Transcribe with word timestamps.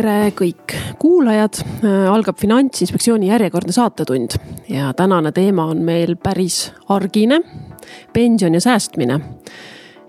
tere 0.00 0.30
kõik 0.32 0.72
kuulajad, 1.00 1.58
algab 2.08 2.38
Finantsinspektsiooni 2.40 3.28
järjekordne 3.28 3.72
saatetund 3.74 4.36
ja 4.70 4.94
tänane 4.96 5.28
teema 5.36 5.66
on 5.74 5.82
meil 5.84 6.14
päris 6.16 6.70
argine, 6.88 7.42
pension 8.14 8.54
ja 8.56 8.62
säästmine. 8.64 9.20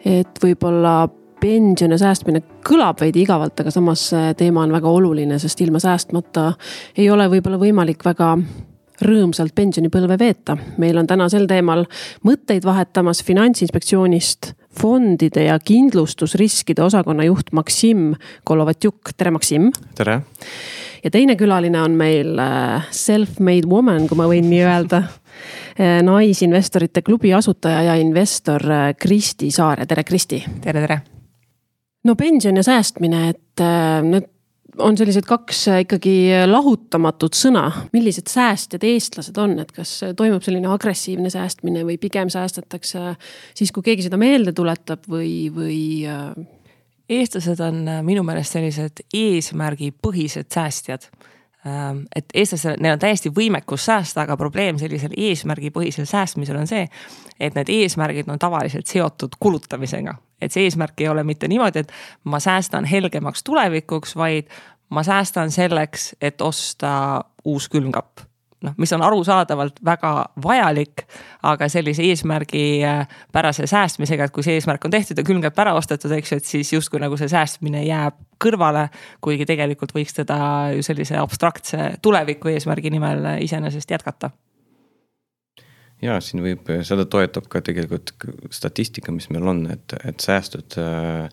et 0.05 0.39
võib-olla 0.43 1.09
pension 1.41 1.91
ja 1.91 1.97
säästmine 1.97 2.41
kõlab 2.63 3.01
veidi 3.01 3.25
igavalt, 3.25 3.59
aga 3.59 3.71
samas 3.71 4.05
teema 4.37 4.63
on 4.63 4.71
väga 4.71 4.87
oluline, 4.89 5.39
sest 5.39 5.61
ilma 5.61 5.79
säästmata 5.79 6.53
ei 6.97 7.09
ole 7.09 7.27
võib-olla 7.27 7.59
võimalik 7.59 8.05
väga 8.05 8.37
rõõmsalt 9.01 9.51
pensionipõlve 9.55 10.19
veeta. 10.19 10.57
meil 10.77 10.97
on 10.97 11.07
täna 11.07 11.27
sel 11.29 11.47
teemal 11.47 11.83
mõtteid 12.23 12.63
vahetamas 12.63 13.23
Finantsinspektsioonist 13.23 14.53
fondide 14.79 15.43
ja 15.43 15.59
kindlustusriskide 15.59 16.83
osakonna 16.83 17.25
juht 17.27 17.51
Maksim 17.51 18.13
Kolovatjuk, 18.43 19.13
tere 19.17 19.31
Maksim. 19.31 19.71
tere. 19.95 20.21
ja 21.03 21.11
teine 21.11 21.35
külaline 21.35 21.81
on 21.81 21.97
meil 21.97 22.39
äh, 22.39 22.87
self-made 22.91 23.69
woman, 23.69 24.07
kui 24.07 24.17
ma 24.17 24.27
võin 24.31 24.49
nii 24.49 24.61
öelda. 24.63 25.03
Äh, 25.79 26.01
naisinvestorite 26.05 27.01
klubi 27.01 27.33
asutaja 27.33 27.81
ja 27.89 27.95
investor 27.95 28.65
äh, 28.71 28.91
Kristi 28.99 29.51
Saare, 29.51 29.85
tere 29.85 30.03
Kristi. 30.03 30.43
tere, 30.61 30.81
tere. 30.81 31.01
no 32.03 32.15
pension 32.15 32.55
ja 32.55 32.63
säästmine, 32.63 33.29
et 33.29 33.65
need 34.03 34.29
on 34.77 34.97
sellised 34.97 35.27
kaks 35.27 35.65
äh, 35.71 35.81
ikkagi 35.85 36.15
lahutamatut 36.47 37.35
sõna. 37.37 37.65
millised 37.93 38.31
säästjad 38.31 38.83
eestlased 38.87 39.37
on, 39.41 39.57
et 39.59 39.71
kas 39.75 39.97
toimub 40.17 40.43
selline 40.45 40.71
agressiivne 40.71 41.29
säästmine 41.33 41.83
või 41.87 41.97
pigem 42.01 42.31
säästetakse 42.31 43.15
siis, 43.53 43.71
kui 43.71 43.83
keegi 43.83 44.07
seda 44.07 44.19
meelde 44.21 44.55
tuletab 44.55 45.07
või, 45.09 45.51
või? 45.53 45.81
Äh? 46.07 46.57
eestlased 47.11 47.59
on 47.59 47.83
äh, 47.87 47.99
minu 48.05 48.23
meelest 48.23 48.55
sellised 48.55 49.03
eesmärgipõhised 49.13 50.47
säästjad 50.53 51.07
et 52.15 52.33
eestlasel, 52.33 52.79
neil 52.81 52.95
on 52.95 52.99
täiesti 52.99 53.29
võimekus 53.29 53.85
säästa, 53.85 54.23
aga 54.25 54.37
probleem 54.37 54.79
sellisel 54.81 55.13
eesmärgipõhisel 55.17 56.07
säästmisel 56.09 56.57
on 56.57 56.67
see, 56.67 56.87
et 57.39 57.55
need 57.57 57.69
eesmärgid 57.69 58.29
on 58.33 58.41
tavaliselt 58.41 58.89
seotud 58.89 59.37
kulutamisega 59.39 60.17
et 60.41 60.53
see 60.53 60.65
eesmärk 60.65 61.01
ei 61.01 61.09
ole 61.11 61.23
mitte 61.23 61.47
niimoodi, 61.47 61.85
et 61.85 61.91
ma 62.23 62.39
säästan 62.41 62.85
helgemaks 62.89 63.43
tulevikuks, 63.43 64.15
vaid 64.17 64.49
ma 64.89 65.03
säästan 65.03 65.51
selleks, 65.51 66.15
et 66.21 66.41
osta 66.41 67.23
uus 67.45 67.69
külmkapp. 67.69 68.30
Noh, 68.65 68.75
mis 68.77 68.93
on 68.93 69.03
arusaadavalt 69.05 69.79
väga 69.85 70.11
vajalik, 70.43 71.05
aga 71.47 71.69
sellise 71.71 72.03
eesmärgipärase 72.09 73.67
säästmisega, 73.69 74.27
et 74.27 74.35
kui 74.35 74.45
see 74.45 74.59
eesmärk 74.59 74.85
on 74.85 74.93
tehtud 74.93 75.17
ja 75.17 75.25
külmkapp 75.27 75.63
ära 75.63 75.73
ostetud, 75.77 76.13
eks 76.17 76.31
ju, 76.31 76.41
et 76.41 76.51
siis 76.51 76.73
justkui 76.73 77.01
nagu 77.01 77.17
see 77.19 77.31
säästmine 77.31 77.83
jääb 77.85 78.19
kõrvale. 78.41 78.87
kuigi 79.21 79.45
tegelikult 79.45 79.93
võiks 79.95 80.15
teda 80.17 80.71
ju 80.75 80.85
sellise 80.85 81.17
abstraktse 81.17 81.95
tuleviku 82.01 82.49
eesmärgi 82.53 82.89
nimel 82.93 83.25
iseenesest 83.41 83.91
jätkata 83.91 84.31
ja 86.01 86.17
siin 86.23 86.41
võib, 86.43 86.69
seda 86.87 87.05
toetab 87.05 87.47
ka 87.51 87.61
tegelikult 87.61 88.13
statistika, 88.53 89.13
mis 89.13 89.29
meil 89.29 89.47
on, 89.47 89.65
et, 89.73 89.93
et 90.05 90.19
säästud 90.19 90.77
äh, 90.81 91.29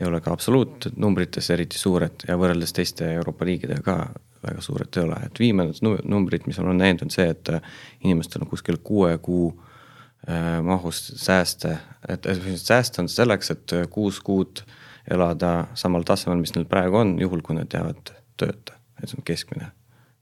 ei 0.00 0.08
ole 0.08 0.20
ka 0.24 0.32
absoluutnumbrites 0.34 1.50
eriti 1.54 1.78
suured 1.78 2.24
ja 2.28 2.38
võrreldes 2.40 2.72
teiste 2.76 3.12
Euroopa 3.14 3.46
riikidega 3.48 3.82
ka 3.84 3.96
väga 4.46 4.62
suured 4.64 4.96
ei 4.96 5.04
ole, 5.04 5.18
et 5.26 5.40
viimased 5.40 5.84
numbrid, 6.08 6.46
mis 6.48 6.58
olen 6.62 6.80
näinud, 6.80 7.04
on 7.06 7.12
see, 7.12 7.28
et 7.32 7.52
äh, 7.52 7.60
inimestel 8.04 8.44
on 8.44 8.50
kuskil 8.50 8.80
kuue 8.84 9.12
kuu 9.22 9.50
äh, 10.28 10.60
mahus 10.64 11.02
sääste, 11.20 11.76
et 12.08 12.28
sääst 12.56 12.98
on 13.02 13.08
selleks, 13.08 13.50
et 13.56 13.76
äh, 13.76 13.88
kuus 13.90 14.20
kuud 14.24 14.64
elada 15.10 15.66
samal 15.74 16.06
tasemel, 16.08 16.40
mis 16.40 16.54
neil 16.56 16.68
praegu 16.70 17.02
on, 17.02 17.16
juhul 17.20 17.44
kui 17.44 17.58
nad 17.58 17.72
jäävad 17.72 18.14
tööta, 18.40 18.78
et 19.02 19.08
see 19.08 19.20
on 19.20 19.26
keskmine, 19.26 19.72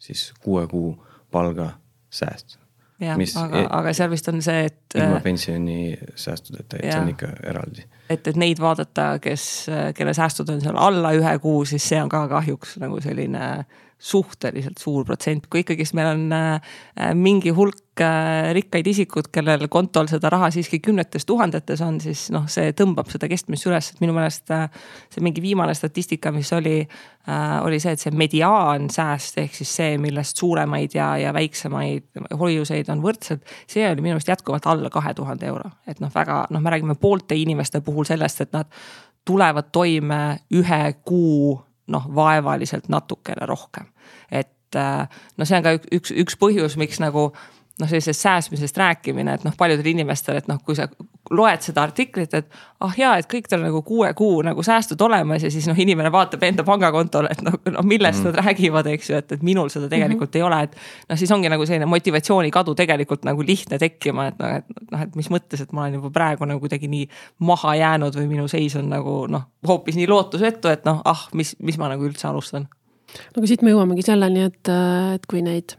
siis 0.03 0.31
kuue 0.43 0.67
kuu 0.71 0.97
palga 1.31 1.73
sääst 2.11 2.59
jah, 2.99 3.19
aga, 3.43 3.61
e- 3.61 3.67
aga 3.79 3.93
seal 3.95 4.11
vist 4.11 4.29
on 4.33 4.41
see, 4.43 4.65
et. 4.69 4.81
ilma 4.97 5.19
äh, 5.19 5.23
pensionisäästudeta, 5.23 6.81
et 6.81 6.91
see 6.91 7.01
on 7.01 7.13
ikka 7.13 7.31
eraldi. 7.47 7.85
et, 8.11 8.31
et 8.33 8.39
neid 8.41 8.59
vaadata, 8.63 9.11
kes, 9.23 9.45
kelle 9.95 10.15
säästud 10.17 10.51
on 10.55 10.63
seal 10.65 10.79
alla 10.81 11.13
ühe 11.17 11.35
kuu, 11.43 11.63
siis 11.69 11.87
see 11.93 12.01
on 12.03 12.11
ka 12.11 12.25
kahjuks 12.31 12.79
nagu 12.83 12.99
selline 13.05 13.45
suhteliselt 13.99 14.79
suur 14.79 15.05
protsent, 15.05 15.49
kui 15.51 15.65
ikkagist 15.65 15.95
meil 15.99 16.13
on 16.13 16.35
äh, 16.35 16.77
mingi 17.19 17.51
hulk 17.55 17.99
äh, 18.03 18.53
rikkaid 18.55 18.87
isikud, 18.87 19.27
kellel 19.35 19.67
kontol 19.73 20.07
seda 20.11 20.31
raha 20.31 20.53
siiski 20.55 20.79
kümnetes 20.83 21.27
tuhandetes 21.27 21.83
on, 21.83 21.99
siis 22.03 22.29
noh, 22.35 22.47
see 22.51 22.71
tõmbab 22.79 23.11
seda 23.11 23.27
kestmist 23.31 23.67
üles, 23.67 23.91
et 23.91 24.03
minu 24.05 24.15
meelest 24.15 24.55
äh, 24.55 24.69
see 25.11 25.25
mingi 25.27 25.43
viimane 25.43 25.75
statistika, 25.75 26.31
mis 26.35 26.53
oli, 26.55 26.77
oli 27.67 27.81
see, 27.83 27.93
et 27.93 28.01
see 28.01 28.15
mediaansääst 28.15 29.43
ehk 29.43 29.59
siis 29.59 29.75
see, 29.81 29.99
millest 30.01 30.39
suuremaid 30.39 30.95
ja, 30.95 31.11
ja 31.21 31.35
väiksemaid 31.35 32.23
hoiuseid 32.39 32.89
on 32.95 33.03
võrdselt. 33.05 33.43
see 33.67 33.85
oli 33.91 34.01
minu 34.01 34.15
meelest 34.15 34.31
jätkuvalt 34.31 34.71
alla 34.71 34.95
kahe 34.95 35.13
tuhande 35.19 35.51
euro, 35.51 35.75
et 35.91 35.99
noh, 36.01 36.15
väga 36.15 36.45
noh, 36.55 36.63
me 36.63 36.71
räägime 36.71 36.95
poolte 37.01 37.37
inimeste 37.37 37.83
puhul 37.83 38.07
sellest, 38.07 38.47
et 38.47 38.55
nad 38.55 38.71
tulevad 39.29 39.73
toime 39.75 40.39
ühe 40.55 40.85
kuu 41.05 41.59
noh, 41.89 42.09
vaevaliselt 42.15 42.89
natukene 42.89 43.47
rohkem. 43.47 43.87
et 44.31 44.77
äh, 44.77 45.09
no 45.37 45.45
see 45.49 45.59
on 45.59 45.67
ka 45.67 45.77
üks, 45.79 45.89
üks, 45.93 46.15
üks 46.25 46.39
põhjus, 46.41 46.77
miks 46.81 47.01
nagu 47.03 47.33
noh, 47.79 47.89
sellisest 47.89 48.21
säästmisest 48.21 48.77
rääkimine, 48.77 49.35
et 49.39 49.45
noh, 49.47 49.55
paljudel 49.59 49.87
inimestel, 49.93 50.41
et 50.41 50.49
noh, 50.51 50.59
kui 50.65 50.77
sa 50.77 50.89
loed 51.31 51.63
seda 51.63 51.83
artiklit, 51.85 52.33
et 52.35 52.49
ah 52.85 52.95
jaa, 52.97 53.13
et 53.21 53.29
kõik 53.31 53.49
tal 53.51 53.61
nagu 53.63 53.83
kuue 53.87 54.09
kuu 54.17 54.41
nagu 54.47 54.63
säästud 54.65 55.01
olemas 55.05 55.45
ja 55.45 55.51
siis 55.53 55.67
noh, 55.69 55.79
inimene 55.79 56.11
vaatab 56.13 56.43
enda 56.49 56.65
pangakontole, 56.67 57.31
et 57.35 57.43
noh, 57.45 57.59
noh 57.75 57.87
millest 57.87 58.23
mm. 58.23 58.31
nad 58.31 58.41
räägivad, 58.47 58.89
eks 58.95 59.11
ju, 59.11 59.19
et, 59.21 59.35
et 59.37 59.45
minul 59.47 59.71
seda 59.73 59.91
tegelikult 59.93 60.31
mm 60.31 60.41
-hmm. 60.41 60.43
ei 60.43 60.43
ole, 60.43 60.63
et. 60.63 60.77
noh, 61.09 61.19
siis 61.19 61.33
ongi 61.33 61.49
nagu 61.53 61.67
selline 61.67 61.87
motivatsiooni 61.87 62.51
kadu 62.51 62.75
tegelikult 62.75 63.25
nagu 63.29 63.43
lihtne 63.43 63.79
tekkima, 63.79 64.27
et 64.27 64.39
noh, 64.39 64.55
et 64.57 64.65
noh, 64.91 65.03
et 65.03 65.17
mis 65.17 65.31
mõttes, 65.31 65.63
et 65.63 65.73
ma 65.73 65.83
olen 65.83 66.01
juba 66.01 66.11
praegu 66.11 66.45
nagu 66.45 66.61
kuidagi 66.61 66.89
nii 66.89 67.09
maha 67.39 67.75
jäänud 67.75 68.17
või 68.17 68.27
minu 68.27 68.49
seis 68.49 68.77
on 68.77 68.89
nagu 68.89 69.27
noh, 69.27 69.43
hoopis 69.67 69.97
nii 69.97 70.09
lootusetu, 70.09 70.69
et 70.69 70.85
noh, 70.85 71.03
ah, 71.05 71.29
mis, 71.33 71.57
mis 71.59 71.79
ma 71.79 71.89
nagu 71.89 72.05
üldse 72.05 72.29
alustan. 72.29 72.69
no 73.35 73.43
aga 73.43 73.47
siit 73.47 73.63
me 73.63 73.71
jõuamegi 73.71 74.03
selleni, 74.03 74.49
et, 74.49 74.69
et 75.15 75.27
kui 75.27 75.43
neid 75.43 75.77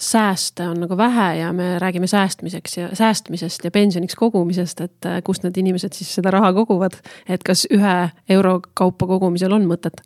sääste 0.00 0.68
on 0.68 0.80
nagu 0.80 0.96
vähe 0.96 1.36
ja 1.36 1.52
me 1.52 1.78
räägime 1.78 2.06
säästmiseks 2.06 2.76
ja 2.76 2.88
säästmisest 2.96 3.64
ja 3.64 3.70
pensioniks 3.70 4.14
kogumisest, 4.14 4.80
et 4.80 5.06
äh, 5.06 5.22
kust 5.24 5.44
need 5.44 5.56
inimesed 5.60 5.92
siis 5.92 6.14
seda 6.14 6.30
raha 6.30 6.52
koguvad. 6.56 6.96
et 7.28 7.42
kas 7.44 7.66
ühe 7.70 7.96
euro 8.28 8.60
kaupa 8.74 9.06
kogumisel 9.06 9.52
on 9.52 9.68
mõtet? 9.68 10.00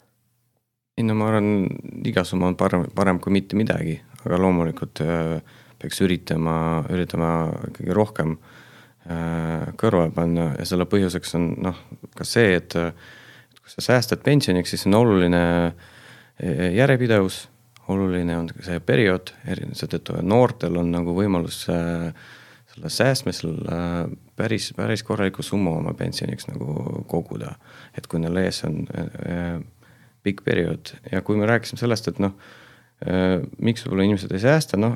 ei 0.98 1.06
no 1.06 1.14
ma 1.14 1.28
arvan, 1.30 1.66
iga 2.06 2.24
summa 2.24 2.50
on 2.50 2.56
parem, 2.56 2.88
parem 2.94 3.20
kui 3.20 3.32
mitte 3.32 3.56
midagi, 3.56 4.00
aga 4.24 4.38
loomulikult 4.42 5.04
äh, 5.06 5.40
peaks 5.78 6.02
üritama, 6.02 6.58
üritama 6.90 7.30
ikkagi 7.70 7.94
rohkem 7.94 8.36
äh, 9.06 9.70
kõrvale 9.78 10.10
panna 10.14 10.50
ja 10.58 10.66
selle 10.66 10.90
põhjuseks 10.90 11.38
on 11.38 11.50
noh, 11.68 11.82
ka 12.18 12.26
see, 12.26 12.58
et, 12.58 12.74
kui 13.62 13.78
sa 13.78 13.90
säästad 13.92 14.26
pensioniks, 14.26 14.74
siis 14.74 14.86
on 14.90 14.98
oluline 14.98 15.42
järjepidevus 16.74 17.44
oluline 17.88 18.36
on 18.38 18.48
see 18.64 18.80
periood, 18.84 19.32
seetõttu 19.76 20.16
noortel 20.24 20.78
on 20.80 20.90
nagu 20.94 21.14
võimalus 21.16 21.64
äh, 21.72 22.10
selle 22.72 22.90
säästmisel 22.92 23.54
äh, 23.68 24.00
päris, 24.38 24.70
päris 24.76 25.04
korraliku 25.06 25.44
summa 25.44 25.76
oma 25.78 25.94
pensioniks 25.98 26.48
nagu 26.48 27.04
koguda. 27.10 27.54
et 27.96 28.06
kui 28.10 28.22
neil 28.22 28.40
ees 28.44 28.62
on 28.68 28.84
äh, 28.96 29.58
pikk 30.24 30.44
periood. 30.44 30.94
Ja 31.12 31.20
kui 31.22 31.36
me 31.36 31.48
rääkisime 31.48 31.78
sellest, 31.80 32.08
et 32.08 32.20
noh, 32.22 32.32
miks 33.60 33.82
võib-olla 33.84 34.06
inimesed 34.06 34.30
ei 34.32 34.40
säästa, 34.40 34.78
noh 34.80 34.94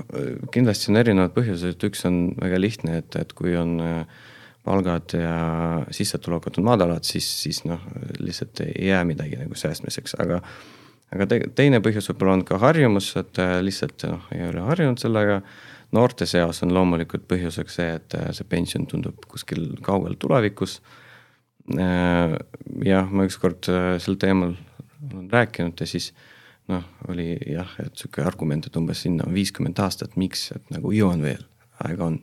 kindlasti 0.55 0.89
on 0.89 0.97
erinevad 0.97 1.35
põhjused, 1.35 1.83
üks 1.85 2.07
on 2.09 2.31
väga 2.41 2.61
lihtne, 2.63 2.95
et, 3.03 3.19
et 3.21 3.35
kui 3.37 3.53
on 3.59 3.75
palgad 4.65 5.13
ja 5.19 5.35
sissetulekud 5.93 6.57
on 6.63 6.69
madalad, 6.71 7.05
siis, 7.05 7.29
siis 7.43 7.61
noh, 7.69 7.83
lihtsalt 8.23 8.63
ei 8.65 8.89
jää 8.89 9.03
midagi 9.05 9.37
nagu 9.43 9.59
säästmiseks, 9.59 10.17
aga 10.25 10.41
aga 11.15 11.27
te, 11.29 11.41
teine 11.57 11.81
põhjus 11.85 12.11
võib-olla 12.13 12.37
on 12.39 12.45
ka 12.49 12.61
harjumus, 12.63 13.11
et 13.21 13.41
äh, 13.43 13.59
lihtsalt 13.65 14.05
noh, 14.11 14.29
ei 14.35 14.47
ole 14.51 14.65
harjunud 14.69 15.01
sellega. 15.01 15.41
noorte 15.93 16.27
seas 16.29 16.63
on 16.63 16.75
loomulikult 16.77 17.25
põhjuseks 17.29 17.79
see, 17.81 17.93
et 17.97 18.15
äh, 18.19 18.31
see 18.37 18.45
pension 18.49 18.87
tundub 18.87 19.25
kuskil 19.29 19.71
kaugel 19.83 20.19
tulevikus. 20.21 20.81
Äh, 21.73 22.37
jah, 22.85 23.09
ma 23.11 23.29
ükskord 23.29 23.69
sel 24.01 24.19
teemal 24.21 24.57
olen 25.09 25.29
rääkinud 25.33 25.81
ja 25.81 25.87
siis 25.87 26.13
noh, 26.69 26.85
oli 27.09 27.37
jah, 27.47 27.71
et 27.81 27.97
sihuke 27.97 28.25
argument, 28.27 28.67
et 28.67 28.77
umbes 28.77 29.05
sinna 29.07 29.25
on 29.25 29.37
viiskümmend 29.37 29.79
aastat, 29.81 30.17
miks, 30.21 30.51
et 30.57 30.73
nagu 30.75 30.93
jõuan 30.93 31.23
veel, 31.25 31.45
aega 31.85 32.11
on. 32.11 32.19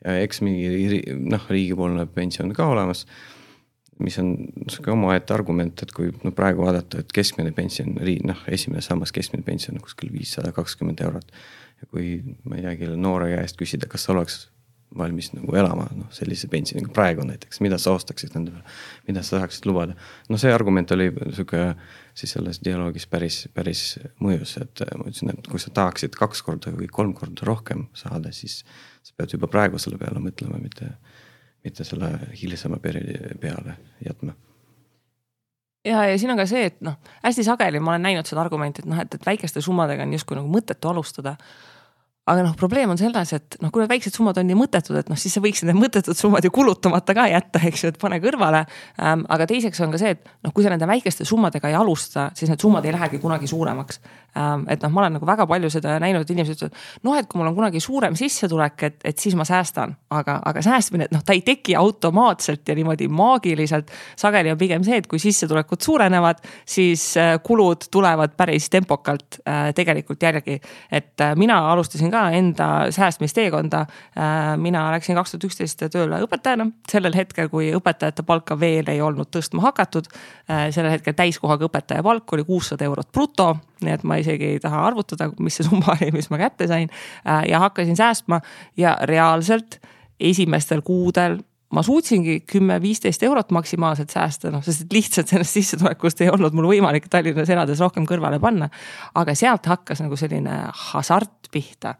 eks 0.00 0.40
mingi 0.40 1.00
noh, 1.28 1.44
riigipoolne 1.48 2.06
pension 2.12 2.52
ka 2.56 2.66
olemas 2.72 3.06
mis 4.00 4.18
on 4.22 4.34
sihuke 4.68 4.92
omaette 4.94 5.34
argument, 5.34 5.82
et 5.82 5.92
kui 5.96 6.12
no 6.24 6.32
praegu 6.36 6.64
vaadata, 6.66 7.02
et 7.02 7.12
keskmine 7.14 7.52
pension, 7.56 7.92
noh, 8.26 8.44
esimene 8.48 8.84
sammas 8.84 9.12
keskmine 9.16 9.46
pension 9.46 9.76
on 9.78 9.84
kuskil 9.84 10.12
viissada 10.12 10.52
kakskümmend 10.56 11.02
eurot. 11.06 11.34
ja 11.80 11.86
kui 11.88 12.08
ma 12.44 12.58
ei 12.58 12.64
tea, 12.66 12.76
kelle 12.82 12.96
noore 13.00 13.30
käest 13.32 13.56
küsida, 13.56 13.88
kas 13.88 14.08
oleks 14.12 14.42
valmis 14.98 15.30
nagu 15.32 15.54
elama, 15.54 15.86
noh 15.94 16.10
sellise 16.14 16.48
pensioniga 16.50 16.90
praegu 16.94 17.22
näiteks, 17.26 17.60
mida 17.62 17.78
sa 17.78 17.92
ostaksid 17.94 18.34
nende 18.34 18.54
peale, 18.54 18.76
mida 19.06 19.22
sa 19.22 19.36
tahaksid 19.38 19.68
lubada. 19.70 19.94
no 20.28 20.38
see 20.40 20.52
argument 20.52 20.90
oli 20.96 21.10
sihuke 21.30 21.62
siis 22.18 22.34
selles 22.34 22.58
dialoogis 22.64 23.06
päris, 23.10 23.44
päris 23.54 23.84
mõjus, 24.22 24.56
et 24.60 24.82
ma 24.98 25.06
ütlesin, 25.06 25.30
et 25.36 25.50
kui 25.50 25.62
sa 25.62 25.70
tahaksid 25.74 26.18
kaks 26.18 26.42
korda 26.46 26.74
või 26.74 26.90
kolm 26.90 27.14
korda 27.14 27.46
rohkem 27.46 27.86
saada, 27.94 28.32
siis 28.34 28.64
sa 29.06 29.14
pead 29.16 29.36
juba 29.36 29.50
praegu 29.50 29.78
selle 29.78 29.98
peale 30.00 30.22
mõtlema, 30.22 30.58
mitte, 30.62 30.90
mitte 31.64 31.84
selle 31.84 32.12
hilisema 32.42 32.78
perioodi 32.82 33.34
peale 33.40 33.76
jätma. 34.06 34.32
Ja, 35.84 36.04
ja 36.04 36.18
siin 36.18 36.30
on 36.30 36.36
ka 36.36 36.46
see, 36.46 36.66
et 36.68 36.80
noh, 36.84 36.98
hästi 37.24 37.44
sageli 37.44 37.80
ma 37.80 37.94
olen 37.94 38.02
näinud 38.04 38.28
seda 38.28 38.42
argumenti, 38.42 38.82
et 38.82 38.88
noh, 38.90 39.00
et, 39.00 39.14
et 39.14 39.26
väikeste 39.26 39.62
summadega 39.64 40.04
on 40.04 40.12
justkui 40.12 40.36
nagu 40.36 40.50
mõttetu 40.52 40.90
alustada 40.90 41.36
aga 42.30 42.44
noh, 42.44 42.54
probleem 42.58 42.90
on 42.92 42.98
selles, 43.00 43.32
et 43.34 43.56
noh, 43.62 43.72
kui 43.72 43.82
need 43.82 43.90
väiksed 43.90 44.14
summad 44.14 44.38
on 44.40 44.46
nii 44.46 44.58
mõttetud, 44.58 44.96
et 45.00 45.10
noh, 45.10 45.18
siis 45.18 45.34
sa 45.34 45.42
võiksid 45.42 45.68
need 45.70 45.78
mõttetud 45.78 46.16
summad 46.18 46.44
ju 46.46 46.52
kulutamata 46.54 47.14
ka 47.16 47.26
jätta, 47.30 47.62
eks 47.66 47.84
ju, 47.84 47.92
et 47.92 47.98
pane 48.00 48.20
kõrvale 48.22 48.62
ähm,. 49.02 49.24
aga 49.30 49.48
teiseks 49.50 49.80
on 49.84 49.94
ka 49.94 50.00
see, 50.00 50.14
et 50.14 50.30
noh, 50.46 50.54
kui 50.54 50.64
sa 50.64 50.72
nende 50.72 50.86
väikeste 50.90 51.26
summadega 51.28 51.70
ei 51.70 51.76
alusta, 51.78 52.28
siis 52.38 52.52
need 52.52 52.62
summad 52.62 52.86
ei 52.86 52.94
lähegi 52.94 53.20
kunagi 53.22 53.50
suuremaks 53.50 54.00
ähm,. 54.38 54.66
et 54.70 54.82
noh, 54.84 54.92
ma 54.94 55.04
olen 55.04 55.18
nagu 55.18 55.28
väga 55.28 55.46
palju 55.50 55.72
seda 55.74 55.96
näinud, 56.02 56.26
et 56.26 56.34
inimesed 56.34 56.58
ütlevad, 56.58 56.78
noh, 57.08 57.18
et 57.18 57.30
kui 57.30 57.40
mul 57.40 57.50
on 57.50 57.58
kunagi 57.58 57.82
suurem 57.82 58.18
sissetulek, 58.18 58.86
et, 58.86 59.00
et 59.12 59.26
siis 59.26 59.34
ma 59.38 59.46
säästan, 59.48 59.96
aga, 60.14 60.38
aga 60.46 60.64
säästmine, 60.64 61.10
noh, 61.14 61.24
ta 61.26 61.34
ei 61.36 61.42
teki 61.46 61.76
automaatselt 61.80 62.68
ja 62.68 62.78
niimoodi 62.78 63.10
maagiliselt. 63.10 63.90
sageli 64.16 64.52
on 64.54 64.60
pigem 64.60 64.86
see, 64.86 65.00
et 65.02 65.10
kui 65.10 65.18
sissetulekud 65.22 65.82
suurenevad, 65.82 66.44
siis 66.68 67.10
äh, 67.18 67.34
kulud 67.42 67.90
tulevad 67.90 68.36
päris 68.38 68.70
tempokalt 68.70 69.40
äh, 69.42 69.74
tegelikult 69.74 70.22
järgi. 70.22 70.60
et 70.92 71.20
äh, 71.20 71.34
mina 71.36 71.58
alustasin 71.72 72.10
ka 72.10 72.19
ka 72.20 72.28
enda 72.36 72.68
säästmisteekonda. 72.94 73.80
Äh, 73.80 74.56
mina 74.60 74.86
läksin 74.92 75.18
kaks 75.18 75.34
tuhat 75.34 75.46
üksteist 75.48 75.84
tööle 75.92 76.20
õpetajana, 76.24 76.68
sellel 76.90 77.16
hetkel, 77.16 77.48
kui 77.52 77.70
õpetajate 77.76 78.24
palka 78.26 78.58
veel 78.60 78.88
ei 78.92 79.00
olnud 79.04 79.30
tõstma 79.32 79.64
hakatud. 79.68 80.10
Äh, 80.50 80.68
sellel 80.74 80.96
hetkel 80.96 81.16
täiskohaga 81.18 81.68
õpetaja 81.70 82.04
palk 82.06 82.36
oli 82.36 82.46
kuussada 82.48 82.86
eurot 82.88 83.12
bruto, 83.14 83.52
nii 83.84 83.96
et 83.96 84.04
ma 84.04 84.20
isegi 84.20 84.54
ei 84.54 84.62
taha 84.62 84.84
arvutada, 84.90 85.30
mis 85.40 85.60
see 85.60 85.68
summa 85.68 85.92
oli, 85.96 86.10
mis 86.16 86.30
ma 86.32 86.40
kätte 86.42 86.68
sain. 86.70 86.90
Äh, 87.24 87.46
ja 87.52 87.62
hakkasin 87.66 87.98
säästma 87.98 88.42
ja 88.80 88.96
reaalselt 89.08 89.80
esimestel 90.20 90.84
kuudel 90.84 91.40
ma 91.70 91.82
suutsingi 91.86 92.40
kümme-viisteist 92.50 93.22
eurot 93.26 93.52
maksimaalselt 93.54 94.10
säästa, 94.10 94.50
noh, 94.50 94.62
sest 94.64 94.86
et 94.86 94.96
lihtsalt 94.96 95.30
sellest 95.30 95.58
sissetulekust 95.58 96.24
ei 96.24 96.32
olnud 96.32 96.56
mul 96.56 96.70
võimalik 96.72 97.06
Tallinnas 97.10 97.52
elades 97.52 97.82
rohkem 97.82 98.08
kõrvale 98.10 98.40
panna. 98.42 98.70
aga 99.14 99.34
sealt 99.34 99.66
hakkas 99.70 100.02
nagu 100.02 100.18
selline 100.18 100.64
hasart 100.90 101.50
pihta 101.52 101.94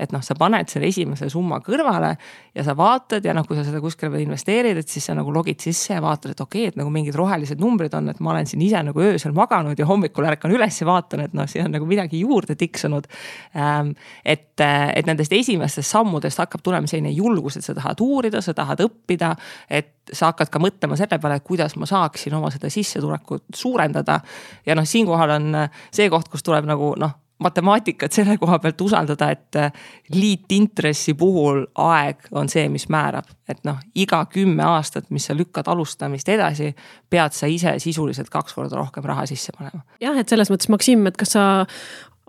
et 0.00 0.12
noh, 0.12 0.20
sa 0.24 0.36
paned 0.36 0.68
selle 0.68 0.90
esimese 0.90 1.28
summa 1.32 1.58
kõrvale 1.64 2.12
ja 2.56 2.64
sa 2.66 2.74
vaatad 2.76 3.24
ja 3.24 3.32
noh, 3.36 3.46
kui 3.48 3.56
sa 3.56 3.64
seda 3.64 3.80
kuskile 3.80 4.10
veel 4.12 4.26
investeerid, 4.26 4.76
et 4.80 4.92
siis 4.92 5.08
sa 5.08 5.16
nagu 5.16 5.32
logid 5.32 5.62
sisse 5.64 5.94
ja 5.94 6.02
vaatad, 6.04 6.34
et 6.34 6.42
okei 6.44 6.66
okay,, 6.66 6.74
et 6.74 6.78
nagu 6.80 6.92
mingid 6.92 7.16
rohelised 7.16 7.60
numbrid 7.62 7.96
on, 7.96 8.10
et 8.12 8.20
ma 8.20 8.34
olen 8.34 8.48
siin 8.48 8.62
ise 8.66 8.82
nagu 8.84 9.02
öösel 9.02 9.34
maganud 9.36 9.78
ja 9.78 9.88
hommikul 9.88 10.28
ärkan 10.28 10.52
üles 10.52 10.80
ja 10.82 10.88
vaatan, 10.88 11.24
et 11.26 11.36
noh, 11.36 11.48
siin 11.48 11.66
on 11.66 11.76
nagu 11.78 11.88
midagi 11.88 12.20
juurde 12.20 12.58
tiksunud. 12.60 13.08
Ähm, 13.56 13.94
et, 14.24 14.52
et 14.60 15.08
nendest 15.08 15.32
esimestest 15.32 15.90
sammudest 15.96 16.44
hakkab 16.44 16.64
tulema 16.64 16.90
selline 16.90 17.14
julgus, 17.16 17.56
et 17.56 17.66
sa 17.66 17.76
tahad 17.76 18.00
uurida, 18.04 18.44
sa 18.44 18.54
tahad 18.56 18.84
õppida, 18.84 19.32
et 19.72 19.94
sa 20.12 20.30
hakkad 20.30 20.52
ka 20.52 20.60
mõtlema 20.62 20.98
selle 20.98 21.18
peale, 21.22 21.40
et 21.40 21.46
kuidas 21.46 21.74
ma 21.80 21.88
saaksin 21.88 22.36
oma 22.36 22.52
seda 22.54 22.70
sissetulekut 22.70 23.48
suurendada. 23.56 24.20
ja 24.66 24.76
noh, 24.76 24.84
siinkohal 24.86 25.38
on 25.40 25.54
see 25.90 26.10
koht, 26.12 26.28
kus 26.28 26.44
tuleb 26.46 26.68
nagu 26.68 26.94
noh 27.00 27.22
matemaatikat 27.38 28.12
selle 28.12 28.38
koha 28.40 28.58
pealt 28.58 28.80
usaldada, 28.80 29.28
et 29.30 29.56
äh, 29.60 29.72
liitintressi 30.14 31.14
puhul 31.14 31.64
aeg 31.84 32.28
on 32.32 32.48
see, 32.48 32.68
mis 32.72 32.88
määrab. 32.92 33.28
et 33.48 33.60
noh, 33.64 33.76
iga 33.94 34.24
kümme 34.26 34.64
aastat, 34.66 35.10
mis 35.14 35.28
sa 35.28 35.36
lükkad 35.36 35.68
alustamist 35.70 36.28
edasi, 36.28 36.72
pead 37.10 37.36
sa 37.36 37.46
ise 37.46 37.76
sisuliselt 37.78 38.30
kaks 38.32 38.56
korda 38.56 38.76
rohkem 38.76 39.04
raha 39.04 39.26
sisse 39.26 39.52
panema. 39.58 39.84
jah, 40.00 40.16
et 40.18 40.28
selles 40.28 40.50
mõttes, 40.50 40.70
Maksim, 40.72 41.06
et 41.06 41.16
kas 41.16 41.36
sa 41.36 41.44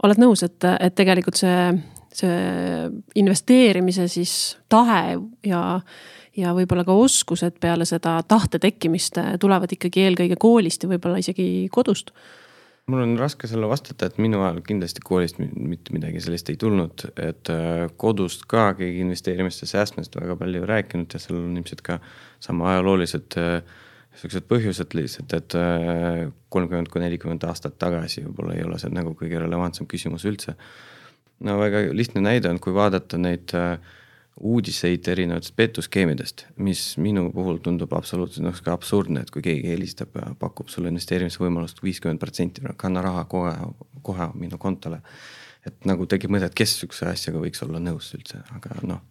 oled 0.04 0.20
nõus, 0.22 0.44
et, 0.46 0.68
et 0.80 0.96
tegelikult 0.96 1.40
see, 1.40 1.72
see 2.14 2.38
investeerimise 3.16 4.08
siis 4.12 4.58
tahe 4.70 5.18
ja 5.48 5.64
ja 6.38 6.52
võib-olla 6.54 6.84
ka 6.86 6.94
oskused 6.94 7.56
peale 7.58 7.86
seda 7.90 8.20
tahte 8.28 8.60
tekkimist 8.62 9.18
tulevad 9.42 9.72
ikkagi 9.74 10.04
eelkõige 10.06 10.36
koolist 10.38 10.84
ja 10.84 10.92
võib-olla 10.92 11.18
isegi 11.24 11.66
kodust 11.74 12.12
mul 12.88 13.04
on 13.04 13.18
raske 13.20 13.50
selle 13.52 13.68
vastata, 13.68 14.08
et 14.08 14.20
minu 14.22 14.40
ajal 14.46 14.62
kindlasti 14.64 15.04
koolist 15.04 15.42
mitte 15.42 15.92
midagi 15.96 16.22
sellist 16.24 16.48
ei 16.54 16.60
tulnud, 16.60 17.10
et 17.20 17.52
äh, 17.52 17.88
kodust 18.00 18.46
ka 18.48 18.70
keegi 18.80 19.04
investeerimist 19.04 19.66
ja 19.66 19.68
säästmist 19.74 20.16
väga 20.16 20.38
palju 20.40 20.62
ei 20.62 20.70
rääkinud 20.72 21.14
ja 21.14 21.20
seal 21.20 21.42
on 21.42 21.58
ilmselt 21.60 21.84
ka 21.84 22.00
sama 22.44 22.72
ajaloolised 22.72 23.38
äh, 23.42 23.60
siuksed 24.18 24.48
põhjused 24.50 24.96
lihtsalt, 24.98 25.36
et 25.38 25.56
äh, 25.60 26.24
kolmkümmend 26.54 26.90
kuni 26.94 27.08
nelikümmend 27.08 27.44
aastat 27.48 27.78
tagasi 27.82 28.24
võib-olla 28.26 28.56
ei 28.56 28.66
ole 28.66 28.80
see 28.82 28.94
nagu 28.94 29.14
kõige 29.20 29.44
relevantsem 29.44 29.90
küsimus 29.90 30.26
üldse. 30.30 30.56
no 31.44 31.60
väga 31.60 31.84
lihtne 31.94 32.24
näide 32.24 32.50
on, 32.50 32.60
kui 32.64 32.74
vaadata 32.74 33.20
neid 33.22 33.54
äh, 33.58 33.78
uudiseid 34.40 35.08
erinevatest 35.08 35.56
petuskeemidest, 35.56 36.46
mis 36.62 36.82
minu 37.02 37.28
puhul 37.34 37.58
tundub 37.64 37.94
absoluutselt 37.98 38.46
noh, 38.46 38.54
sihuke 38.56 38.72
absurdne, 38.74 39.24
et 39.26 39.32
kui 39.34 39.42
keegi 39.46 39.72
helistab 39.72 40.14
ja 40.20 40.30
pakub 40.40 40.70
sulle 40.70 40.92
investeerimisvõimalust 40.94 41.82
viiskümmend 41.84 42.22
protsenti, 42.22 42.62
kanna 42.78 43.02
raha 43.06 43.26
kohe, 43.30 43.54
kohe 44.06 44.30
minu 44.38 44.60
kontole. 44.62 45.02
et 45.68 45.86
nagu 45.86 46.06
tekib 46.08 46.32
mõte, 46.32 46.48
et 46.48 46.56
kes 46.56 46.78
sihukese 46.78 47.10
asjaga 47.10 47.42
võiks 47.44 47.60
olla 47.66 47.80
nõus 47.84 48.14
üldse, 48.16 48.38
aga 48.56 48.78
noh, 48.88 49.02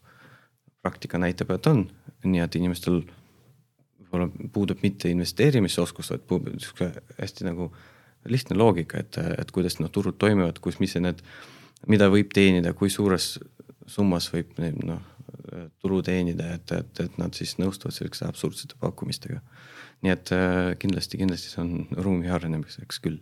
praktika 0.81 1.19
näitab, 1.19 1.51
et 1.53 1.67
on, 1.67 1.83
nii 2.25 2.41
et 2.41 2.55
inimestel 2.57 3.03
võib-olla 3.03 4.31
puudub 4.55 4.81
mitte 4.83 5.11
investeerimisoskus, 5.13 6.15
vaid 6.15 6.25
puudub 6.31 6.57
sihuke 6.63 6.89
hästi 7.19 7.45
nagu 7.51 7.69
lihtne 8.25 8.57
loogika, 8.57 9.03
et, 9.03 9.19
et 9.37 9.51
kuidas 9.53 9.77
noh, 9.83 9.91
turud 9.93 10.17
toimivad, 10.19 10.63
kus, 10.65 10.79
mis 10.81 10.97
need, 10.97 11.21
mida 11.91 12.09
võib 12.09 12.33
teenida, 12.33 12.73
kui 12.73 12.89
suures 12.91 13.35
summas 13.87 14.31
võib 14.33 14.57
noh 14.57 15.03
tulu 15.83 16.03
teenida, 16.03 16.53
et, 16.57 16.73
et, 16.73 17.01
et 17.05 17.19
nad 17.21 17.35
siis 17.37 17.57
nõustuvad 17.61 17.95
selliste 17.95 18.29
absurdsete 18.29 18.79
pakkumistega. 18.81 19.41
nii 20.05 20.13
et 20.13 20.33
äh, 20.37 20.73
kindlasti, 20.79 21.19
kindlasti 21.19 21.53
see 21.53 21.63
on 21.63 22.03
ruumi 22.05 22.31
arenemiseks 22.31 23.01
küll. 23.05 23.21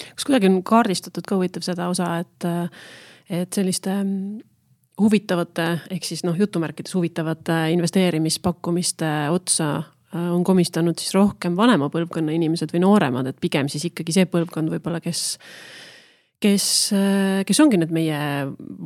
kas 0.00 0.26
kuidagi 0.26 0.50
on 0.50 0.62
kaardistatud 0.62 1.26
ka 1.26 1.38
huvitav 1.38 1.64
seda 1.66 1.88
osa, 1.88 2.18
et, 2.20 2.48
et 3.30 3.52
selliste 3.54 3.94
huvitavate 5.00 5.66
ehk 5.90 6.06
siis 6.06 6.22
noh, 6.26 6.36
jutumärkides 6.38 6.94
huvitavate 6.94 7.56
investeerimispakkumiste 7.74 9.10
otsa 9.34 9.70
äh, 9.76 10.28
on 10.34 10.44
komistanud 10.44 10.98
siis 11.00 11.14
rohkem 11.16 11.56
vanema 11.56 11.90
põlvkonna 11.92 12.34
inimesed 12.34 12.74
või 12.74 12.84
nooremad, 12.84 13.30
et 13.30 13.40
pigem 13.40 13.70
siis 13.72 13.88
ikkagi 13.90 14.14
see 14.14 14.30
põlvkond 14.30 14.70
võib-olla, 14.76 15.02
kes 15.04 15.24
kes, 16.44 16.66
kes 17.48 17.60
ongi 17.62 17.78
need 17.80 17.92
meie 17.94 18.18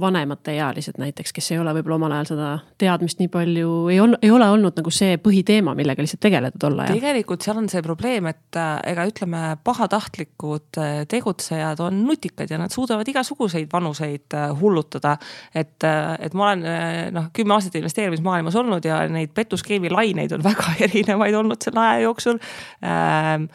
vanemateealised 0.00 0.98
näiteks, 1.00 1.32
kes 1.34 1.52
ei 1.52 1.58
ole 1.60 1.72
võib-olla 1.78 1.98
omal 1.98 2.14
ajal 2.18 2.28
seda 2.32 2.50
teadmist 2.78 3.18
nii 3.22 3.30
palju, 3.32 3.70
ei 3.92 3.98
olnud, 4.02 4.20
ei 4.22 4.30
ole 4.34 4.46
olnud 4.54 4.78
nagu 4.78 4.92
see 4.94 5.18
põhiteema, 5.22 5.74
millega 5.78 6.04
lihtsalt 6.04 6.22
tegeleda 6.22 6.60
tol 6.60 6.78
ajal. 6.78 6.98
tegelikult 6.98 7.44
seal 7.44 7.58
on 7.60 7.68
see 7.70 7.82
probleem, 7.84 8.28
et 8.30 8.58
äh, 8.58 8.74
ega 8.92 9.06
ütleme, 9.08 9.42
pahatahtlikud 9.66 10.80
äh, 10.82 11.00
tegutsejad 11.10 11.82
on 11.84 12.02
nutikad 12.06 12.50
ja 12.52 12.60
nad 12.60 12.74
suudavad 12.74 13.08
igasuguseid 13.10 13.70
vanuseid 13.72 14.36
äh, 14.38 14.52
hullutada. 14.60 15.16
et, 15.54 15.82
et 15.82 16.34
ma 16.38 16.50
olen 16.50 16.64
noh, 17.14 17.28
kümme 17.34 17.54
aastat 17.56 17.78
investeerimismaailmas 17.80 18.56
olnud 18.58 18.84
ja 18.84 19.00
neid 19.10 19.32
petuskeemi 19.34 19.90
laineid 19.92 20.32
on 20.36 20.44
väga 20.50 20.76
erinevaid 20.86 21.34
olnud 21.38 21.62
selle 21.64 21.82
aja 21.82 22.06
jooksul. 22.06 22.38
Ähm, 22.84 23.48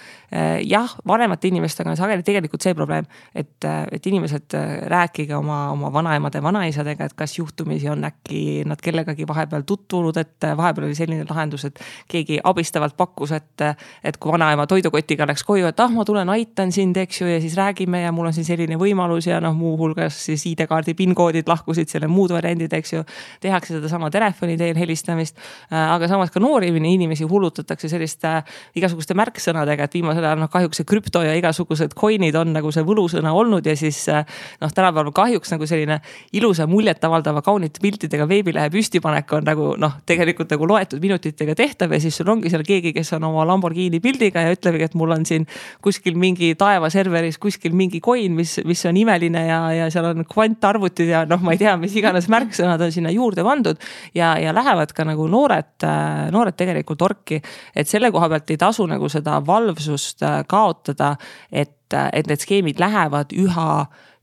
jah, 0.66 0.96
vanemate 1.08 1.48
inimestega 1.48 1.92
on 1.94 2.00
sageli 2.00 2.26
tegelikult 2.26 2.64
see 2.66 2.74
probleem, 2.74 3.06
et 3.38 3.68
et 3.94 4.08
inimesed 4.08 4.56
äh, 4.58 4.72
rääkige 4.92 5.36
oma, 5.36 5.70
oma 5.72 5.92
vanaemade, 5.94 6.42
vanaisadega, 6.44 7.06
et 7.06 7.14
kas 7.18 7.38
juhtumisi 7.38 7.90
on 7.90 8.04
äkki 8.08 8.64
nad 8.70 8.82
kellegagi 8.82 9.28
vahepeal 9.28 9.66
tutvunud, 9.68 10.18
et 10.18 10.44
äh, 10.44 10.56
vahepeal 10.58 10.88
oli 10.88 10.98
selline 10.98 11.26
lahendus, 11.30 11.66
et 11.70 11.80
keegi 12.12 12.40
abistavalt 12.44 12.98
pakkus, 12.98 13.32
et, 13.38 13.62
äh, 13.62 13.76
et 14.04 14.18
kui 14.18 14.34
vanaema 14.34 14.68
toidukotiga 14.68 15.28
läks 15.30 15.46
koju, 15.48 15.68
et 15.70 15.80
ah, 15.84 15.92
ma 15.94 16.06
tulen, 16.06 16.30
aitan 16.34 16.72
sind, 16.72 16.98
eks 16.98 17.22
ju, 17.22 17.30
ja 17.30 17.40
siis 17.44 17.58
räägime 17.60 18.04
ja 18.04 18.12
mul 18.12 18.32
on 18.32 18.36
siin 18.36 18.48
selline 18.48 18.78
võimalus 18.82 19.28
ja 19.30 19.40
noh, 19.44 19.56
muuhulgas 19.58 20.18
siis 20.28 20.46
ID-kaardi 20.52 20.96
PIN 20.98 21.16
koodid 21.18 21.50
lahkusid, 21.50 21.92
selle 21.92 22.10
muud 22.12 22.34
variandid, 22.34 22.74
eks 22.74 22.94
ju. 22.94 23.04
tehakse 23.42 23.78
sedasama 23.78 24.10
telefoni 24.12 24.58
teel 24.58 24.78
helistamist, 24.78 25.38
aga 25.70 26.08
samas 26.10 26.32
ka 26.32 26.42
noori 26.44 26.72
inimesi 26.74 27.26
hullutatakse 27.30 27.90
selliste 27.90 28.34
igasuguste 28.78 29.16
märksõnadega, 29.18 29.88
et 29.88 29.98
viimasel 29.98 30.26
ajal 30.26 30.42
noh, 30.44 30.52
kahjuks 30.52 30.82
see 30.82 30.88
krüpto 30.88 31.24
ja 31.26 31.34
igasugused 31.38 31.96
coin'id 31.98 32.36
on 32.40 32.54
nagu 32.56 32.72
see 32.74 32.86
võlusõna 32.88 33.34
olnud 33.36 33.66
ja 33.68 33.73
ja 33.74 33.80
siis 33.80 34.00
noh, 34.08 34.72
tänapäeval 34.72 35.12
kahjuks 35.16 35.54
nagu 35.54 35.68
selline 35.70 36.00
ilusa 36.38 36.68
muljetavaldava 36.70 37.42
kaunite 37.46 37.82
piltidega 37.84 38.28
veebilehe 38.30 38.70
püstipanek 38.74 39.34
on 39.38 39.48
nagu 39.48 39.74
noh, 39.82 39.98
tegelikult 40.10 40.54
nagu 40.54 40.68
loetud 40.70 41.02
minutitega 41.04 41.56
tehtav 41.58 41.94
ja 41.94 42.02
siis 42.04 42.18
sul 42.20 42.30
ongi 42.32 42.52
seal 42.54 42.66
keegi, 42.68 42.94
kes 42.96 43.14
on 43.18 43.28
oma 43.30 43.46
Lamborghini 43.50 44.00
pildiga 44.04 44.46
ja 44.46 44.54
ütlebki, 44.54 44.90
et 44.90 44.98
mul 45.00 45.16
on 45.16 45.26
siin 45.28 45.48
kuskil 45.84 46.18
mingi 46.20 46.54
taevaserveris 46.60 47.40
kuskil 47.42 47.76
mingi 47.78 48.02
coin, 48.04 48.36
mis, 48.38 48.60
mis 48.68 48.86
on 48.90 48.98
imeline 49.00 49.46
ja, 49.48 49.60
ja 49.80 49.90
seal 49.94 50.12
on 50.12 50.26
kvantarvutid 50.30 51.12
ja 51.12 51.24
noh, 51.30 51.42
ma 51.44 51.56
ei 51.56 51.62
tea, 51.62 51.76
mis 51.82 51.96
iganes 52.00 52.30
märksõnad 52.32 52.82
on 52.84 52.94
sinna 52.94 53.14
juurde 53.14 53.46
pandud. 53.46 53.80
ja, 54.16 54.36
ja 54.40 54.54
lähevad 54.56 54.94
ka 54.96 55.06
nagu 55.08 55.28
noored, 55.32 55.88
noored 56.34 56.58
tegelikult 56.60 57.02
orki, 57.02 57.42
et 57.76 57.90
selle 57.90 58.12
koha 58.14 58.30
pealt 58.32 58.54
ei 58.54 58.60
tasu 58.62 58.88
nagu 58.90 59.10
seda 59.12 59.40
valvsust 59.46 60.24
kaotada, 60.50 61.16
et, 61.52 61.78
et 62.14 62.30
need 62.30 62.44
skeemid 62.44 62.82
lähevad 62.82 63.34
üha 63.38 63.70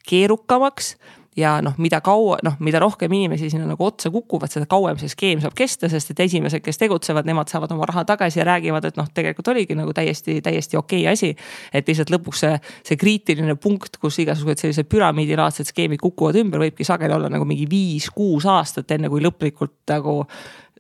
keerukamaks 0.09 0.95
ja 1.37 1.57
noh, 1.63 1.75
mida 1.79 2.01
kaua, 2.05 2.39
noh, 2.45 2.57
mida 2.65 2.81
rohkem 2.83 3.13
inimesi 3.15 3.51
sinna 3.53 3.69
nagu 3.69 3.85
otsa 3.87 4.11
kukuvad, 4.13 4.51
seda 4.53 4.67
kauem 4.71 4.99
see 5.01 5.11
skeem 5.13 5.43
saab 5.43 5.55
kesta, 5.59 5.89
sest 5.91 6.13
et 6.13 6.23
esimesed, 6.27 6.63
kes 6.65 6.81
tegutsevad, 6.81 7.29
nemad 7.29 7.51
saavad 7.53 7.73
oma 7.75 7.87
raha 7.89 8.05
tagasi 8.09 8.41
ja 8.41 8.47
räägivad, 8.49 8.89
et 8.89 8.99
noh, 8.99 9.09
tegelikult 9.15 9.53
oligi 9.53 9.77
nagu 9.79 9.95
täiesti, 9.97 10.41
täiesti 10.45 10.79
okei 10.81 11.05
okay 11.05 11.13
asi. 11.13 11.31
et 11.73 11.89
lihtsalt 11.89 12.11
lõpuks 12.15 12.43
see, 12.45 12.57
see 12.91 12.99
kriitiline 13.01 13.55
punkt, 13.63 14.01
kus 14.03 14.19
igasugused 14.25 14.65
sellised 14.65 14.91
püramiidilaadsed 14.91 15.71
skeemid 15.71 16.03
kukuvad 16.03 16.41
ümber, 16.43 16.65
võibki 16.67 16.87
sageli 16.87 17.15
olla 17.15 17.31
nagu 17.33 17.47
mingi 17.49 17.69
viis-kuus 17.71 18.49
aastat, 18.51 18.91
enne 18.97 19.13
kui 19.13 19.23
lõplikult 19.23 19.79
nagu 19.95 20.25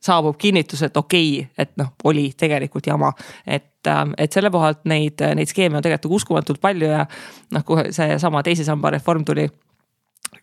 saabub 0.00 0.36
kinnitus, 0.38 0.82
et 0.82 0.96
okei 0.96 1.40
okay,, 1.40 1.48
et 1.58 1.72
noh, 1.76 1.92
oli 2.04 2.30
tegelikult 2.36 2.86
jama. 2.86 3.12
et, 3.46 3.86
ähm, 3.86 4.14
et 4.18 4.32
selle 4.32 4.50
kohalt 4.50 4.84
neid, 4.84 5.20
neid 5.34 5.48
skeeme 5.48 5.76
on 5.76 5.82
tegelikult 5.82 6.20
uskumatult 6.20 6.60
palju 6.60 6.88
ja 6.88 7.06
noh, 7.52 7.64
kui 7.64 7.90
seesama 7.90 8.42
teise 8.42 8.64
samba 8.64 8.90
reform 8.90 9.24
tuli 9.24 9.48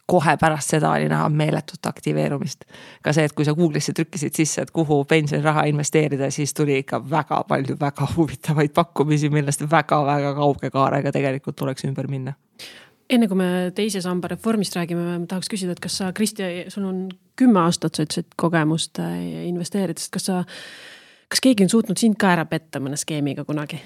kohe 0.08 0.38
pärast 0.38 0.70
seda 0.70 0.92
oli 0.92 1.10
näha 1.10 1.30
meeletut 1.30 1.86
aktiveerumist. 1.86 2.66
ka 3.04 3.14
see, 3.14 3.26
et 3.26 3.34
kui 3.34 3.46
sa 3.46 3.52
Google'isse 3.52 3.94
trükkisid 3.96 4.36
sisse, 4.36 4.62
et 4.62 4.72
kuhu 4.72 5.04
pensioniraha 5.06 5.64
investeerida, 5.72 6.32
siis 6.32 6.54
tuli 6.54 6.78
ikka 6.84 7.02
väga 7.10 7.44
palju 7.48 7.76
väga 7.80 8.08
huvitavaid 8.16 8.74
pakkumisi, 8.74 9.30
millest 9.30 9.64
väga-väga 9.72 10.34
kauge 10.36 10.72
kaarega 10.72 11.12
tegelikult 11.12 11.56
tuleks 11.56 11.86
ümber 11.86 12.08
minna. 12.08 12.34
Enne 13.10 13.28
kui 13.30 13.40
me 13.40 13.50
teise 13.76 14.02
samba 14.04 14.32
reformist 14.32 14.76
räägime, 14.78 15.04
ma 15.06 15.30
tahaks 15.30 15.52
küsida, 15.52 15.76
et 15.76 15.84
kas 15.84 16.00
sa, 16.02 16.12
Kristi, 16.16 16.48
sul 16.74 16.88
on 16.88 17.06
kümme 17.40 17.62
aastat, 17.64 17.96
sa 17.96 18.08
ütlesid, 18.08 18.34
kogemust 18.40 19.00
äh, 19.04 19.46
investeeridest, 19.48 20.12
kas 20.14 20.28
sa, 20.30 20.42
kas 21.32 21.44
keegi 21.44 21.68
on 21.68 21.72
suutnud 21.72 22.00
sind 22.02 22.20
ka 22.20 22.34
ära 22.36 22.48
petta 22.50 22.82
mõne 22.84 23.00
skeemiga 23.00 23.48
kunagi? 23.48 23.80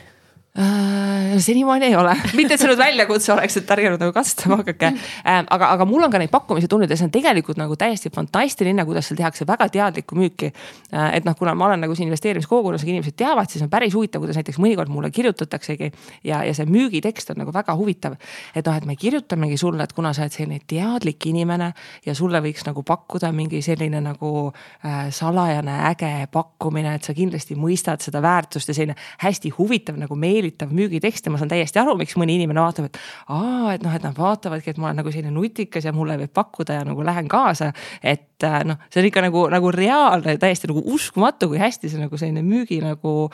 Äh, 0.59 1.39
senimaani 1.39 1.85
ei 1.85 1.95
ole, 1.95 2.11
mitte 2.35 2.57
et 2.57 2.59
see 2.59 2.67
nüüd 2.67 2.79
väljakutse 2.81 3.31
oleks, 3.31 3.55
et 3.55 3.69
ärge 3.71 3.93
nagu 3.93 4.11
katsetama 4.11 4.57
hakake 4.59 4.89
ähm,. 4.89 5.45
aga, 5.47 5.69
aga 5.77 5.85
mul 5.87 6.03
on 6.03 6.11
ka 6.11 6.19
neid 6.19 6.31
pakkumisi 6.33 6.67
tulnud 6.67 6.91
ja 6.91 6.97
see 6.99 7.05
on 7.07 7.13
tegelikult 7.13 7.55
nagu 7.55 7.77
täiesti 7.79 8.09
fantastiline, 8.11 8.83
kuidas 8.83 9.07
seal 9.07 9.15
tehakse 9.21 9.47
väga 9.47 9.69
teadlikku 9.71 10.17
müüki. 10.19 10.49
Äh, 10.91 11.15
et 11.15 11.23
noh, 11.23 11.37
kuna 11.39 11.53
ma 11.55 11.69
olen 11.69 11.79
nagu 11.85 11.95
siin 11.95 12.09
investeerimiskogukonnas, 12.11 12.83
inimesed 12.83 13.15
teavad, 13.15 13.47
siis 13.47 13.63
on 13.63 13.69
päris 13.71 13.95
huvitav, 13.95 14.19
kuidas 14.25 14.41
näiteks 14.41 14.59
mõnikord 14.59 14.91
mulle 14.91 15.07
kirjutataksegi. 15.15 15.91
ja, 16.27 16.41
ja 16.43 16.51
see 16.57 16.67
müügitekst 16.67 17.31
on 17.31 17.39
nagu 17.45 17.55
väga 17.55 17.77
huvitav. 17.79 18.19
et 18.51 18.67
noh, 18.67 18.75
et 18.75 18.89
me 18.91 18.97
kirjutamegi 18.99 19.55
sulle, 19.57 19.87
et 19.87 19.95
kuna 19.95 20.11
sa 20.11 20.25
oled 20.27 20.35
selline 20.35 20.59
teadlik 20.67 21.29
inimene 21.31 21.71
ja 22.05 22.15
sulle 22.15 22.43
võiks 22.43 22.67
nagu 22.67 22.83
pakkuda 22.83 23.31
mingi 23.31 23.63
selline 23.63 24.03
nagu 24.03 24.51
äh, 24.51 25.07
salajane 25.15 25.79
äge 25.93 26.27
pakkumine, 26.31 26.97
et 26.99 27.07
sa 27.07 27.15
kindlasti 27.15 27.55
mõistad 27.55 28.03
seda 28.03 28.19
väärtust 28.19 28.67
ja 28.67 28.75
selline 28.75 28.99
hästi 29.23 29.55
huvitav 29.55 29.95
nagu 29.95 30.19
meil 30.19 30.40
meelitav 30.41 30.73
müügitekst 30.75 31.27
ja 31.27 31.33
ma 31.33 31.39
saan 31.39 31.51
täiesti 31.51 31.79
aru, 31.81 31.95
miks 31.99 32.17
mõni 32.19 32.35
inimene 32.39 32.63
vaatab, 32.63 32.89
et 32.89 32.99
aa, 33.29 33.75
et 33.75 33.85
noh, 33.85 33.93
et 33.95 34.05
nad 34.05 34.17
vaatavadki, 34.17 34.73
et 34.73 34.81
ma 34.81 34.89
olen 34.89 35.01
nagu 35.01 35.13
selline 35.13 35.33
nutikas 35.35 35.85
ja 35.87 35.93
mulle 35.95 36.17
võib 36.23 36.33
pakkuda 36.35 36.79
ja 36.79 36.85
nagu 36.87 37.05
lähen 37.05 37.29
kaasa. 37.31 37.71
et 38.01 38.43
äh, 38.47 38.61
noh, 38.65 38.81
see 38.89 39.03
on 39.03 39.09
ikka 39.09 39.25
nagu, 39.27 39.45
nagu 39.53 39.71
reaalne, 39.75 40.37
täiesti 40.41 40.69
nagu 40.71 40.83
uskumatu, 40.95 41.51
kui 41.51 41.61
hästi 41.61 41.91
see 41.91 42.01
nagu 42.01 42.17
selline 42.17 42.43
müügi 42.45 42.81
nagu 42.83 43.29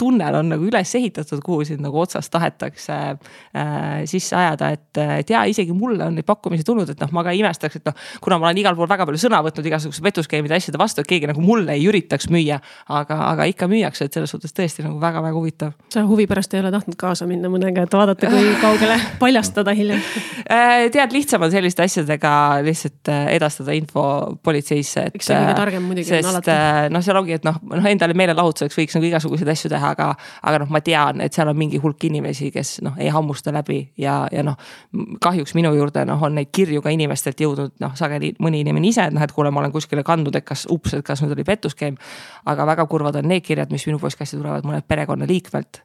tunnel 0.00 0.34
on 0.38 0.48
nagu 0.52 0.66
üles 0.66 0.94
ehitatud, 0.98 1.40
kuhu 1.44 1.66
sind 1.68 1.82
nagu 1.84 2.00
otsast 2.02 2.32
tahetakse 2.32 2.96
äh, 3.12 4.02
sisse 4.08 4.36
ajada, 4.36 4.72
et, 4.74 5.00
et 5.20 5.30
ja 5.30 5.44
isegi 5.48 5.74
mulle 5.76 6.06
on 6.06 6.16
neid 6.16 6.26
pakkumisi 6.26 6.64
tulnud, 6.66 6.90
et 6.90 7.02
noh, 7.02 7.12
ma 7.14 7.24
ka 7.26 7.34
imestaks, 7.36 7.78
et 7.78 7.90
noh, 7.90 7.96
kuna 8.24 8.38
ma 8.40 8.48
olen 8.48 8.62
igal 8.62 8.78
pool 8.78 8.90
väga 8.90 9.06
palju 9.08 9.20
sõna 9.22 9.42
võtnud 9.44 9.68
igasuguste 9.68 10.04
petuskeemide 10.06 10.56
asjade 10.56 10.80
vastu, 10.80 11.04
et 11.04 11.10
keegi 11.10 11.28
nagu 11.30 11.44
mulle 11.44 11.76
ei 11.76 11.86
üritaks 11.90 12.28
müüa. 12.32 12.58
aga, 12.88 13.18
aga 13.28 13.46
ikka 13.50 13.68
müüakse, 13.70 14.08
et 14.08 14.16
selles 14.16 14.32
suhtes 14.32 14.54
tõesti 14.56 14.84
nagu 14.86 15.00
väga-väga 15.02 15.36
huvitav. 15.36 15.74
sa 15.92 16.04
huvi 16.08 16.26
pärast 16.30 16.54
ei 16.54 16.62
ole 16.62 16.72
tahtnud 16.74 16.98
kaasa 16.98 17.28
minna 17.28 17.50
mõnega, 17.52 17.86
et 17.86 17.96
vaadata, 17.98 18.30
kui 18.32 18.54
kaugele 18.64 18.98
paljastada 19.20 19.76
hiljem 19.76 20.00
äh, 20.46 20.88
tead, 20.92 21.14
lihtsam 21.14 21.42
on 21.42 21.52
selliste 21.52 21.84
asjadega 21.84 22.34
lihtsalt 22.64 23.12
äh, 23.12 23.34
edastada 23.36 23.76
info 23.76 24.04
politseisse, 24.42 25.06
et. 25.08 25.20
eks 25.20 25.30
see 25.30 25.36
on 25.36 25.46
kõige 25.46 25.58
targem 25.60 25.86
muidugi. 25.86 26.08
sest 26.10 26.50
noh, 26.92 27.04
seal 27.04 27.20
ongi, 27.20 27.38
et 27.38 27.46
noh, 27.46 27.60
noh 27.70 27.90
endale 27.92 28.16
meelelahutuseks 28.18 28.78
võiks 28.78 28.98
nagu 28.98 29.08
igasuguseid 29.10 29.52
asju 29.52 29.70
teha, 29.72 29.81
aga, 29.82 30.08
aga 30.42 30.62
noh, 30.62 30.70
ma 30.72 30.80
tean, 30.84 31.20
et 31.24 31.34
seal 31.34 31.50
on 31.50 31.58
mingi 31.58 31.80
hulk 31.82 32.04
inimesi, 32.08 32.50
kes 32.54 32.78
noh, 32.86 32.96
ei 33.00 33.10
hammusta 33.12 33.52
läbi 33.54 33.80
ja, 34.00 34.22
ja 34.32 34.44
noh. 34.46 34.58
kahjuks 35.22 35.54
minu 35.58 35.74
juurde 35.76 36.04
noh, 36.08 36.22
on 36.22 36.36
neid 36.38 36.52
kirju 36.54 36.82
ka 36.82 36.92
inimestelt 36.94 37.40
jõudnud 37.42 37.76
noh, 37.82 37.94
sageli 37.98 38.34
mõni 38.42 38.62
inimene 38.64 38.90
ise, 38.90 39.08
et 39.08 39.16
noh, 39.16 39.22
et 39.24 39.32
kuule, 39.32 39.50
ma 39.50 39.62
olen 39.62 39.74
kuskile 39.74 40.04
kandnud, 40.06 40.36
et 40.38 40.46
kas 40.46 40.66
ups, 40.70 40.96
et 40.98 41.06
kas 41.06 41.22
nüüd 41.24 41.36
oli 41.36 41.46
pettuskeem. 41.48 41.96
aga 42.46 42.66
väga 42.66 42.86
kurvad 42.86 43.16
on 43.20 43.28
need 43.28 43.44
kirjad, 43.46 43.72
mis 43.72 43.86
minu 43.86 43.98
postkasti 44.02 44.38
tulevad 44.38 44.66
mõnelt 44.68 44.88
perekonnaliikmelt 44.88 45.82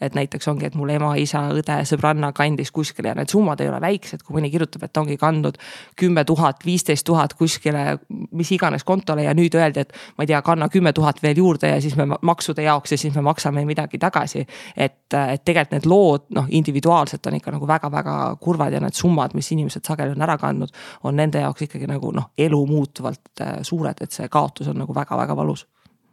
et 0.00 0.14
näiteks 0.14 0.48
ongi, 0.48 0.66
et 0.66 0.76
mul 0.78 0.90
ema, 0.94 1.12
isa, 1.20 1.42
õde, 1.54 1.76
sõbranna 1.88 2.32
kandis 2.36 2.72
kuskile 2.74 3.12
ja 3.12 3.16
need 3.18 3.30
summad 3.32 3.60
ei 3.60 3.68
ole 3.68 3.80
väiksed, 3.82 4.22
kui 4.24 4.36
mõni 4.38 4.50
kirjutab, 4.52 4.86
et 4.86 5.00
ongi 5.00 5.16
kandnud 5.20 5.58
kümme 6.00 6.24
tuhat, 6.28 6.64
viisteist 6.66 7.06
tuhat 7.06 7.34
kuskile, 7.38 7.98
mis 8.08 8.52
iganes 8.56 8.84
kontole 8.88 9.24
ja 9.26 9.34
nüüd 9.36 9.54
öeldi, 9.58 9.84
et 9.84 9.96
ma 10.16 10.24
ei 10.24 10.30
tea, 10.32 10.42
kanna 10.46 10.70
kümme 10.72 10.92
tuhat 10.96 11.22
veel 11.22 11.40
juurde 11.42 11.72
ja 11.74 11.80
siis 11.82 11.96
me 12.00 12.06
maksude 12.10 12.64
jaoks 12.64 12.96
ja 12.96 13.00
siis 13.00 13.14
me 13.14 13.24
maksame 13.26 13.64
midagi 13.68 13.98
tagasi. 13.98 14.46
et, 14.76 15.02
et 15.14 15.44
tegelikult 15.44 15.74
need 15.76 15.86
lood 15.86 16.22
noh, 16.34 16.46
individuaalselt 16.50 17.26
on 17.26 17.36
ikka 17.36 17.52
nagu 17.54 17.66
väga-väga 17.68 18.14
kurvad 18.40 18.72
ja 18.72 18.80
need 18.80 18.96
summad, 18.96 19.34
mis 19.34 19.52
inimesed 19.52 19.84
sageli 19.86 20.16
on 20.16 20.22
ära 20.22 20.38
kandnud, 20.38 20.72
on 21.04 21.16
nende 21.16 21.42
jaoks 21.44 21.68
ikkagi 21.68 21.86
nagu 21.90 22.12
noh, 22.16 22.30
elu 22.38 22.64
muutuvalt 22.66 23.44
äh, 23.44 23.60
suured, 23.62 24.00
et 24.00 24.16
see 24.16 24.28
kaotus 24.28 24.72
on 24.72 24.80
nagu 24.80 24.94
väga-väga 24.96 25.36
valus 25.36 25.66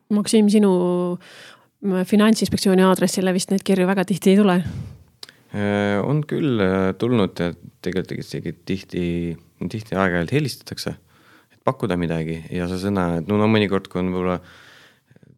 Maksim, 0.08 0.48
sinu 0.48 0.70
finantsinspektsiooni 1.82 2.86
aadressile 2.86 3.34
vist 3.36 3.52
neid 3.54 3.64
kirju 3.66 3.88
väga 3.90 4.06
tihti 4.08 4.34
ei 4.34 4.40
tule? 4.40 4.62
Äh, 5.56 5.98
on 6.04 6.24
küll 6.28 6.62
äh, 6.62 6.94
tulnud 7.00 7.40
ja 7.40 7.52
tegelikult 7.86 8.24
isegi 8.24 8.54
tihti, 8.68 9.04
tihti 9.72 9.96
aeg-ajalt 9.96 10.34
helistatakse, 10.36 10.96
et 11.54 11.60
pakkuda 11.68 11.96
midagi 12.00 12.42
ja 12.52 12.68
sa 12.68 12.80
sõna, 12.82 13.10
et 13.22 13.30
no, 13.30 13.38
no 13.40 13.48
mõnikord, 13.52 13.88
kui 13.92 14.02
on 14.02 14.12
võib-olla 14.12 14.40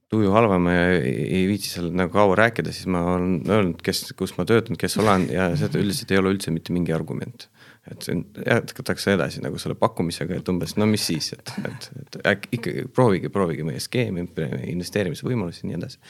tuju 0.09 0.31
halvem 0.33 0.71
ja 0.71 0.85
ei 0.97 1.43
viitsi 1.45 1.75
seal 1.75 1.91
nagu 1.93 2.09
kaua 2.15 2.39
rääkida, 2.39 2.73
siis 2.73 2.89
ma 2.89 3.03
olen 3.13 3.35
öelnud, 3.45 3.83
kes, 3.85 4.07
kus 4.17 4.33
ma 4.39 4.47
töötan, 4.49 4.79
kes 4.79 4.97
olen 4.97 5.27
ja 5.29 5.51
seda 5.59 5.77
üldiselt 5.77 6.09
ei 6.15 6.21
ole 6.21 6.33
üldse 6.33 6.53
mitte 6.55 6.73
mingi 6.73 6.95
argument 6.95 7.45
et 7.91 8.05
see 8.05 8.17
jätkatakse 8.45 9.13
edasi 9.15 9.43
nagu 9.43 9.59
selle 9.61 9.77
pakkumisega, 9.79 10.39
et 10.39 10.49
umbes 10.51 10.75
no 10.79 10.87
mis 10.89 11.05
siis, 11.09 11.33
et, 11.35 11.53
et, 11.65 11.91
et 12.03 12.17
äkki 12.33 12.57
ikkagi 12.59 12.87
proovige, 12.93 13.31
proovige 13.33 13.65
meie 13.67 13.81
skeemi, 13.83 14.27
investeerimise 14.69 15.27
võimalusi 15.27 15.63
ja 15.63 15.71
nii 15.71 15.79
edasi. 15.79 16.01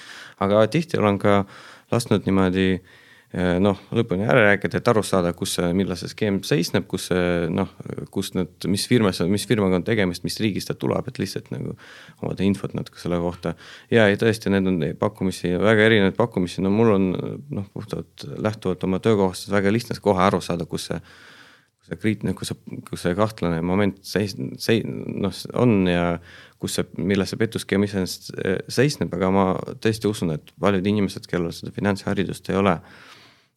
aga 0.45 0.65
tihti 0.71 0.99
olen 0.99 1.19
ka 1.21 1.43
lasknud 1.93 2.27
niimoodi 2.27 2.65
eh, 2.75 3.55
noh, 3.63 3.79
lõpuni 3.95 4.27
ära 4.27 4.43
rääkida, 4.49 4.81
et 4.81 4.91
aru 4.91 5.03
saada, 5.05 5.31
kus 5.37 5.55
millal 5.77 5.97
see 5.99 6.11
skeem 6.11 6.41
seisneb, 6.47 6.85
kus 6.89 7.07
see 7.13 7.47
noh, 7.53 7.71
kus 8.13 8.33
need, 8.35 8.51
mis 8.71 8.85
firmas, 8.89 9.21
mis 9.31 9.47
firmaga 9.49 9.79
on 9.79 9.87
tegemist, 9.87 10.25
mis 10.27 10.39
riigist 10.43 10.71
ta 10.71 10.77
tuleb, 10.79 11.07
et 11.09 11.21
lihtsalt 11.21 11.49
nagu 11.55 11.77
omada 12.19 12.45
infot 12.45 12.75
natuke 12.77 13.01
selle 13.01 13.21
kohta. 13.23 13.55
ja, 13.93 14.09
ja 14.09 14.19
tõesti, 14.19 14.51
need 14.53 14.69
on 14.69 14.83
pakkumisi, 14.99 15.55
väga 15.63 15.89
erinevaid 15.89 16.19
pakkumisi, 16.19 16.65
no 16.65 16.73
mul 16.75 16.93
on 16.97 17.09
noh, 17.15 17.73
puhtalt 17.73 18.27
lähtuvalt 18.37 18.87
oma 18.89 19.01
töökohast 19.03 19.51
väga 19.53 19.73
lihtne 19.73 19.97
kohe 20.03 20.27
aru 20.27 20.43
saada, 20.43 20.67
kus 20.69 20.91
see 20.91 21.01
see 21.89 21.99
kriitiline, 21.99 22.35
kus 22.37 22.51
see, 22.51 22.79
kus 22.87 23.03
see 23.05 23.15
kahtlane 23.17 23.61
moment 23.65 23.97
seis-, 24.05 24.35
sei-, 24.61 24.83
noh, 24.85 25.33
on 25.59 25.87
ja 25.89 26.03
kus 26.61 26.77
see, 26.77 26.87
milles 27.11 27.31
see 27.31 27.39
pettuskeem 27.39 27.85
iseenesest 27.87 28.31
eh, 28.43 28.59
seisneb, 28.71 29.13
aga 29.15 29.31
ma 29.33 29.45
tõesti 29.83 30.09
usun, 30.09 30.35
et 30.35 30.53
paljud 30.61 30.85
inimesed, 30.91 31.27
kellel 31.29 31.53
seda 31.55 31.73
finantsharidust 31.75 32.51
ei 32.51 32.59
ole, 32.59 32.75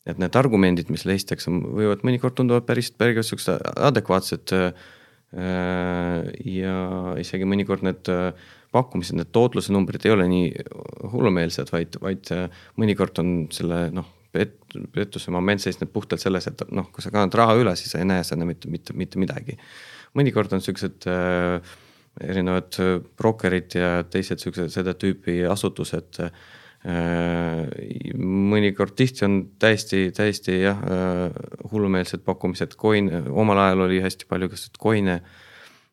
et 0.08 0.18
need 0.22 0.38
argumendid, 0.38 0.90
mis 0.92 1.06
leitakse, 1.08 1.52
võivad 1.52 2.02
mõnikord 2.06 2.38
tunduvad 2.38 2.66
päris, 2.66 2.90
päris 2.94 3.30
siuksed 3.30 3.62
adekvaatsed. 3.90 4.56
Eh, 5.32 6.24
ja 6.52 6.72
isegi 7.16 7.46
mõnikord 7.48 7.86
need 7.86 8.08
eh, 8.12 8.48
pakkumised, 8.72 9.16
need 9.16 9.30
tootluse 9.32 9.72
numbrid 9.72 10.04
ei 10.04 10.12
ole 10.12 10.26
nii 10.28 10.50
hullumeelsed, 11.12 11.72
vaid, 11.72 11.96
vaid 12.04 12.28
mõnikord 12.80 13.20
on 13.22 13.32
selle 13.52 13.86
noh 13.96 14.10
pet-, 14.32 14.58
pettuse 14.94 15.32
moment 15.34 15.62
seisneb 15.62 15.92
puhtalt 15.92 16.22
selles, 16.22 16.48
et 16.50 16.64
noh, 16.72 16.88
kui 16.92 17.04
sa 17.04 17.12
kannad 17.14 17.34
raha 17.38 17.58
üle, 17.60 17.76
siis 17.78 17.94
sa 17.94 18.02
ei 18.02 18.08
näe 18.08 18.24
sinna 18.26 18.48
mitte, 18.48 18.70
mitte, 18.72 18.96
mitte 18.98 19.22
midagi. 19.22 19.58
mõnikord 20.18 20.52
on 20.52 20.64
siuksed 20.64 21.06
äh, 21.08 21.76
erinevad 22.20 22.76
brokerid 23.16 23.78
ja 23.78 23.92
teised 24.04 24.42
siuksed 24.42 24.74
seda 24.74 24.92
tüüpi 24.98 25.40
asutused 25.48 26.20
äh, 26.26 26.34
mõnikord 26.82 28.96
tihti 28.98 29.22
on 29.24 29.36
täiesti, 29.62 30.08
täiesti 30.16 30.56
jah, 30.64 30.80
hullumeelsed 31.70 32.24
pakkumised, 32.26 32.74
coin, 32.80 33.06
omal 33.30 33.60
ajal 33.62 33.84
oli 33.86 34.00
hästi 34.02 34.26
palju 34.26 34.50
kasutatud 34.50 34.82
coin'e 34.82 35.20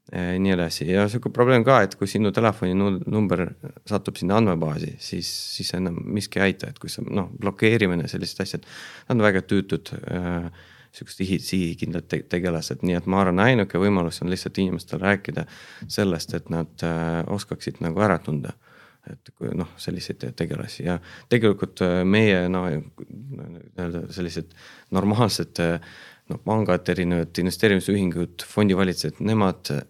nii 0.10 0.54
edasi 0.56 0.88
ja 0.90 1.04
sihuke 1.10 1.30
probleem 1.34 1.62
ka, 1.66 1.84
et 1.86 1.94
kui 2.00 2.10
sinu 2.10 2.32
telefoni 2.34 2.74
number 2.74 3.44
satub 3.90 4.18
sinna 4.18 4.40
andmebaasi, 4.40 4.96
siis, 5.04 5.30
siis 5.58 5.70
enam 5.78 6.00
miski 6.16 6.42
ei 6.42 6.50
aita, 6.50 6.72
et 6.72 6.80
kui 6.82 6.90
sa 6.90 7.04
noh, 7.06 7.28
blokeerimine, 7.42 8.08
sellised 8.10 8.42
asjad, 8.42 8.66
nad 9.10 9.20
on 9.20 9.28
väga 9.28 9.44
tüütud 9.46 9.94
äh, 10.00 10.50
sihukesed 10.96 11.46
sihikindlad 11.46 12.08
te 12.10 12.22
tegelased, 12.30 12.82
nii 12.86 12.98
et 12.98 13.10
ma 13.10 13.22
arvan, 13.22 13.44
ainuke 13.44 13.82
võimalus 13.82 14.22
on 14.24 14.32
lihtsalt 14.34 14.58
inimestele 14.62 15.06
rääkida 15.06 15.46
sellest, 15.88 16.34
et 16.38 16.50
nad 16.54 16.86
äh, 16.86 17.22
oskaksid 17.30 17.84
nagu 17.86 18.02
ära 18.06 18.20
tunda. 18.24 18.56
et 19.10 19.30
kui 19.40 19.50
noh, 19.56 19.70
selliseid 19.80 20.22
tegelasi 20.38 20.84
ja 20.84 20.98
tegelikult 21.32 21.80
äh, 21.82 22.02
meie 22.06 22.44
noh, 22.52 22.68
nii-öelda 22.68 24.02
sellised 24.14 24.52
normaalsed 24.94 25.62
äh, 25.64 25.80
noh, 26.30 26.42
pangad, 26.46 26.90
erinevad 26.94 27.40
investeerimisühingud, 27.42 28.44
fondivalitsejad, 28.46 29.22
nemad 29.26 29.72
äh, 29.74 29.82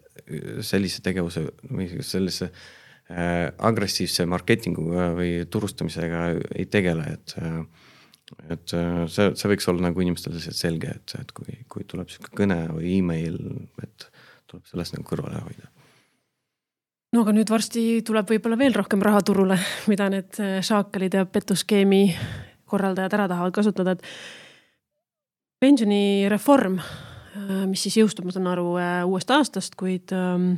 sellise 0.66 1.02
tegevuse 1.04 1.44
või 1.68 1.88
sellise 2.06 2.50
äh, 2.50 3.50
agressiivse 3.58 4.26
marketinguga 4.30 5.10
või 5.18 5.44
turustamisega 5.50 6.26
ei 6.56 6.66
tegele, 6.70 7.14
et 7.18 7.38
äh, 7.40 7.62
et 8.48 8.74
äh, 8.76 9.02
see, 9.10 9.32
see 9.38 9.50
võiks 9.50 9.68
olla 9.70 9.88
nagu 9.88 10.02
inimestele 10.02 10.38
lihtsalt 10.38 10.58
selge, 10.58 10.94
et, 11.00 11.14
et 11.18 11.34
kui, 11.36 11.58
kui 11.70 11.84
tuleb 11.88 12.10
sihuke 12.12 12.32
kõne 12.42 12.62
või 12.70 12.96
email, 12.98 13.38
et 13.82 14.06
tuleb 14.50 14.66
sellest 14.70 14.96
nagu 14.96 15.06
kõrvale 15.08 15.42
hoida. 15.44 15.70
no 17.14 17.24
aga 17.24 17.34
nüüd 17.34 17.50
varsti 17.50 17.84
tuleb 18.06 18.30
võib-olla 18.30 18.58
veel 18.60 18.76
rohkem 18.76 19.02
raha 19.02 19.22
turule, 19.26 19.58
mida 19.90 20.08
need 20.12 20.40
äh, 20.42 20.58
šaakalid 20.66 21.18
ja 21.18 21.26
petuskeemi 21.26 22.04
korraldajad 22.70 23.18
ära 23.18 23.28
tahavad 23.30 23.54
kasutada, 23.54 23.96
et 23.96 24.04
pensionireform, 25.60 26.78
äh, 26.78 27.09
mis 27.70 27.82
siis 27.86 28.00
jõustub, 28.00 28.26
ma 28.26 28.34
saan 28.34 28.48
aru, 28.50 28.72
uuest 29.06 29.30
aastast, 29.30 29.76
kuid 29.78 30.10
ähm, 30.16 30.56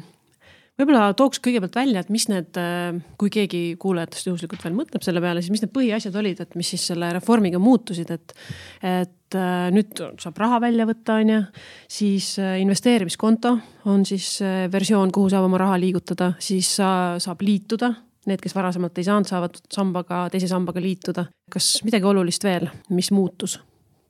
võib-olla 0.81 1.13
tooks 1.17 1.41
kõigepealt 1.43 1.77
välja, 1.77 2.03
et 2.03 2.13
mis 2.13 2.27
need, 2.31 2.57
äh, 2.61 2.93
kui 3.21 3.33
keegi 3.33 3.63
kuulajatest 3.81 4.31
juhuslikult 4.31 4.63
veel 4.65 4.77
mõtleb 4.77 5.05
selle 5.05 5.23
peale, 5.23 5.43
siis 5.43 5.53
mis 5.55 5.65
need 5.65 5.73
põhiasjad 5.75 6.17
olid, 6.19 6.43
et 6.43 6.55
mis 6.59 6.73
siis 6.75 6.87
selle 6.93 7.11
reformiga 7.15 7.61
muutusid, 7.63 8.13
et. 8.15 8.37
et 8.83 9.37
äh, 9.39 9.69
nüüd 9.73 10.01
saab 10.21 10.39
raha 10.43 10.61
välja 10.61 10.87
võtta, 10.89 11.19
on 11.23 11.35
ju, 11.35 11.43
siis 11.89 12.35
äh, 12.43 12.59
investeerimiskonto 12.61 13.57
on 13.89 14.07
siis 14.09 14.39
versioon, 14.73 15.13
kuhu 15.13 15.31
saab 15.33 15.49
oma 15.49 15.61
raha 15.63 15.79
liigutada, 15.81 16.33
siis 16.43 16.69
sa, 16.79 17.19
saab 17.23 17.45
liituda 17.45 17.95
need, 18.29 18.39
kes 18.39 18.55
varasemalt 18.55 18.99
ei 19.01 19.07
saanud, 19.09 19.27
saavad 19.27 19.57
sambaga, 19.73 20.27
teise 20.31 20.47
sambaga 20.51 20.83
liituda. 20.83 21.27
kas 21.53 21.81
midagi 21.85 22.07
olulist 22.07 22.45
veel, 22.45 22.69
mis 22.95 23.11
muutus? 23.11 23.59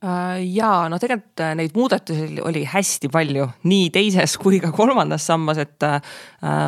Äh, 0.03 0.41
ja 0.51 0.89
no 0.91 0.97
tegelikult 0.99 1.39
äh, 1.39 1.53
neid 1.55 1.77
muudatusi 1.77 2.41
oli 2.43 2.65
hästi 2.67 3.07
palju 3.07 3.45
nii 3.71 3.85
teises 3.95 4.33
kui 4.41 4.57
ka 4.59 4.73
kolmandas 4.75 5.23
sambas, 5.29 5.61
et 5.63 5.85
äh, 5.87 6.01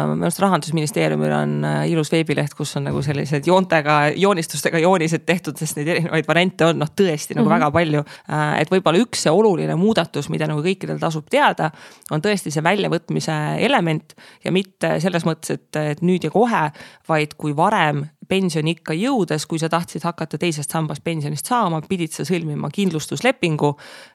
minu 0.07 0.23
arust 0.23 0.39
rahandusministeeriumil 0.39 1.33
on 1.35 1.55
äh, 1.67 1.81
ilus 1.91 2.13
veebileht, 2.13 2.53
kus 2.55 2.71
on 2.79 2.87
nagu 2.87 3.01
sellised 3.03 3.49
joontega, 3.49 3.97
joonistustega 4.15 4.79
joonised 4.79 5.25
tehtud, 5.27 5.59
sest 5.59 5.75
neid 5.75 5.91
erinevaid 5.97 6.29
variante 6.29 6.69
on 6.69 6.79
noh, 6.79 6.93
tõesti 6.95 7.35
nagu 7.35 7.43
mm 7.43 7.51
-hmm. 7.51 7.55
väga 7.57 7.71
palju 7.75 8.05
äh,. 8.05 8.61
et 8.61 8.71
võib-olla 8.71 9.03
üks 9.03 9.25
see 9.27 9.35
oluline 9.35 9.75
muudatus, 9.75 10.31
mida 10.31 10.47
nagu 10.47 10.63
kõikidel 10.63 11.03
tasub 11.03 11.27
teada, 11.27 11.73
on 12.15 12.23
tõesti 12.23 12.55
see 12.55 12.63
väljavõtmise 12.63 13.35
element 13.59 14.15
ja 14.45 14.55
mitte 14.55 14.95
selles 15.03 15.27
mõttes, 15.27 15.59
et, 15.59 15.75
et 15.75 16.01
nüüd 16.01 16.23
ja 16.23 16.31
kohe, 16.31 16.71
vaid 17.09 17.35
kui 17.35 17.51
varem 17.55 18.05
pensioniikka 18.27 18.96
jõudes, 18.98 19.46
kui 19.50 19.60
sa 19.62 19.70
tahtsid 19.72 20.03
hakata 20.05 20.39
teisest 20.41 20.72
sambast 20.72 21.03
pensionist 21.05 21.50
saama, 21.50 21.82
pidid 21.88 22.13
sa 22.15 22.25
sõlmima 22.27 22.70
kindlustuslepingu, 22.74 23.72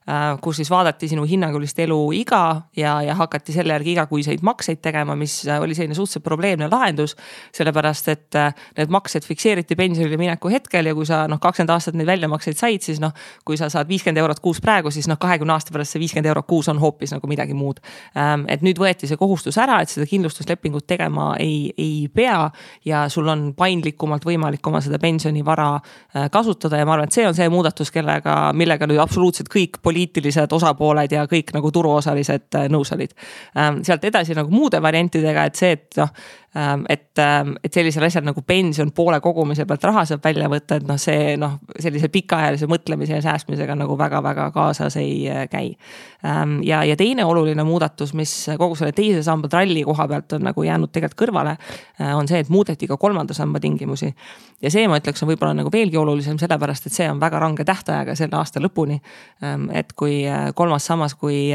äh, 0.08 0.26
kus 0.42 0.60
siis 0.60 0.70
vaadati 0.70 1.08
sinu 1.10 1.24
hinnangulist 1.28 1.78
eluiga 1.78 2.42
ja, 2.76 2.98
ja 3.06 3.14
hakati 3.18 3.54
selle 3.54 3.74
järgi 3.76 3.94
igakuiseid 3.94 4.44
makseid 4.46 4.82
tegema, 4.82 5.16
mis 5.16 5.42
oli 5.50 5.76
selline 5.76 5.94
suhteliselt 5.94 6.24
probleemne 6.24 6.68
lahendus. 6.70 7.16
sellepärast, 7.52 8.08
et 8.08 8.34
äh, 8.34 8.54
need 8.76 8.90
maksed 8.90 9.24
fikseeriti 9.26 9.76
pensionile 9.76 10.16
mineku 10.16 10.50
hetkel 10.50 10.86
ja 10.86 10.94
kui 10.94 11.06
sa 11.06 11.26
noh, 11.28 11.40
kakskümmend 11.40 11.74
aastat 11.74 11.94
neid 11.98 12.08
väljamakseid 12.08 12.58
said, 12.58 12.82
siis 12.82 13.00
noh, 13.00 13.14
kui 13.44 13.58
sa 13.60 13.70
saad 13.72 13.88
viiskümmend 13.88 14.20
eurot 14.22 14.40
kuus 14.40 14.60
praegu, 14.60 14.90
siis 14.90 15.08
noh, 15.10 15.18
kahekümne 15.20 15.54
aasta 15.54 15.74
pärast 15.74 15.94
see 15.94 16.02
viiskümmend 16.02 16.30
eurot 16.30 16.46
kuus 16.50 16.68
on 16.72 16.80
hoopis 16.82 17.14
nagu 17.14 17.30
midagi 17.30 17.54
muud. 17.54 17.82
Ähm, 18.16 18.46
et 18.48 18.64
nüüd 18.66 18.80
võeti 18.80 19.08
see 19.10 19.18
kohustus 19.20 19.58
ära, 19.60 19.80
et 19.82 19.92
seda 19.92 20.06
kindlustuslepingut 20.10 20.86
tegema 20.90 21.34
ei, 21.40 21.70
ei 21.78 22.08
pea 22.12 22.50
ja 22.84 23.06
sul 23.12 23.28
on 23.30 23.50
paindlik 23.56 23.99
paindlikumalt 24.00 24.24
võimalik 24.24 24.66
oma 24.66 24.80
seda 24.80 24.98
pensionivara 24.98 25.68
äh, 25.76 26.28
kasutada 26.32 26.78
ja 26.78 26.86
ma 26.86 26.94
arvan, 26.94 27.08
et 27.08 27.16
see 27.16 27.26
on 27.26 27.34
see 27.34 27.48
muudatus, 27.52 27.90
kellega, 27.92 28.52
millega 28.56 28.86
nüüd 28.88 29.00
absoluutselt 29.00 29.50
kõik 29.52 29.80
poliitilised 29.82 30.52
osapooled 30.52 31.12
ja 31.12 31.26
kõik 31.26 31.52
nagu 31.54 31.70
turuosalised 31.70 32.56
äh, 32.56 32.68
nõus 32.70 32.92
olid. 32.92 33.14
Ähm, 33.56 33.82
sealt 33.84 34.04
edasi 34.04 34.34
nagu 34.34 34.50
muude 34.50 34.80
variantidega, 34.82 35.44
et 35.46 35.56
see, 35.56 35.72
et 35.76 36.00
noh, 36.00 36.10
et, 36.88 37.18
ähm, 37.18 37.52
et 37.62 37.72
sellisel 37.72 38.02
asjal 38.02 38.24
nagu 38.26 38.42
pension 38.42 38.88
poole 38.90 39.20
kogumise 39.22 39.62
pealt 39.70 39.84
raha 39.86 40.02
saab 40.08 40.24
välja 40.24 40.48
võtta, 40.50 40.80
et 40.80 40.86
noh, 40.88 40.96
see 40.98 41.36
noh, 41.38 41.60
sellise 41.78 42.08
pikaajalise 42.10 42.66
mõtlemise 42.70 43.14
ja 43.14 43.22
säästmisega 43.22 43.76
nagu 43.78 43.94
väga-väga 43.98 44.48
kaasas 44.54 44.96
ei 44.98 45.28
äh, 45.30 45.44
käi. 45.50 45.76
Ähm, 46.26 46.58
ja, 46.66 46.82
ja 46.84 46.96
teine 46.98 47.24
oluline 47.24 47.62
muudatus, 47.64 48.14
mis 48.18 48.32
kogu 48.58 48.74
selle 48.74 48.90
teise 48.96 49.22
samba 49.22 49.48
tralli 49.48 49.84
koha 49.86 50.08
pealt 50.10 50.34
on 50.34 50.42
nagu 50.48 50.66
jäänud 50.66 50.90
tegelikult 50.90 51.20
kõrvale, 51.22 51.54
äh, 52.00 52.10
on 52.18 52.26
see, 52.26 52.42
et 52.42 52.50
muudeti 52.50 52.90
ka 52.90 52.98
kolmanda 52.98 53.36
samba 53.36 53.62
tingimusi. 53.62 54.10
ja 54.60 54.74
see, 54.74 54.88
ma 54.90 54.98
ütleks, 54.98 55.22
on 55.22 55.30
võib-olla 55.30 55.54
nagu 55.54 55.70
veelgi 55.70 56.02
olulisem, 56.02 56.38
sellepärast 56.42 56.90
et 56.90 56.98
see 56.98 57.06
on 57.10 57.22
väga 57.22 57.38
range 57.38 57.64
tähtajaga 57.64 58.18
selle 58.18 58.36
aasta 58.36 58.60
lõpuni. 58.60 58.98
et 59.72 59.92
kui 59.92 60.24
äh, 60.26 60.50
kolmas 60.54 60.86
sammas, 60.86 61.14
kui 61.14 61.52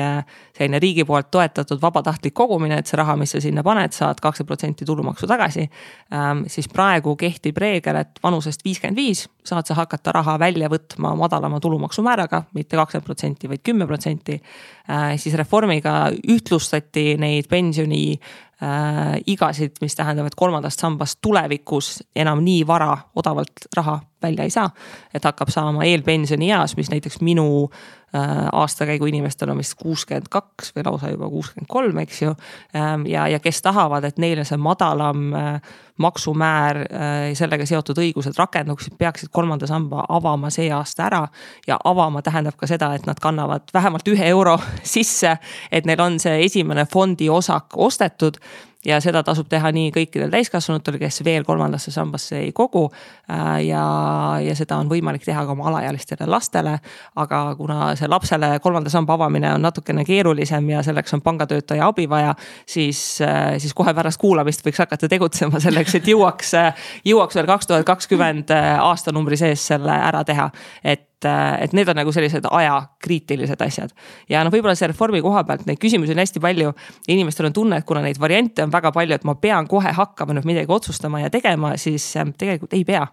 selline 0.55 0.79
riigi 0.79 1.05
poolt 1.05 1.31
toetatud 1.31 1.81
vabatahtlik 1.81 2.33
kogumine, 2.33 2.79
et 2.79 2.87
see 2.87 2.99
raha, 2.99 3.17
mis 3.19 3.35
sa 3.35 3.41
sinna 3.43 3.63
paned, 3.63 3.93
saad 3.95 4.21
kakskümmend 4.23 4.47
protsenti 4.47 4.65
protsenti 4.65 4.85
tulumaksu 4.85 5.27
tagasi. 5.27 5.69
Ähm, 6.13 6.45
siis 6.47 6.67
praegu 6.67 7.15
kehtib 7.15 7.57
reegel, 7.57 7.95
et 7.95 8.19
vanusest 8.23 8.63
viiskümmend 8.65 8.97
viis 8.97 9.27
saad 9.45 9.65
sa 9.67 9.75
hakata 9.75 10.11
raha 10.11 10.39
välja 10.39 10.69
võtma 10.69 11.15
madalama 11.15 11.59
tulumaksumääraga 11.59 12.41
mitte, 12.53 12.59
mitte 12.59 12.75
kakskümmend 12.75 13.05
protsenti, 13.05 13.49
vaid 13.49 13.61
kümme 13.63 13.87
protsenti. 13.87 14.41
Äh, 14.89 15.15
siis 15.17 15.35
reformiga 15.35 16.11
ühtlustati 16.27 17.15
neid 17.17 17.47
pensioni 17.49 18.15
äh, 18.15 19.19
igasid, 19.25 19.77
mis 19.81 19.95
tähendab, 19.95 20.27
et 20.27 20.35
kolmandast 20.35 20.79
sambast 20.79 21.19
tulevikus 21.21 22.03
enam 22.15 22.43
nii 22.43 22.65
vara 22.67 22.97
odavalt 23.15 23.69
raha 23.75 23.99
välja 24.25 24.43
ei 24.43 24.53
saa. 24.53 24.69
et 25.13 25.23
hakkab 25.23 25.49
saama 25.53 25.85
eelpensioni 25.85 26.51
eas, 26.51 26.75
mis 26.77 26.89
näiteks 26.91 27.21
minu 27.21 27.69
äh, 28.15 28.47
aastakäigu 28.51 29.05
inimestel 29.05 29.49
on 29.49 29.61
vist 29.61 29.77
kuuskümmend 29.79 30.27
kaks 30.29 30.73
või 30.75 30.85
lausa 30.85 31.09
juba 31.13 31.29
kuuskümmend 31.29 31.69
kolm, 31.69 31.97
eks 32.03 32.21
ju 32.21 32.33
ähm,. 32.75 33.05
ja, 33.05 33.27
ja 33.27 33.39
kes 33.39 33.61
tahavad, 33.61 34.03
et 34.03 34.17
neile 34.21 34.45
see 34.45 34.57
madalam 34.57 35.33
äh, 35.33 35.73
maksumäär 36.01 36.81
äh,, 36.83 37.31
sellega 37.37 37.65
seotud 37.65 37.99
õigused 38.03 38.35
rakenduksid, 38.37 38.97
peaksid 38.99 39.31
kolmanda 39.31 39.67
samba 39.67 40.05
avama 40.09 40.49
see 40.53 40.71
aasta 40.73 41.07
ära. 41.07 41.23
ja 41.67 41.79
avama 41.83 42.21
tähendab 42.21 42.57
ka 42.59 42.67
seda, 42.67 42.93
et 42.95 43.05
nad 43.05 43.19
kannavad 43.21 43.73
vähemalt 43.73 44.07
ühe 44.07 44.29
euro 44.29 44.59
sisse, 44.95 45.37
et 45.71 45.85
neil 45.85 46.01
on 46.01 46.19
see 46.19 46.45
esimene 46.45 46.85
fondi 46.91 47.29
osak 47.29 47.77
ostetud 47.77 48.41
ja 48.85 48.99
seda 49.03 49.23
tasub 49.25 49.47
teha 49.49 49.71
nii 49.75 49.91
kõikidel 49.95 50.31
täiskasvanutel, 50.33 50.97
kes 51.01 51.21
veel 51.25 51.45
kolmandasse 51.47 51.91
sambasse 51.91 52.39
ei 52.43 52.51
kogu. 52.55 52.85
Äh, 53.31 53.65
ja, 53.67 53.85
ja 54.43 54.55
seda 54.57 54.77
on 54.81 54.89
võimalik 54.91 55.25
teha 55.25 55.45
ka 55.45 55.55
oma 55.55 55.69
alaealistele 55.71 56.27
lastele. 56.29 56.77
aga 57.15 57.39
kuna 57.57 57.95
see 57.95 58.09
lapsele 58.11 58.59
kolmanda 58.59 58.89
samba 58.89 59.13
avamine 59.13 59.53
on 59.53 59.61
natukene 59.61 60.05
keerulisem 60.05 60.69
ja 60.69 60.83
selleks 60.83 61.13
on 61.13 61.21
pangatöötaja 61.21 61.87
abi 61.87 62.09
vaja, 62.09 62.35
siis, 62.65 63.21
äh, 63.21 63.57
siis 63.57 63.73
kohe 63.73 63.93
pärast 63.93 64.21
kuulamist 64.21 64.65
võiks 64.65 64.83
hakata 64.83 65.09
tegutsema 65.09 65.59
selleks, 65.59 65.95
et 65.95 66.07
jõuaks, 66.07 66.53
jõuaks 67.05 67.35
veel 67.35 67.49
kaks 67.49 67.67
tuhat 67.67 67.85
kakskümmend 67.85 68.51
aastanumbri 68.55 69.37
sees 69.37 69.67
selle 69.67 69.91
ära 69.91 70.23
teha. 70.23 70.49
et 70.83 71.14
et, 71.15 71.25
äh, 71.25 71.63
et 71.63 71.73
need 71.73 71.87
on 71.89 71.95
nagu 71.95 72.11
sellised 72.11 72.45
ajakriitilised 72.51 73.61
asjad. 73.61 73.93
ja 74.29 74.43
noh, 74.43 74.51
võib-olla 74.51 74.75
see 74.75 74.87
reformi 74.87 75.21
koha 75.21 75.43
pealt 75.43 75.65
neid 75.65 75.79
küsimusi 75.79 76.11
on 76.11 76.19
hästi 76.19 76.39
palju. 76.39 76.73
inimestel 77.07 77.45
on 77.45 77.53
tunne, 77.53 77.77
et 77.77 77.85
kuna 77.85 78.01
neid 78.01 78.19
variante 78.19 78.63
on 78.63 78.71
väga 78.71 78.91
palju, 78.91 79.15
et 79.15 79.23
ma 79.23 79.35
pean 79.35 79.67
kohe 79.67 79.91
hakkama 79.91 80.33
nüüd 80.33 80.45
midagi 80.45 80.71
otsustama 80.71 81.21
ja 81.21 81.29
tegema, 81.29 81.77
siis 81.77 82.15
ähm, 82.15 82.35
tegelikult 82.37 82.73
ei 82.73 82.83
pea. 82.85 83.07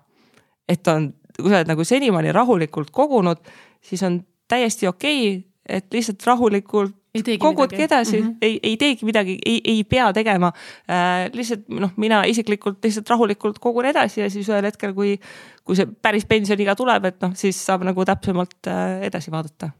et 0.68 0.88
on, 0.88 1.12
kui 1.36 1.50
sa 1.50 1.60
oled 1.60 1.68
nagu 1.68 1.84
senimaani 1.84 2.32
rahulikult 2.32 2.90
kogunud, 2.90 3.38
siis 3.82 4.02
on 4.02 4.22
täiesti 4.48 4.86
okei 4.86 5.36
okay, 5.36 5.42
et 5.68 5.86
lihtsalt 5.94 6.26
rahulikult 6.26 6.96
kogudki 7.38 7.76
midagi. 7.76 7.82
edasi 7.82 8.20
mm, 8.20 8.28
-hmm. 8.28 8.36
ei, 8.42 8.60
ei 8.62 8.76
teegi 8.76 9.04
midagi, 9.04 9.38
ei, 9.46 9.60
ei 9.64 9.84
pea 9.84 10.12
tegema 10.12 10.52
äh,. 10.88 11.30
lihtsalt 11.32 11.68
noh, 11.68 11.90
mina 11.96 12.24
isiklikult 12.24 12.84
lihtsalt 12.84 13.10
rahulikult 13.10 13.58
kogun 13.58 13.84
edasi 13.84 14.20
ja 14.20 14.30
siis 14.30 14.48
ühel 14.48 14.64
hetkel, 14.64 14.94
kui, 14.94 15.18
kui 15.64 15.76
see 15.76 15.86
päris 16.02 16.24
pensioniiga 16.26 16.74
tuleb, 16.76 17.04
et 17.04 17.20
noh, 17.20 17.34
siis 17.34 17.66
saab 17.66 17.84
nagu 17.84 18.04
täpsemalt 18.04 18.66
äh, 18.66 19.02
edasi 19.02 19.30
vaadata. 19.30 19.70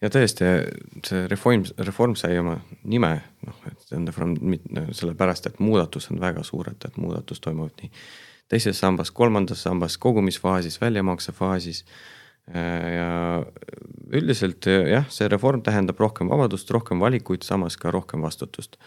ja 0.00 0.10
tõesti, 0.12 0.52
see 1.06 1.26
reform, 1.26 1.64
reform 1.78 2.14
sai 2.14 2.38
oma 2.38 2.60
nime, 2.84 3.20
noh, 3.46 3.58
et 3.66 3.80
see 3.88 3.98
on 3.98 4.06
reform 4.06 4.36
sellepärast, 4.92 5.46
et 5.46 5.58
muudatus 5.58 6.10
on 6.10 6.20
väga 6.20 6.42
suured, 6.42 6.78
et 6.84 6.96
muudatus 6.96 7.40
toimuvad 7.40 7.82
nii 7.82 7.90
teises 8.48 8.78
sambas, 8.78 9.10
kolmandas 9.10 9.62
sambas, 9.62 9.98
kogumisfaasis, 9.98 10.80
väljamaksefaasis. 10.80 11.84
Ja 12.46 13.10
üldiselt 14.14 14.68
jah, 14.70 15.08
see 15.10 15.26
reform 15.26 15.64
tähendab 15.66 15.98
rohkem 15.98 16.28
vabadust, 16.30 16.70
rohkem 16.70 17.00
valikuid, 17.02 17.42
samas 17.42 17.74
ka 17.80 17.90
rohkem 17.90 18.22
vastutust 18.22 18.78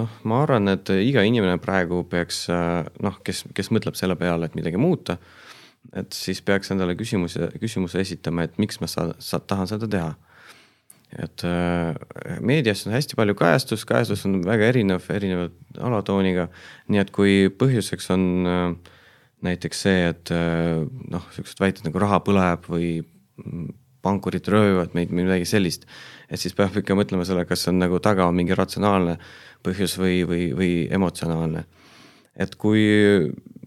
noh, 0.00 0.16
ma 0.28 0.40
arvan, 0.44 0.70
et 0.72 0.90
iga 1.02 1.22
inimene 1.26 1.58
praegu 1.62 2.02
peaks 2.10 2.44
noh, 2.50 3.20
kes, 3.26 3.44
kes 3.56 3.70
mõtleb 3.74 3.98
selle 3.98 4.16
peale, 4.20 4.48
et 4.48 4.58
midagi 4.58 4.80
muuta. 4.80 5.18
et 5.96 6.12
siis 6.12 6.42
peaks 6.44 6.70
endale 6.70 6.94
küsimuse, 6.94 7.48
küsimuse 7.60 8.02
esitama, 8.02 8.44
et 8.44 8.58
miks 8.60 8.80
ma 8.82 8.88
sa, 8.90 9.10
sa, 9.18 9.40
tahan 9.40 9.70
seda 9.70 9.88
teha. 9.90 10.10
et 11.24 11.44
äh, 11.44 11.96
meedias 12.40 12.86
on 12.86 12.94
hästi 12.94 13.16
palju 13.18 13.34
kajastust, 13.34 13.86
kajastus 13.88 14.26
on 14.28 14.42
väga 14.46 14.68
erinev, 14.70 15.08
erineva 15.10 15.48
alatooniga. 15.78 16.48
nii 16.88 17.02
et 17.02 17.10
kui 17.10 17.48
põhjuseks 17.62 18.12
on 18.14 18.26
äh, 18.46 18.92
näiteks 19.46 19.84
see, 19.86 20.08
et 20.12 20.32
äh, 20.34 20.80
noh, 21.12 21.28
siuksed 21.34 21.62
väited 21.62 21.86
nagu 21.86 22.02
raha 22.02 22.20
põleb 22.24 22.66
või 22.70 22.90
pankurid 24.04 24.48
röövivad 24.48 24.94
meid 24.96 25.12
või 25.12 25.24
midagi 25.24 25.48
sellist. 25.48 25.86
et 26.30 26.40
siis 26.40 26.54
peab 26.56 26.76
ikka 26.76 26.96
mõtlema 26.96 27.24
selle, 27.28 27.44
kas 27.48 27.68
on 27.68 27.80
nagu 27.80 27.98
taga 28.00 28.26
on 28.28 28.36
mingi 28.36 28.56
ratsionaalne 28.56 29.18
põhjus 29.64 29.98
või, 30.00 30.22
või, 30.28 30.44
või 30.56 30.72
emotsionaalne. 30.92 31.64
et 32.36 32.54
kui 32.56 32.84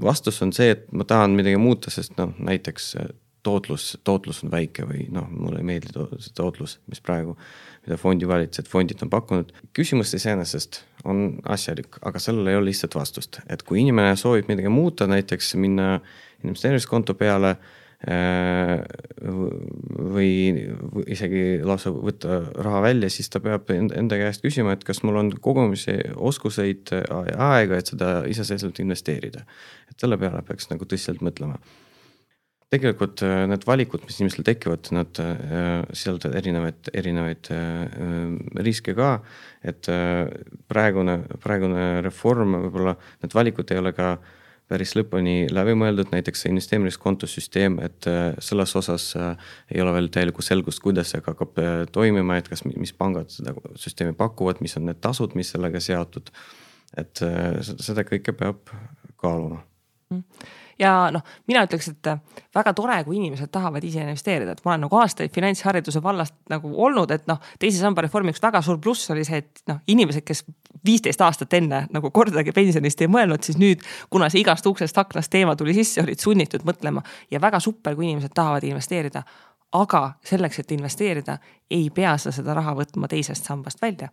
vastus 0.01 0.41
on 0.41 0.53
see, 0.53 0.71
et 0.73 0.87
ma 0.91 1.05
tahan 1.05 1.35
midagi 1.37 1.59
muuta, 1.61 1.91
sest 1.93 2.17
noh, 2.17 2.33
näiteks 2.39 2.95
tootlus, 3.43 3.97
tootlus 4.07 4.43
on 4.45 4.51
väike 4.53 4.87
või 4.87 5.05
noh, 5.13 5.27
mulle 5.29 5.61
ei 5.61 5.67
meeldi 5.67 5.93
to 5.93 6.07
see 6.15 6.33
tootlus, 6.37 6.77
mis 6.91 7.01
praegu, 7.03 7.35
mida 7.85 7.97
fondivalitsejad, 7.99 8.69
fondid 8.71 9.03
on 9.03 9.11
pakkunud. 9.13 9.53
küsimus 9.75 10.13
iseenesest 10.15 10.83
on 11.03 11.39
asjalik, 11.43 11.99
aga 12.01 12.19
sellel 12.23 12.47
ei 12.47 12.59
ole 12.59 12.71
lihtsat 12.71 12.95
vastust, 12.95 13.41
et 13.49 13.63
kui 13.67 13.81
inimene 13.83 14.15
soovib 14.19 14.51
midagi 14.51 14.71
muuta, 14.71 15.07
näiteks 15.07 15.55
minna 15.59 15.97
investeerimiskonto 16.43 17.15
peale 17.19 17.57
Äh, 18.03 18.81
või 20.11 20.31
isegi 21.07 21.61
lausa 21.63 21.93
võtta 21.95 22.41
raha 22.65 22.81
välja, 22.83 23.07
siis 23.07 23.31
ta 23.31 23.39
peab 23.39 23.69
enda 23.71 24.17
käest 24.19 24.43
küsima, 24.43 24.73
et 24.75 24.83
kas 24.83 24.99
mul 25.07 25.21
on 25.21 25.29
kogumise 25.39 25.95
oskuseid 26.11 26.91
ja 26.97 27.37
aega, 27.47 27.79
et 27.79 27.93
seda 27.93 28.09
iseseisvalt 28.27 28.81
investeerida. 28.83 29.45
et 29.87 30.03
selle 30.03 30.17
peale 30.19 30.43
peaks 30.43 30.67
nagu 30.73 30.83
tõsiselt 30.83 31.23
mõtlema. 31.23 31.61
Tegelikult 32.73 33.23
äh, 33.25 33.45
need 33.49 33.65
valikud, 33.69 34.03
mis 34.07 34.19
inimestel 34.19 34.47
tekivad, 34.47 34.91
nad 34.95 35.23
äh, 35.23 35.81
sisaldavad 35.93 36.37
erinevaid, 36.41 36.93
erinevaid 36.93 37.51
riske 38.65 38.95
ka. 38.97 39.17
et 39.63 39.87
praegune, 40.67 41.19
praegune 41.39 41.83
reform, 42.03 42.57
võib-olla 42.65 42.97
need 43.23 43.35
valikud 43.37 43.69
ei 43.71 43.79
ole 43.79 43.93
ka 43.95 44.17
päris 44.73 44.93
lõpuni 44.97 45.47
läbi 45.53 45.75
mõeldud, 45.77 46.09
näiteks 46.13 46.43
see 46.43 46.51
investeerimiskonto 46.53 47.27
süsteem, 47.29 47.77
et 47.83 48.07
äh, 48.09 48.31
selles 48.43 48.73
osas 48.79 49.09
äh, 49.19 49.51
ei 49.73 49.83
ole 49.83 49.93
veel 49.97 50.09
täielikku 50.13 50.45
selgust, 50.45 50.81
kuidas 50.83 51.13
see 51.13 51.21
hakkab 51.23 51.59
äh, 51.61 51.71
toimima, 51.93 52.39
et 52.39 52.49
kas, 52.51 52.63
mis 52.65 52.95
pangad 52.97 53.31
seda 53.33 53.55
süsteemi 53.79 54.15
pakuvad, 54.17 54.63
mis 54.63 54.77
on 54.79 54.87
need 54.89 55.01
tasud, 55.03 55.35
mis 55.39 55.53
sellega 55.53 55.83
seotud. 55.83 56.33
et 56.93 57.17
seda 57.81 58.03
kõike 58.05 58.35
peab 58.37 58.69
kaaluma 59.17 59.63
mm 60.13 60.59
ja 60.79 60.93
noh, 61.13 61.23
mina 61.47 61.63
ütleks, 61.67 61.89
et 61.93 62.09
äh, 62.11 62.19
väga 62.55 62.73
tore, 62.77 62.97
kui 63.05 63.17
inimesed 63.19 63.51
tahavad 63.53 63.83
ise 63.83 64.03
investeerida, 64.03 64.55
et 64.55 64.63
ma 64.65 64.73
olen 64.73 64.85
nagu 64.87 64.99
aastaid 64.99 65.33
finantshariduse 65.35 66.01
vallast 66.03 66.35
nagu 66.53 66.71
olnud, 66.85 67.11
et 67.11 67.27
noh, 67.29 67.41
teise 67.59 67.81
samba 67.81 68.05
reformi 68.05 68.33
üks 68.33 68.41
väga 68.43 68.61
suur 68.65 68.79
pluss 68.83 69.11
oli 69.13 69.25
see, 69.27 69.43
et 69.43 69.63
noh, 69.69 69.81
inimesed, 69.87 70.25
kes 70.27 70.43
viisteist 70.85 71.21
aastat 71.21 71.53
enne 71.53 71.85
nagu 71.93 72.11
kordagi 72.11 72.51
pensionist 72.55 73.01
ei 73.01 73.11
mõelnud, 73.11 73.43
siis 73.45 73.59
nüüd, 73.61 73.85
kuna 74.09 74.29
see 74.31 74.43
igast 74.43 74.65
uksest 74.67 74.97
aknast 74.97 75.31
teema 75.31 75.55
tuli 75.59 75.75
sisse, 75.77 76.01
olid 76.03 76.19
sunnitud 76.19 76.65
mõtlema. 76.67 77.03
Ja 77.31 77.41
väga 77.41 77.61
super, 77.63 77.95
kui 77.95 78.09
inimesed 78.09 78.35
tahavad 78.35 78.63
investeerida. 78.67 79.23
aga 79.73 80.19
selleks, 80.21 80.59
et 80.59 80.71
investeerida, 80.71 81.37
ei 81.71 81.89
pea 81.89 82.17
sa 82.17 82.31
seda 82.31 82.53
raha 82.53 82.75
võtma 82.77 83.07
teisest 83.09 83.45
sambast 83.45 83.81
välja 83.81 84.11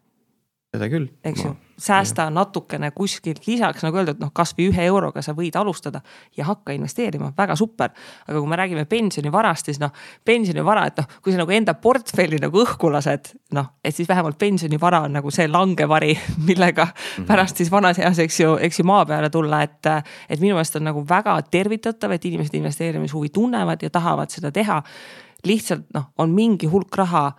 seda 0.70 0.87
küll. 0.87 1.09
eks 1.26 1.42
ju, 1.42 1.50
säästa 1.80 2.28
jah. 2.28 2.33
natukene 2.35 2.90
kuskilt 2.94 3.42
lisaks, 3.46 3.83
nagu 3.83 3.98
öeldud, 3.98 4.20
noh, 4.22 4.30
kasvõi 4.35 4.68
ühe 4.70 4.85
euroga 4.87 5.22
sa 5.24 5.35
võid 5.35 5.56
alustada 5.59 6.02
ja 6.38 6.46
hakka 6.46 6.74
investeerima, 6.76 7.33
väga 7.37 7.56
super. 7.59 7.90
aga 8.26 8.38
kui 8.38 8.50
me 8.50 8.59
räägime 8.61 8.85
pensionivarast, 8.90 9.66
siis 9.66 9.80
noh, 9.83 9.90
pensionivara, 10.24 10.87
et 10.90 11.02
noh, 11.02 11.09
kui 11.24 11.35
sa 11.35 11.40
nagu 11.42 11.54
enda 11.56 11.74
portfelli 11.74 12.38
nagu 12.42 12.62
õhku 12.62 12.92
lased, 12.92 13.33
noh, 13.56 13.72
et 13.83 13.96
siis 13.96 14.09
vähemalt 14.09 14.38
pensionivara 14.38 15.02
on 15.09 15.18
nagu 15.18 15.35
see 15.35 15.48
langevari, 15.50 16.14
millega 16.48 16.87
mm 16.87 16.94
-hmm. 16.94 17.26
pärast 17.26 17.56
siis 17.56 17.70
vanas 17.70 17.98
eas, 17.98 18.18
eks 18.18 18.40
ju, 18.40 18.56
eks 18.61 18.78
ju 18.78 18.85
maa 18.85 19.04
peale 19.06 19.30
tulla, 19.30 19.62
et. 19.62 19.87
et 20.28 20.40
minu 20.40 20.54
meelest 20.54 20.76
on 20.76 20.85
nagu 20.85 21.04
väga 21.09 21.42
tervitatav, 21.50 22.12
et 22.12 22.24
inimesed 22.24 22.54
investeerimishuvi 22.54 23.28
tunnevad 23.28 23.83
ja 23.83 23.90
tahavad 23.90 24.30
seda 24.30 24.52
teha. 24.52 24.83
lihtsalt 25.44 25.85
noh, 25.94 26.04
on 26.18 26.30
mingi 26.30 26.66
hulk 26.66 26.96
raha 26.96 27.33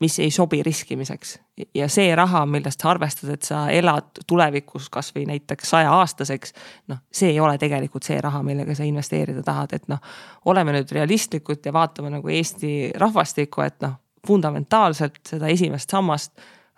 mis 0.00 0.18
ei 0.18 0.30
sobi 0.30 0.62
riskimiseks. 0.62 1.38
ja 1.74 1.88
see 1.88 2.14
raha, 2.16 2.46
millest 2.46 2.80
sa 2.82 2.90
arvestad, 2.90 3.30
et 3.30 3.42
sa 3.46 3.60
elad 3.70 4.18
tulevikus 4.26 4.88
kasvõi 4.90 5.22
näiteks 5.26 5.70
saja 5.70 5.92
aastaseks. 5.92 6.52
noh, 6.88 6.98
see 7.12 7.30
ei 7.30 7.40
ole 7.40 7.58
tegelikult 7.58 8.02
see 8.02 8.18
raha, 8.20 8.42
millega 8.42 8.74
sa 8.74 8.84
investeerida 8.84 9.42
tahad, 9.46 9.72
et 9.72 9.86
noh, 9.88 10.02
oleme 10.44 10.74
nüüd 10.74 10.90
realistlikud 10.92 11.62
ja 11.64 11.72
vaatame 11.72 12.10
nagu 12.10 12.28
Eesti 12.28 12.90
rahvastikku, 12.98 13.62
et 13.62 13.80
noh, 13.86 14.00
fundamentaalselt 14.26 15.22
seda 15.28 15.46
esimest 15.46 15.90
sammast 15.90 16.32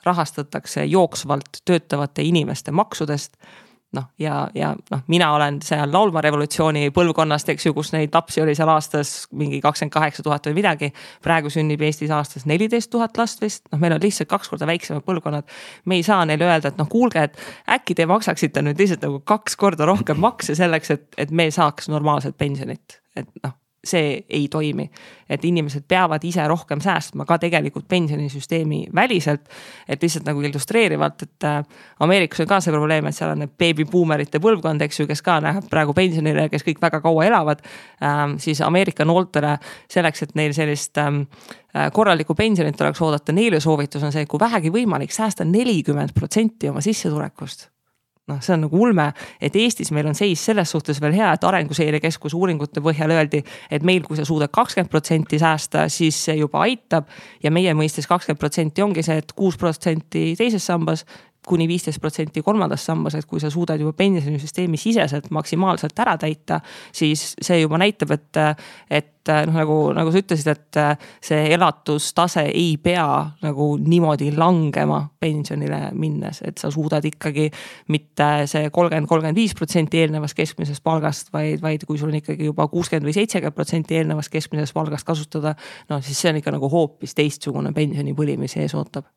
rahastatakse 0.04 0.85
jooksvalt 0.85 1.62
töötavate 1.64 2.22
inimeste 2.22 2.72
maksudest 2.72 3.37
noh, 3.96 4.05
ja, 4.20 4.48
ja 4.55 4.72
noh, 4.90 5.03
mina 5.09 5.31
olen 5.33 5.59
seal 5.64 5.92
laulva 5.92 6.20
revolutsiooni 6.24 6.90
põlvkonnast, 6.94 7.48
eks 7.55 7.68
ju, 7.68 7.74
kus 7.77 7.92
neid 7.94 8.14
lapsi 8.14 8.42
oli 8.42 8.55
seal 8.57 8.68
aastas 8.72 9.12
mingi 9.33 9.61
kakskümmend 9.64 9.94
kaheksa 9.94 10.24
tuhat 10.27 10.48
või 10.51 10.59
midagi. 10.61 10.90
praegu 11.24 11.51
sünnib 11.53 11.83
Eestis 11.87 12.12
aastas 12.12 12.44
neliteist 12.46 12.90
tuhat 12.92 13.16
last 13.18 13.40
vist, 13.42 13.64
noh, 13.72 13.81
meil 13.81 13.96
on 13.96 14.03
lihtsalt 14.03 14.29
kaks 14.29 14.53
korda 14.53 14.68
väiksemad 14.68 15.07
põlvkonnad. 15.07 15.48
me 15.85 16.01
ei 16.01 16.03
saa 16.03 16.24
neile 16.29 16.44
öelda, 16.48 16.68
et 16.68 16.81
noh, 16.81 16.88
kuulge, 16.88 17.29
et 17.31 17.38
äkki 17.79 17.96
te 17.96 18.07
maksaksite 18.07 18.62
nüüd 18.62 18.81
lihtsalt 18.81 19.07
nagu 19.09 19.22
kaks 19.24 19.57
korda 19.57 19.88
rohkem 19.88 20.20
makse 20.20 20.55
selleks, 20.59 20.90
et, 20.90 21.09
et 21.16 21.31
me 21.31 21.48
saaks 21.51 21.88
normaalset 21.88 22.37
pensionit, 22.37 23.01
et 23.16 23.31
noh 23.42 23.57
see 23.85 24.25
ei 24.29 24.49
toimi. 24.49 24.91
et 25.29 25.45
inimesed 25.45 25.85
peavad 25.88 26.23
ise 26.25 26.41
rohkem 26.49 26.81
säästma 26.81 27.27
ka 27.29 27.37
tegelikult 27.38 27.85
pensionisüsteemi 27.88 28.87
väliselt. 28.95 29.49
et 29.88 30.03
lihtsalt 30.03 30.25
nagu 30.27 30.43
illustreerivalt, 30.43 31.23
et 31.23 31.45
äh, 31.45 31.64
Ameerikas 32.01 32.41
on 32.41 32.47
ka 32.47 32.61
see 32.61 32.73
probleem, 32.73 33.07
et 33.07 33.17
seal 33.17 33.31
on 33.31 33.38
need 33.45 33.55
beebibuumerite 33.59 34.41
põlvkond, 34.41 34.83
eks 34.83 35.01
ju, 35.01 35.07
kes 35.07 35.23
ka 35.23 35.38
läheb 35.45 35.69
praegu 35.71 35.95
pensionile, 35.95 36.49
kes 36.49 36.64
kõik 36.67 36.83
väga 36.83 37.01
kaua 37.01 37.25
elavad 37.29 37.62
ähm,. 38.03 38.38
siis 38.38 38.61
Ameerika 38.61 39.05
noortele 39.05 39.59
selleks, 39.91 40.23
et 40.23 40.35
neil 40.35 40.53
sellist 40.57 40.99
ähm, 40.99 41.23
äh, 41.77 41.93
korralikku 41.93 42.35
pensionit 42.35 42.81
oleks 42.81 43.03
oodata, 43.03 43.33
neile 43.33 43.61
soovitus 43.61 44.03
on 44.03 44.12
see, 44.12 44.27
kui 44.27 44.41
vähegi 44.41 44.73
võimalik 44.75 45.12
säästa 45.12 45.45
nelikümmend 45.45 46.17
protsenti 46.17 46.69
oma 46.69 46.81
sissetulekust 46.81 47.69
noh, 48.29 48.41
see 48.45 48.55
on 48.55 48.64
nagu 48.67 48.81
ulme, 48.85 49.11
et 49.41 49.57
Eestis 49.57 49.93
meil 49.95 50.09
on 50.11 50.17
seis 50.19 50.43
selles 50.51 50.71
suhtes 50.71 51.01
veel 51.03 51.17
hea, 51.19 51.33
et 51.35 51.45
Arenguseire 51.45 52.01
Keskuse 52.01 52.37
uuringute 52.37 52.83
põhjal 52.85 53.12
öeldi, 53.17 53.43
et 53.71 53.85
meil, 53.87 54.03
kui 54.07 54.19
sa 54.19 54.27
suudad 54.29 54.53
kakskümmend 54.55 54.91
protsenti 54.93 55.41
säästa, 55.41 55.88
siis 55.93 56.19
see 56.29 56.38
juba 56.41 56.64
aitab. 56.67 57.09
ja 57.43 57.51
meie 57.51 57.75
mõistes 57.75 58.07
kakskümmend 58.09 58.41
protsenti 58.41 58.83
ongi 58.83 59.03
see 59.03 59.19
et, 59.19 59.29
et 59.29 59.37
kuus 59.37 59.57
protsenti 59.61 60.35
teises 60.38 60.64
sambas 60.64 61.05
kuni 61.49 61.69
viisteist 61.69 62.01
protsenti 62.03 62.43
kolmandas 62.45 62.85
sambas, 62.87 63.17
et 63.19 63.27
kui 63.29 63.41
sa 63.43 63.51
suudad 63.53 63.81
juba 63.81 63.95
pensionisüsteemi 63.99 64.81
siseselt 64.81 65.31
maksimaalselt 65.35 65.99
ära 65.99 66.17
täita, 66.21 66.61
siis 66.93 67.33
see 67.41 67.63
juba 67.63 67.81
näitab, 67.81 68.13
et, 68.17 68.43
et 68.91 69.15
noh, 69.29 69.57
nagu, 69.57 69.77
nagu 69.97 70.13
sa 70.13 70.23
ütlesid, 70.23 70.49
et 70.53 70.79
see 71.25 71.49
elatustase 71.55 72.47
ei 72.49 72.77
pea 72.83 73.07
nagu 73.45 73.71
niimoodi 73.81 74.31
langema 74.37 75.01
pensionile 75.21 75.89
minnes, 75.99 76.43
et 76.47 76.59
sa 76.61 76.71
suudad 76.75 77.05
ikkagi 77.09 77.49
mitte 77.95 78.31
see 78.51 78.73
kolmkümmend, 78.75 79.11
kolmkümmend 79.11 79.39
viis 79.39 79.55
protsenti 79.59 80.03
eelnevast 80.03 80.37
keskmisest 80.39 80.85
palgast, 80.85 81.33
vaid, 81.35 81.63
vaid 81.65 81.87
kui 81.89 82.01
sul 82.01 82.13
on 82.13 82.21
ikkagi 82.21 82.51
juba 82.51 82.69
kuuskümmend 82.73 83.09
või 83.09 83.17
seitsekümmend 83.17 83.57
protsenti 83.57 84.01
eelnevast 84.01 84.33
keskmisest 84.33 84.77
palgast 84.77 85.09
kasutada. 85.09 85.55
no 85.89 86.03
siis 86.05 86.21
see 86.21 86.33
on 86.33 86.43
ikka 86.43 86.55
nagu 86.55 86.71
hoopis 86.73 87.17
teistsugune 87.19 87.73
pensionipõli, 87.77 88.39
mis 88.41 88.57
ees 88.57 88.77
ootab 88.79 89.09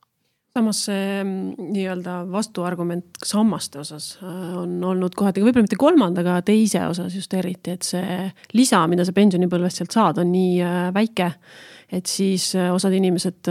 samas 0.52 0.82
see 0.88 1.04
mm, 1.24 1.68
nii-öelda 1.72 2.16
vastuargument 2.32 3.22
sammaste 3.26 3.80
osas 3.80 4.18
äh, 4.24 4.58
on 4.60 4.74
olnud 4.84 5.16
kohati, 5.16 5.44
võib-olla 5.44 5.68
mitte 5.68 5.80
kolmanda, 5.80 6.24
aga 6.26 6.42
teise 6.48 6.84
osas 6.90 7.16
just 7.16 7.34
eriti, 7.38 7.76
et 7.78 7.88
see 7.88 8.26
lisa, 8.58 8.82
mida 8.92 9.06
sa 9.08 9.16
pensionipõlvest 9.16 9.82
sealt 9.82 9.96
saad, 9.96 10.20
on 10.24 10.32
nii 10.34 10.58
äh, 10.66 10.90
väike. 10.96 11.32
et 11.92 12.06
siis 12.08 12.52
äh, 12.60 12.72
osad 12.74 12.96
inimesed, 12.96 13.48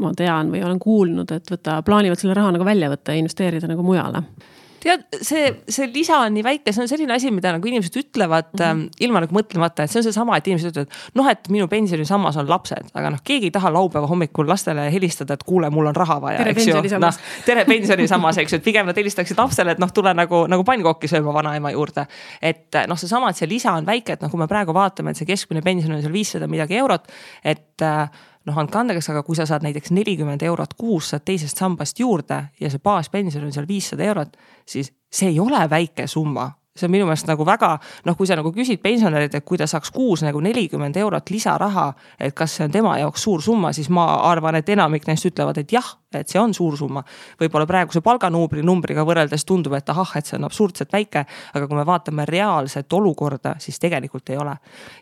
ma 0.00 0.12
tean 0.16 0.52
või 0.52 0.60
olen 0.64 0.78
kuulnud, 0.80 1.32
et 1.32 1.50
võta, 1.52 1.80
plaanivad 1.84 2.20
selle 2.20 2.36
raha 2.36 2.52
nagu 2.52 2.68
välja 2.68 2.92
võtta 2.92 3.16
ja 3.16 3.22
investeerida 3.24 3.70
nagu 3.70 3.84
mujale 3.84 4.24
tead, 4.82 5.04
see, 5.24 5.48
see 5.72 5.88
lisa 5.92 6.18
on 6.24 6.34
nii 6.36 6.44
väike, 6.46 6.72
see 6.74 6.84
on 6.84 6.90
selline 6.90 7.14
asi, 7.16 7.30
mida 7.34 7.52
nagu 7.54 7.68
inimesed 7.68 7.96
ütlevad 8.00 8.50
mm 8.52 8.60
-hmm. 8.60 8.66
ähm, 8.66 8.82
ilma 9.00 9.22
nagu 9.24 9.34
mõtlemata, 9.36 9.84
et 9.84 9.92
see 9.92 10.00
on 10.00 10.06
seesama, 10.06 10.36
et 10.36 10.46
inimesed 10.46 10.72
ütlevad, 10.72 10.98
noh, 11.14 11.30
et 11.30 11.48
minu 11.52 11.68
pensionisammas 11.68 12.36
on 12.36 12.48
lapsed, 12.50 12.92
aga 12.94 13.10
noh, 13.14 13.22
keegi 13.24 13.50
ei 13.50 13.54
taha 13.54 13.72
laupäeva 13.72 14.06
hommikul 14.06 14.48
lastele 14.48 14.88
helistada, 14.92 15.34
et 15.34 15.42
kuule, 15.42 15.70
mul 15.70 15.86
on 15.86 15.96
raha 15.96 16.20
vaja, 16.20 16.46
eks 16.52 16.68
ju. 16.68 16.98
noh, 16.98 17.20
tere 17.46 17.64
pensionisammas, 17.64 18.38
eks 18.38 18.52
ju, 18.52 18.60
et 18.60 18.64
pigem 18.64 18.86
nad 18.86 18.96
helistaksid 18.96 19.38
lapsele, 19.38 19.76
et 19.76 19.82
noh, 19.82 19.92
tule 19.92 20.14
nagu, 20.14 20.46
nagu 20.46 20.64
pannkooki 20.64 21.08
sööma 21.08 21.34
vanaema 21.34 21.70
juurde. 21.70 22.06
et 22.42 22.82
noh, 22.86 22.98
seesama, 22.98 23.30
et 23.30 23.36
see 23.36 23.48
lisa 23.48 23.72
on 23.72 23.86
väike, 23.86 24.12
et 24.12 24.22
noh, 24.22 24.30
kui 24.30 24.38
me 24.38 24.46
praegu 24.46 24.74
vaatame, 24.74 25.10
et 25.10 25.16
see 25.16 25.26
keskmine 25.26 25.62
pension 25.62 25.92
on 25.92 26.02
seal 26.02 26.12
viissada 26.12 26.46
midagi 26.46 26.76
eurot, 26.76 27.08
et 27.44 27.82
äh, 27.82 28.08
noh, 28.46 28.58
andke 28.60 28.78
andeks, 28.80 29.10
aga 29.12 29.22
kui 29.26 29.36
sa 29.38 29.46
saad 29.48 29.64
näiteks 29.66 29.92
nelikümmend 29.94 30.42
eurot 30.46 30.76
kuus, 30.78 31.10
saad 31.12 31.24
teisest 31.26 31.58
sambast 31.58 31.98
juurde 32.00 32.42
ja 32.60 32.70
see 32.70 32.82
baaspension 32.82 33.44
on 33.46 33.54
seal 33.54 33.66
viissada 33.68 34.06
eurot, 34.06 34.36
siis 34.66 34.92
see 35.12 35.32
ei 35.32 35.40
ole 35.40 35.66
väike 35.70 36.06
summa. 36.10 36.50
See 36.76 36.84
on 36.84 36.92
minu 36.92 37.06
meelest 37.08 37.24
nagu 37.24 37.44
väga 37.48 37.70
noh, 38.04 38.16
kui 38.18 38.28
sa 38.28 38.36
nagu 38.36 38.52
küsid 38.52 38.82
pensionärilt, 38.82 39.34
et 39.38 39.44
kui 39.48 39.56
ta 39.56 39.64
saaks 39.70 39.90
kuus 39.94 40.20
nagu 40.26 40.42
nelikümmend 40.44 40.96
eurot 41.00 41.32
lisaraha, 41.32 41.86
et 42.20 42.36
kas 42.36 42.58
see 42.58 42.66
on 42.68 42.74
tema 42.74 42.98
jaoks 43.00 43.24
suur 43.24 43.42
summa, 43.42 43.72
siis 43.72 43.88
ma 43.88 44.04
arvan, 44.28 44.60
et 44.60 44.68
enamik 44.68 45.08
neist 45.08 45.24
ütlevad, 45.30 45.56
et 45.62 45.72
jah, 45.72 45.94
et 46.20 46.32
see 46.32 46.40
on 46.40 46.54
suur 46.54 46.76
summa. 46.76 47.02
võib-olla 47.40 47.66
praeguse 47.66 48.00
palganumbri 48.00 48.62
numbriga 48.62 49.04
võrreldes 49.06 49.44
tundub, 49.46 49.74
et 49.78 49.88
ahah, 49.90 50.16
et 50.16 50.26
see 50.26 50.36
on 50.38 50.46
absurdselt 50.48 50.92
väike, 50.92 51.24
aga 51.54 51.66
kui 51.66 51.76
me 51.76 51.84
vaatame 51.86 52.26
reaalset 52.28 52.92
olukorda, 52.92 53.56
siis 53.58 53.78
tegelikult 53.82 54.30
ei 54.30 54.36
ole. 54.36 54.56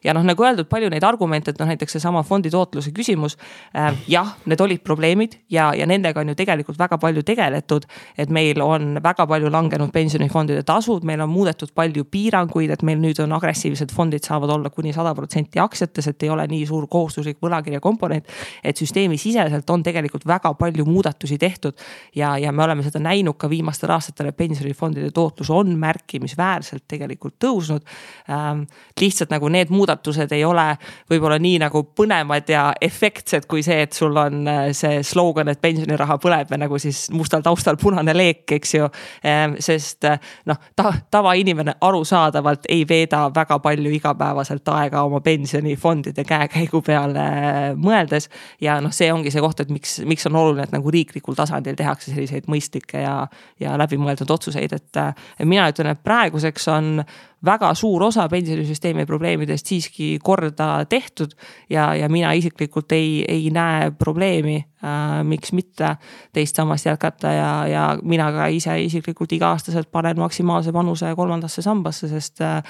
ja 0.05 0.15
noh, 0.15 0.25
nagu 0.25 0.45
öeldud, 0.45 0.69
palju 0.69 0.91
neid 0.91 1.05
argumente, 1.05 1.51
et 1.51 1.61
noh, 1.61 1.69
näiteks 1.71 1.97
seesama 1.99 2.23
fondi 2.23 2.51
tootluse 2.51 2.93
küsimus 2.95 3.37
äh,. 3.77 3.95
jah, 4.09 4.35
need 4.47 4.61
olid 4.61 4.83
probleemid 4.85 5.39
ja, 5.51 5.73
ja 5.75 5.87
nendega 5.87 6.21
on 6.21 6.33
ju 6.33 6.35
tegelikult 6.35 6.79
väga 6.79 6.99
palju 6.99 7.23
tegeletud. 7.23 7.87
et 8.19 8.31
meil 8.31 8.63
on 8.63 8.99
väga 9.03 9.27
palju 9.27 9.51
langenud 9.51 9.93
pensionifondide 9.93 10.63
tasud, 10.63 11.05
meil 11.05 11.21
on 11.21 11.31
muudetud 11.31 11.73
palju 11.75 12.05
piiranguid, 12.05 12.71
et 12.71 12.83
meil 12.83 13.01
nüüd 13.01 13.21
on 13.23 13.33
agressiivsed 13.37 13.93
fondid 13.95 14.25
saavad 14.25 14.51
olla 14.51 14.71
kuni 14.71 14.93
sada 14.93 15.15
protsenti 15.15 15.61
aktsiates, 15.63 16.09
et 16.11 16.23
ei 16.23 16.31
ole 16.31 16.47
nii 16.51 16.67
suur 16.67 16.87
kohustuslik 16.91 17.41
võlakirja 17.43 17.81
komponent. 17.81 18.27
et 18.65 18.77
süsteemisiseselt 18.77 19.71
on 19.71 19.83
tegelikult 19.83 20.27
väga 20.27 20.55
palju 20.55 20.85
muudatusi 21.05 21.39
tehtud 21.39 21.73
ja, 22.15 22.39
ja 22.39 22.53
me 22.53 22.63
oleme 22.63 22.83
seda 22.83 22.99
näinud 22.99 23.37
ka 23.37 23.49
viimastel 23.51 23.91
aastatel, 23.91 24.31
et 24.31 24.37
pensionifondide 24.37 25.11
tootlus 25.15 25.51
on 25.51 25.77
märkimisväärselt 25.79 26.85
tegelikult 26.89 27.37
tõusnud 27.45 27.83
ähm,. 28.31 28.65
lihtsalt 29.01 29.31
nagu 29.31 29.49
need 29.49 29.69
muudatused 29.71 30.33
ei 30.33 30.45
ole 30.45 30.77
võib-olla 31.11 31.39
nii 31.39 31.59
nagu 31.61 31.83
põnevad 31.97 32.49
ja 32.49 32.73
efektsed 32.81 33.47
kui 33.47 33.63
see, 33.63 33.83
et 33.83 33.93
sul 33.93 34.17
on 34.17 34.49
äh, 34.49 34.71
see 34.73 35.03
slogan, 35.03 35.49
et 35.49 35.61
pensioniraha 35.61 36.17
põleb 36.23 36.51
ja 36.51 36.59
nagu 36.59 36.79
siis 36.79 37.11
mustal 37.13 37.43
taustal 37.43 37.77
punane 37.77 38.15
leek, 38.17 38.47
eks 38.57 38.75
ju 38.75 38.89
ähm,. 39.27 39.59
sest 39.61 40.05
äh, 40.09 40.21
noh 40.47 40.61
ta,, 40.77 40.93
tavainimene 41.11 41.77
arusaadavalt 41.81 42.69
ei 42.69 42.87
veeda 42.89 43.27
väga 43.35 43.59
palju 43.59 43.93
igapäevaselt 43.99 44.69
aega 44.69 45.03
oma 45.03 45.21
pensionifondide 45.21 46.25
käekäigu 46.25 46.83
peale 46.83 47.29
äh, 47.29 47.71
mõeldes. 47.77 48.31
ja 48.61 48.81
noh, 48.81 48.93
see 48.95 49.13
ongi 49.13 49.31
see 49.35 49.43
koht, 49.45 49.61
et 49.61 49.71
miks, 49.75 49.99
miks 50.09 50.27
on 50.31 50.37
oluline, 50.39 50.65
et 50.65 50.75
nagu 50.75 50.84
nagu 50.85 50.93
riiklikul 50.93 51.35
tasandil 51.35 51.77
tehakse 51.79 52.13
selliseid 52.13 52.49
mõistlikke 52.51 53.01
ja, 53.01 53.27
ja 53.61 53.79
läbimõeldud 53.81 54.31
otsuseid, 54.31 54.73
et. 54.77 55.01
mina 55.45 55.69
ütlen, 55.73 55.95
et 55.95 56.03
praeguseks 56.05 56.69
on 56.69 57.01
väga 57.45 57.75
suur 57.77 58.03
osa 58.07 58.27
pensionisüsteemi 58.29 59.07
probleemidest 59.07 59.67
siiski 59.67 60.19
korda 60.23 60.85
tehtud. 60.89 61.35
ja, 61.71 61.95
ja 61.95 62.09
mina 62.09 62.33
isiklikult 62.33 62.93
ei, 62.93 63.25
ei 63.29 63.51
näe 63.51 63.91
probleemi 63.91 64.57
äh,, 64.85 65.25
miks 65.25 65.53
mitte 65.53 65.97
teist 66.33 66.57
sammast 66.57 66.87
jätkata 66.87 67.33
ja, 67.33 67.67
ja 67.67 67.99
mina 68.03 68.31
ka 68.33 68.47
ise 68.47 68.77
isiklikult 68.83 69.33
iga-aastaselt 69.33 69.91
panen 69.93 70.19
maksimaalse 70.19 70.73
panuse 70.73 71.15
kolmandasse 71.17 71.63
sambasse, 71.63 72.09
sest 72.09 72.41
äh, 72.41 72.63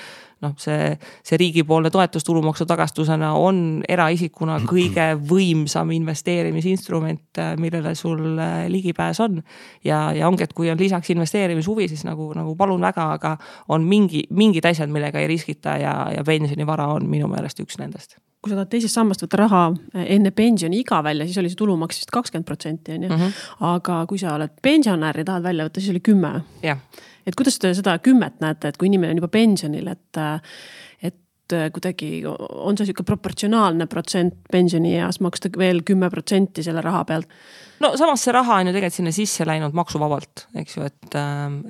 noh, 0.42 0.54
see, 0.60 0.94
see 1.24 1.38
riigipoolne 1.40 1.90
toetus 1.94 2.24
tulumaksu 2.26 2.66
tagastusena 2.66 3.32
on 3.38 3.82
eraisikuna 3.88 4.58
kõige 4.72 5.12
võimsam 5.30 5.92
investeerimisinstrument, 5.94 7.24
äh, 7.38 7.54
millele 7.60 7.94
sul 7.98 8.38
äh, 8.38 8.66
ligipääs 8.72 9.20
on. 9.24 9.42
ja, 9.84 10.12
ja 10.12 10.28
ongi, 10.28 10.44
et 10.44 10.52
kui 10.52 10.70
on 10.70 10.78
lisaks 10.80 11.10
investeerimishuvi, 11.14 11.88
siis 11.88 12.04
nagu, 12.04 12.32
nagu 12.36 12.56
palun 12.56 12.80
väga, 12.84 13.08
aga 13.18 13.36
on 13.68 13.86
mingi, 13.88 14.26
mingid 14.30 14.66
asjad, 14.66 14.92
millega 14.92 15.20
ei 15.20 15.30
riskita 15.30 15.78
ja, 15.80 15.96
ja 16.14 16.24
pensionivara 16.24 16.88
on 16.92 17.08
minu 17.10 17.28
meelest 17.30 17.60
üks 17.64 17.80
nendest 17.80 18.18
kui 18.44 18.52
sa 18.52 18.58
tahad 18.58 18.74
teisest 18.74 18.92
sambast 18.92 19.22
võtta 19.24 19.38
raha 19.40 19.60
enne 20.04 20.28
pensioniiga 20.36 20.98
välja, 21.06 21.24
siis 21.24 21.38
oli 21.40 21.48
see 21.48 21.56
tulumaks 21.56 22.02
vist 22.02 22.10
kakskümmend 22.12 22.44
protsenti 22.44 22.92
on 22.92 23.06
ju. 23.06 23.08
Mhm. 23.08 23.30
aga 23.70 24.02
kui 24.10 24.20
sa 24.20 24.34
oled 24.36 24.52
pensionär 24.62 25.16
ja 25.16 25.24
tahad 25.24 25.46
välja 25.46 25.64
võtta, 25.64 25.80
siis 25.80 25.94
oli 25.94 26.04
kümme. 26.04 26.34
jah 26.62 26.82
et 27.26 27.36
kuidas 27.38 27.58
te 27.60 27.74
seda 27.76 27.98
kümmet 28.04 28.40
näete, 28.44 28.70
et 28.70 28.80
kui 28.80 28.90
inimene 28.90 29.14
on 29.14 29.22
juba 29.22 29.30
pensionil, 29.32 29.90
et, 29.92 30.22
et 31.04 31.56
kuidagi 31.74 32.08
on 32.26 32.78
see 32.78 32.88
sihuke 32.88 33.04
proportsionaalne 33.06 33.86
protsent 33.90 34.36
pensionieas 34.52 35.20
maksta 35.24 35.50
veel 35.58 35.82
kümme 35.86 36.08
protsenti 36.12 36.64
selle 36.64 36.82
raha 36.84 37.04
pealt? 37.08 37.30
no 37.84 37.92
samas 38.00 38.24
see 38.24 38.32
raha 38.32 38.60
on 38.62 38.70
ju 38.70 38.74
tegelikult 38.76 38.98
sinna 38.98 39.12
sisse 39.14 39.46
läinud 39.48 39.76
maksuvabalt, 39.76 40.46
eks 40.62 40.78
ju, 40.78 40.88
et, 40.88 41.16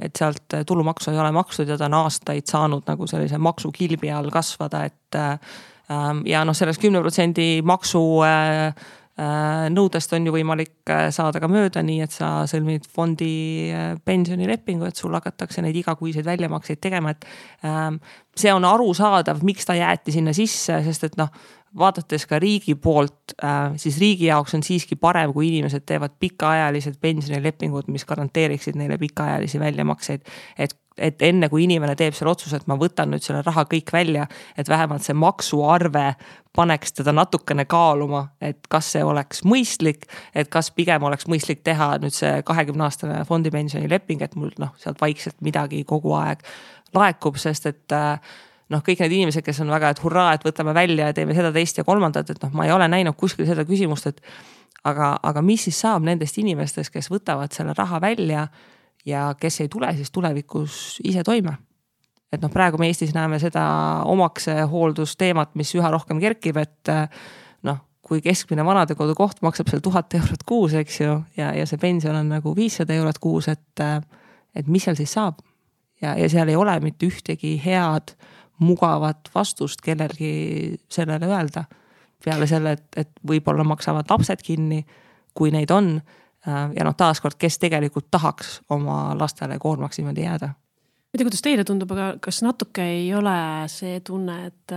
et 0.06 0.18
sealt 0.18 0.58
tulumaksu 0.66 1.10
ei 1.10 1.22
ole 1.22 1.32
makstud 1.34 1.70
ja 1.70 1.78
ta 1.80 1.88
on 1.90 1.98
aastaid 2.04 2.46
saanud 2.50 2.86
nagu 2.90 3.08
sellise 3.10 3.38
maksukilbi 3.38 4.12
all 4.14 4.30
kasvada, 4.34 4.84
et. 4.86 5.18
ja 6.30 6.44
noh, 6.46 6.56
sellest 6.56 6.80
kümne 6.80 7.02
protsendi 7.02 7.58
maksu 7.66 8.04
Äh, 8.24 8.74
nõudest 9.70 10.12
on 10.16 10.26
ju 10.26 10.32
võimalik 10.34 10.90
äh, 10.90 11.06
saada 11.14 11.38
ka 11.42 11.46
mööda, 11.50 11.84
nii 11.86 12.00
et 12.02 12.14
sa 12.14 12.30
sõlmid 12.50 12.88
fondi 12.90 13.70
äh, 13.70 13.92
pensionilepingu, 14.04 14.88
et 14.88 14.98
sul 14.98 15.14
hakatakse 15.14 15.62
neid 15.62 15.76
igakuiseid 15.78 16.26
väljamakseid 16.26 16.82
tegema, 16.82 17.14
et. 17.14 17.26
Ähm, 17.64 18.00
see 18.34 18.50
on 18.50 18.64
arusaadav, 18.66 19.44
miks 19.46 19.68
ta 19.68 19.76
jäeti 19.78 20.10
sinna 20.10 20.32
sisse, 20.34 20.80
sest 20.82 21.04
et 21.06 21.12
noh, 21.20 21.28
vaadates 21.78 22.24
ka 22.26 22.40
riigi 22.42 22.74
poolt, 22.74 23.34
siis 23.78 23.98
riigi 24.02 24.26
jaoks 24.26 24.56
on 24.58 24.62
siiski 24.66 24.98
parem, 24.98 25.30
kui 25.34 25.52
inimesed 25.52 25.84
teevad 25.86 26.16
pikaajalised 26.18 26.98
pensionilepingud, 27.02 27.86
mis 27.94 28.06
garanteeriksid 28.06 28.74
neile 28.78 28.98
pikaajalisi 28.98 29.62
väljamakseid. 29.62 30.26
et 30.58 30.74
et 30.98 31.22
enne 31.26 31.48
kui 31.50 31.64
inimene 31.64 31.96
teeb 31.98 32.14
selle 32.14 32.30
otsuse, 32.30 32.60
et 32.60 32.68
ma 32.70 32.76
võtan 32.78 33.10
nüüd 33.10 33.24
selle 33.24 33.42
raha 33.42 33.64
kõik 33.70 33.90
välja, 33.94 34.26
et 34.56 34.68
vähemalt 34.70 35.02
see 35.02 35.16
maksuarve 35.18 36.06
paneks 36.54 36.94
teda 37.00 37.12
natukene 37.14 37.66
kaaluma, 37.66 38.28
et 38.40 38.68
kas 38.70 38.92
see 38.94 39.02
oleks 39.04 39.42
mõistlik, 39.48 40.06
et 40.34 40.50
kas 40.52 40.70
pigem 40.70 41.02
oleks 41.02 41.26
mõistlik 41.30 41.64
teha 41.66 41.96
nüüd 42.02 42.14
see 42.14 42.38
kahekümne 42.46 42.86
aastane 42.86 43.24
fondipensionileping, 43.28 44.22
et 44.22 44.38
mul 44.38 44.54
noh, 44.62 44.74
sealt 44.78 45.02
vaikselt 45.02 45.40
midagi 45.42 45.82
kogu 45.88 46.14
aeg 46.18 46.44
laekub, 46.94 47.40
sest 47.42 47.66
et 47.66 47.94
noh, 48.70 48.82
kõik 48.86 49.02
need 49.02 49.16
inimesed, 49.18 49.42
kes 49.44 49.64
on 49.64 49.72
väga, 49.74 49.90
et 49.94 50.02
hurraa, 50.04 50.34
et 50.36 50.46
võtame 50.46 50.74
välja 50.76 51.10
ja 51.10 51.16
teeme 51.16 51.34
seda, 51.34 51.50
teist 51.54 51.80
ja 51.80 51.84
kolmandat, 51.86 52.30
et 52.30 52.46
noh, 52.46 52.54
ma 52.54 52.68
ei 52.68 52.74
ole 52.74 52.86
näinud 52.90 53.18
kuskil 53.18 53.48
seda 53.48 53.66
küsimust, 53.66 54.12
et 54.12 54.22
aga, 54.86 55.16
aga 55.22 55.42
mis 55.42 55.66
siis 55.66 55.80
saab 55.82 56.06
nendest 56.06 56.38
inimestest, 56.38 56.92
kes 56.94 57.10
võtavad 57.12 57.52
selle 57.56 57.74
raha 57.76 58.00
välja 58.04 58.46
ja 59.06 59.34
kes 59.40 59.60
ei 59.60 59.68
tule 59.68 59.92
siis 59.96 60.10
tulevikus 60.10 61.00
ise 61.04 61.22
toime. 61.24 61.56
et 62.32 62.42
noh, 62.42 62.50
praegu 62.50 62.78
me 62.82 62.88
Eestis 62.90 63.12
näeme 63.14 63.38
seda 63.38 63.62
omaksehooldusteemat, 64.10 65.52
mis 65.54 65.70
üha 65.78 65.90
rohkem 65.94 66.18
kerkib, 66.18 66.56
et 66.58 66.90
noh, 67.62 67.78
kui 68.02 68.18
keskmine 68.24 68.64
vanadekodu 68.66 69.14
koht 69.14 69.38
maksab 69.44 69.70
seal 69.70 69.82
tuhat 69.84 70.14
eurot 70.18 70.42
kuus, 70.46 70.74
eks 70.74 71.00
ju, 71.00 71.20
ja, 71.38 71.52
ja 71.54 71.66
see 71.66 71.78
pension 71.78 72.16
on 72.18 72.32
nagu 72.34 72.56
viissada 72.56 72.96
eurot 72.96 73.20
kuus, 73.22 73.46
et, 73.52 73.84
et 74.54 74.66
mis 74.66 74.82
seal 74.82 74.98
siis 74.98 75.14
saab. 75.14 75.38
ja, 76.02 76.16
ja 76.18 76.28
seal 76.28 76.50
ei 76.50 76.56
ole 76.58 76.74
mitte 76.82 77.06
ühtegi 77.06 77.54
head, 77.64 78.16
mugavat 78.58 79.30
vastust 79.34 79.82
kellelgi 79.82 80.74
sellele 80.90 81.30
öelda. 81.30 81.64
peale 82.24 82.46
selle, 82.48 82.72
et, 82.72 82.86
et 82.96 83.10
võib-olla 83.28 83.64
maksavad 83.68 84.08
lapsed 84.10 84.42
kinni, 84.42 84.80
kui 85.36 85.50
neid 85.52 85.70
on 85.70 85.98
ja 86.46 86.84
noh, 86.84 86.94
taaskord, 86.96 87.38
kes 87.40 87.58
tegelikult 87.62 88.10
tahaks 88.12 88.58
oma 88.74 89.14
lastele 89.18 89.58
koormaks 89.58 89.98
niimoodi 90.00 90.26
jääda. 90.26 90.48
ma 90.48 91.14
ei 91.14 91.18
tea, 91.18 91.28
kuidas 91.28 91.44
teile 91.44 91.64
tundub, 91.64 91.92
aga 91.94 92.14
kas 92.20 92.42
natuke 92.44 92.84
ei 92.96 93.06
ole 93.14 93.36
see 93.72 94.00
tunne, 94.04 94.38
et, 94.50 94.76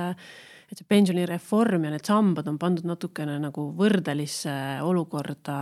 et 0.71 0.79
see 0.79 0.87
pensionireform 0.87 1.87
ja 1.87 1.93
need 1.95 2.07
sambad 2.07 2.47
on 2.47 2.59
pandud 2.61 2.87
natukene 2.87 3.39
nagu 3.43 3.69
võrdelisse 3.77 4.55
olukorda 4.85 5.59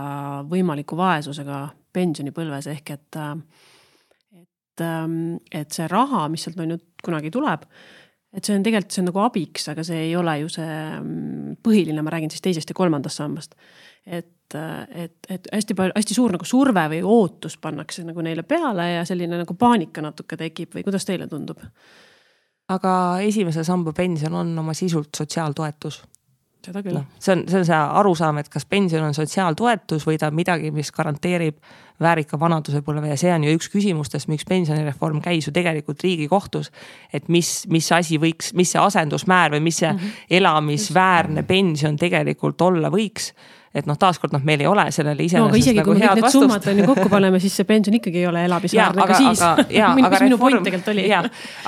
võimaliku 0.50 0.98
vaesusega 0.98 1.66
pensionipõlves 1.96 2.70
ehk 2.74 2.94
et, 2.94 3.20
et, 4.36 4.88
et 5.52 5.78
see 5.78 5.88
raha, 5.90 6.26
mis 6.28 6.46
sealt 6.46 6.60
on 6.60 6.76
ju 6.76 6.82
kunagi 7.02 7.32
tuleb 7.34 7.64
et 8.36 8.44
see 8.44 8.56
on 8.56 8.64
tegelikult, 8.64 8.92
see 8.92 9.02
on 9.02 9.08
nagu 9.10 9.22
abiks, 9.24 9.68
aga 9.72 9.84
see 9.86 10.08
ei 10.10 10.16
ole 10.18 10.34
ju 10.42 10.50
see 10.52 10.72
mm, 11.00 11.58
põhiline, 11.64 12.02
ma 12.04 12.12
räägin 12.12 12.32
siis 12.32 12.44
teisest 12.44 12.72
ja 12.72 12.76
kolmandast 12.76 13.22
sambast. 13.22 13.56
et 14.04 14.35
et, 14.54 15.16
et 15.28 15.48
hästi 15.52 15.74
palju, 15.74 15.92
hästi 15.96 16.14
suur 16.14 16.34
nagu 16.36 16.44
surve 16.44 16.86
või 16.92 17.02
ootus 17.02 17.56
pannakse 17.58 18.04
nagu 18.06 18.22
neile 18.22 18.42
peale 18.42 18.90
ja 18.92 19.04
selline 19.04 19.40
nagu 19.42 19.54
paanika 19.58 20.04
natuke 20.04 20.36
tekib 20.36 20.74
või 20.74 20.84
kuidas 20.86 21.04
teile 21.04 21.26
tundub? 21.26 21.62
aga 22.68 22.92
esimese 23.22 23.64
samba 23.64 23.92
pension 23.92 24.34
on 24.34 24.58
oma 24.58 24.74
sisult 24.74 25.14
sotsiaaltoetus 25.14 26.02
seda 26.66 26.82
küll. 26.82 26.96
noh, 26.98 27.06
see 27.22 27.34
on, 27.34 27.44
see 27.50 27.60
on 27.60 27.66
see 27.68 27.80
arusaam, 28.00 28.38
et 28.40 28.48
kas 28.52 28.66
pension 28.68 29.04
on 29.06 29.14
sotsiaaltoetus 29.16 30.06
või 30.08 30.18
ta 30.20 30.30
on 30.30 30.38
midagi, 30.38 30.70
mis 30.74 30.90
garanteerib 30.94 31.58
väärika 32.02 32.38
vanadusepõlve 32.40 33.10
ja 33.12 33.18
see 33.20 33.32
on 33.32 33.46
ju 33.46 33.54
üks 33.56 33.70
küsimustest, 33.72 34.28
miks 34.28 34.46
pensionireform 34.48 35.22
käis 35.24 35.48
ju 35.48 35.54
tegelikult 35.56 36.02
Riigikohtus. 36.04 36.70
et 37.12 37.28
mis, 37.32 37.66
mis 37.72 37.90
asi 37.92 38.20
võiks, 38.20 38.52
mis 38.54 38.72
see 38.74 38.82
asendusmäär 38.82 39.54
või 39.56 39.62
mis 39.68 39.80
see 39.82 39.92
mm 39.92 39.98
-hmm. 39.98 40.26
elamisväärne 40.40 41.42
pension 41.42 41.96
tegelikult 41.96 42.60
olla 42.62 42.90
võiks 42.92 43.32
et 43.74 43.86
noh, 43.88 43.96
taaskord 44.00 44.34
noh, 44.34 44.42
meil 44.46 44.62
ei 44.62 44.68
ole 44.70 44.86
sellele 44.94 45.26
iseenesest 45.26 45.52
no, 45.52 45.60
isegi, 45.60 45.80
nagu 45.80 45.96
head 45.96 46.20
vastust. 46.22 46.38
summad 46.38 46.68
on 46.70 46.80
ju 46.80 46.86
kokku 46.90 47.08
paneme, 47.12 47.40
siis 47.42 47.56
see 47.58 47.68
pension 47.68 47.96
ikkagi 47.98 48.22
ei 48.22 48.28
ole 48.30 48.44
elamisväärne 48.48 49.06
ka 49.10 49.18
siis. 49.20 49.42
mis 49.98 50.24
minu 50.26 50.38
point 50.40 50.62
tegelikult 50.64 50.92
oli. 50.94 51.06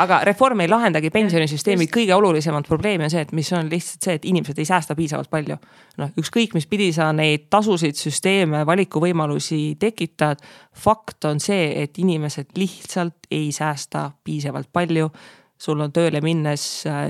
aga 0.04 0.20
reform 0.28 0.64
ei 0.64 0.70
lahendagi 0.70 1.10
pensionisüsteemi 1.14 1.88
kõige 1.92 2.14
olulisemat 2.16 2.68
probleemi 2.68 3.08
on 3.08 3.14
see, 3.14 3.24
et 3.26 3.34
mis 3.36 3.52
on 3.56 3.70
lihtsalt 3.72 4.08
see, 4.08 4.18
et 4.20 4.28
inimesed 4.28 4.58
ei 4.58 4.68
säästa 4.68 4.96
piisavalt 4.98 5.30
palju. 5.32 5.58
noh, 5.98 6.14
ükskõik 6.20 6.54
mis 6.56 6.68
pidi 6.70 6.92
sa 6.96 7.10
neid 7.16 7.48
tasusid, 7.50 7.98
süsteeme, 7.98 8.64
valikuvõimalusi 8.68 9.76
tekitad. 9.80 10.44
fakt 10.74 11.24
on 11.24 11.40
see, 11.40 11.82
et 11.82 11.98
inimesed 11.98 12.54
lihtsalt 12.56 13.28
ei 13.30 13.52
säästa 13.52 14.10
piisavalt 14.24 14.72
palju 14.72 15.10
sul 15.58 15.80
on 15.82 15.92
tööle 15.94 16.20
minnes 16.22 16.62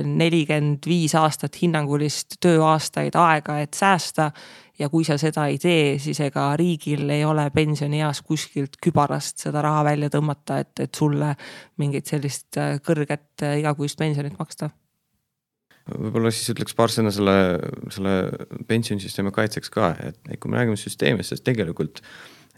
nelikümmend 0.05 0.89
viis 0.89 1.15
aastat 1.19 1.59
hinnangulist 1.61 2.39
tööaastaid 2.41 3.17
aega, 3.19 3.59
et 3.61 3.77
säästa 3.77 4.31
ja 4.79 4.89
kui 4.89 5.05
sa 5.07 5.19
seda 5.21 5.47
ei 5.51 5.59
tee, 5.63 5.99
siis 6.03 6.21
ega 6.25 6.51
riigil 6.59 7.09
ei 7.11 7.25
ole 7.27 7.49
pensionieas 7.55 8.23
kuskilt 8.27 8.79
kübarast 8.83 9.45
seda 9.47 9.63
raha 9.65 9.85
välja 9.91 10.11
tõmmata, 10.15 10.61
et, 10.63 10.75
et 10.85 10.95
sulle 10.95 11.35
mingit 11.83 12.11
sellist 12.11 12.59
äh, 12.61 12.79
kõrget 12.85 13.47
äh, 13.47 13.59
igakuist 13.63 13.99
pensionit 13.99 14.39
maksta. 14.39 14.71
Võib-olla 15.89 16.31
siis 16.35 16.51
ütleks 16.53 16.75
paar 16.77 16.93
sõna 16.93 17.11
selle, 17.15 17.35
selle 17.95 18.17
pensionisüsteemi 18.69 19.33
kaitseks 19.33 19.71
ka, 19.73 19.95
et, 20.11 20.19
kui 20.37 20.51
me 20.53 20.59
räägime 20.61 20.77
süsteemist, 20.77 21.33
siis 21.33 21.45
tegelikult 21.47 22.03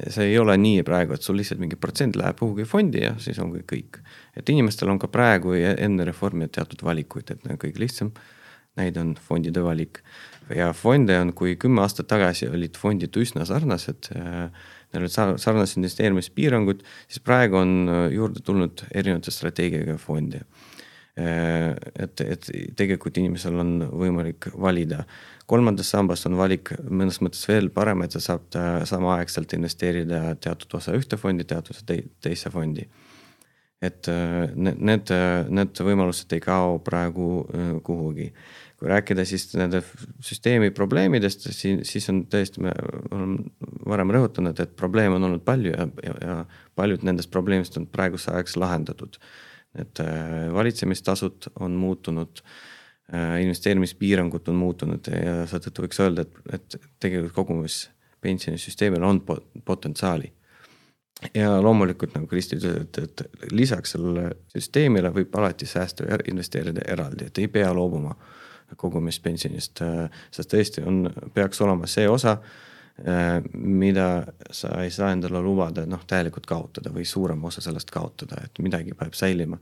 see 0.01 0.31
ei 0.33 0.39
ole 0.41 0.57
nii 0.57 0.83
praegu, 0.87 1.15
et 1.15 1.23
sul 1.23 1.37
lihtsalt 1.39 1.61
mingi 1.61 1.77
protsent 1.79 2.17
läheb 2.17 2.39
kuhugi 2.41 2.65
fondi 2.69 3.05
ja 3.05 3.13
siis 3.21 3.39
ongi 3.43 3.63
kõik. 3.69 4.01
et 4.37 4.49
inimestel 4.49 4.89
on 4.89 4.99
ka 4.99 5.11
praegu 5.13 5.53
ja 5.55 5.75
enne 5.77 6.07
reformi 6.09 6.49
teatud 6.49 6.83
valikuid, 6.83 7.31
et 7.31 7.49
kõige 7.61 7.83
lihtsam. 7.83 8.13
Näide 8.79 9.01
on 9.03 9.15
fondide 9.19 9.63
valik 9.63 9.99
ja 10.57 10.71
fonde 10.77 11.17
on, 11.21 11.33
kui 11.37 11.57
kümme 11.61 11.83
aastat 11.85 12.09
tagasi 12.11 12.49
olid 12.51 12.79
fondid 12.81 13.17
üsna 13.21 13.47
sarnased 13.49 14.11
äh,, 14.17 14.49
neil 14.91 15.07
olid 15.07 15.15
sarnased 15.15 15.79
investeerimispiirangud, 15.79 16.83
siis 17.09 17.23
praegu 17.25 17.61
on 17.61 17.75
äh, 17.89 18.07
juurde 18.17 18.43
tulnud 18.47 18.85
erinevate 18.91 19.35
strateegiaga 19.35 19.97
fonde 20.03 20.45
äh,. 21.19 21.75
et, 21.95 22.25
et 22.25 22.51
tegelikult 22.79 23.21
inimesel 23.21 23.59
on 23.61 23.77
võimalik 23.91 24.51
valida. 24.55 25.05
kolmandas 25.51 25.91
sambas 25.91 26.27
on 26.27 26.39
valik 26.39 26.73
mõnes 26.89 27.21
mõttes 27.21 27.47
veel 27.49 27.71
parem, 27.75 28.03
et 28.03 28.15
ta 28.15 28.23
saab 28.23 28.49
ta 28.51 28.65
samaaegselt 28.87 29.53
investeerida 29.59 30.35
teatud 30.41 30.79
osa 30.79 30.95
ühte 30.97 31.19
fondi, 31.19 31.45
teatud 31.45 31.77
osa 31.77 31.87
te, 31.87 32.03
teise 32.23 32.51
fondi 32.51 32.87
et 33.81 34.09
need, 34.61 35.09
need 35.49 35.81
võimalused 35.81 36.33
ei 36.37 36.43
kao 36.45 36.79
praegu 36.85 37.29
kuhugi 37.85 38.29
kui 38.81 38.89
rääkida 38.89 39.27
siis 39.29 39.45
nende 39.61 39.83
süsteemi 40.25 40.71
probleemidest, 40.73 41.51
siis 41.53 42.09
on 42.09 42.23
tõesti, 42.33 42.63
me 42.65 42.73
oleme 43.13 43.43
varem 43.93 44.13
rõhutanud, 44.17 44.63
et 44.65 44.73
probleeme 44.77 45.19
on 45.19 45.29
olnud 45.29 45.45
palju 45.45 45.75
ja, 45.75 45.87
ja, 46.07 46.17
ja 46.25 46.37
paljud 46.81 47.05
nendest 47.05 47.31
probleemidest 47.35 47.77
on 47.77 47.87
praeguseks 47.93 48.33
ajaks 48.33 48.57
lahendatud. 48.57 49.21
et 49.79 50.01
äh, 50.01 50.53
valitsemistasud 50.53 51.53
on 51.61 51.77
muutunud 51.79 52.41
äh,, 53.15 53.43
investeerimispiirangud 53.43 54.49
on 54.49 54.57
muutunud 54.59 55.13
ja 55.13 55.45
seetõttu 55.47 55.85
võiks 55.85 56.01
öelda, 56.03 56.25
et, 56.25 56.41
et 56.53 56.81
tegelikult 56.99 57.37
kogumispensionisüsteemil 57.37 59.05
on 59.07 59.21
potentsiaali 59.65 60.33
ja 61.35 61.53
loomulikult 61.63 62.17
nagu 62.17 62.27
Kristi 62.27 62.57
ütles, 62.57 62.81
et, 62.81 62.99
et 63.05 63.53
lisaks 63.53 63.95
sellele 63.95 64.33
süsteemile 64.57 65.13
võib 65.15 65.37
alati 65.37 65.69
säästa 65.69 66.09
ja 66.09 66.19
investeerida 66.33 66.89
eraldi, 66.89 67.29
et 67.29 67.39
ei 67.39 67.49
pea 67.53 67.71
loobuma 67.77 68.17
äh, 68.17 68.37
kogumispensionist, 68.77 69.83
äh, 69.87 70.23
sest 70.31 70.53
tõesti 70.53 70.85
on, 70.87 71.05
peaks 71.35 71.61
olema 71.65 71.89
see 71.91 72.09
osa, 72.09 72.37
äh, 73.01 73.37
mida 73.55 74.09
sa 74.51 74.73
ei 74.85 74.91
saa 74.95 75.13
endale 75.15 75.43
lubada 75.45 75.87
noh, 75.87 76.03
täielikult 76.07 76.49
kaotada 76.51 76.93
või 76.95 77.07
suurem 77.09 77.45
osa 77.45 77.65
sellest 77.65 77.91
kaotada, 77.95 78.43
et 78.45 78.63
midagi 78.63 78.97
peab 78.99 79.15
säilima. 79.19 79.59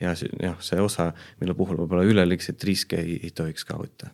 ja 0.00 0.14
jah, 0.42 0.58
see 0.60 0.80
osa, 0.80 1.12
mille 1.40 1.54
puhul 1.54 1.84
võib-olla 1.84 2.08
üleliigseid 2.08 2.64
riske 2.64 3.00
ei, 3.00 3.20
ei 3.22 3.30
tohiks 3.30 3.64
ka 3.68 3.78
võtta 3.78 4.12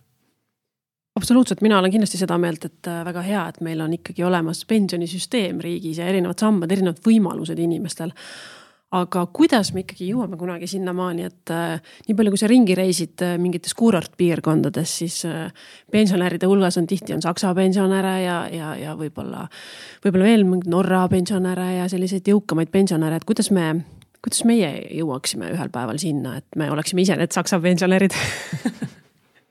absoluutselt, 1.18 1.62
mina 1.66 1.78
olen 1.78 1.90
kindlasti 1.90 2.20
seda 2.20 2.38
meelt, 2.38 2.64
et 2.68 2.88
äh, 2.90 3.02
väga 3.06 3.24
hea, 3.26 3.42
et 3.50 3.60
meil 3.66 3.80
on 3.82 3.94
ikkagi 3.96 4.22
olemas 4.26 4.62
pensionisüsteem 4.70 5.58
riigis 5.64 5.98
ja 5.98 6.06
erinevad 6.06 6.38
sambad, 6.38 6.72
erinevad 6.74 7.00
võimalused 7.04 7.58
inimestel 7.58 8.14
aga 8.96 9.24
kuidas 9.36 9.72
me 9.76 9.82
ikkagi 9.82 10.08
jõuame 10.08 10.38
kunagi 10.40 10.68
sinnamaani, 10.70 11.26
et 11.28 11.52
äh, 11.52 11.92
nii 12.06 12.16
palju, 12.16 12.32
kui 12.32 12.40
sa 12.40 12.48
ringi 12.48 12.76
reisid 12.78 13.24
äh, 13.24 13.34
mingites 13.40 13.76
kuurortpiirkondades, 13.76 14.94
siis 15.02 15.20
äh, 15.28 15.52
pensionäride 15.92 16.48
hulgas 16.48 16.80
on 16.80 16.88
tihti 16.88 17.12
on 17.16 17.24
Saksa 17.24 17.52
pensionäre 17.58 18.14
ja, 18.22 18.38
ja, 18.52 18.72
ja 18.80 18.96
võib-olla, 18.96 19.44
võib-olla 20.04 20.30
veel 20.30 20.46
mingeid 20.48 20.72
Norra 20.72 21.04
pensionäre 21.12 21.74
ja 21.82 21.88
selliseid 21.92 22.32
jõukamaid 22.32 22.72
pensionäre, 22.72 23.20
et 23.20 23.28
kuidas 23.28 23.52
me, 23.52 23.70
kuidas 24.24 24.44
meie 24.48 24.72
jõuaksime 24.96 25.52
ühel 25.52 25.72
päeval 25.74 26.00
sinna, 26.00 26.38
et 26.40 26.56
me 26.56 26.70
oleksime 26.72 27.04
ise 27.04 27.18
need 27.20 27.36
Saksa 27.36 27.60
pensionärid 27.60 28.16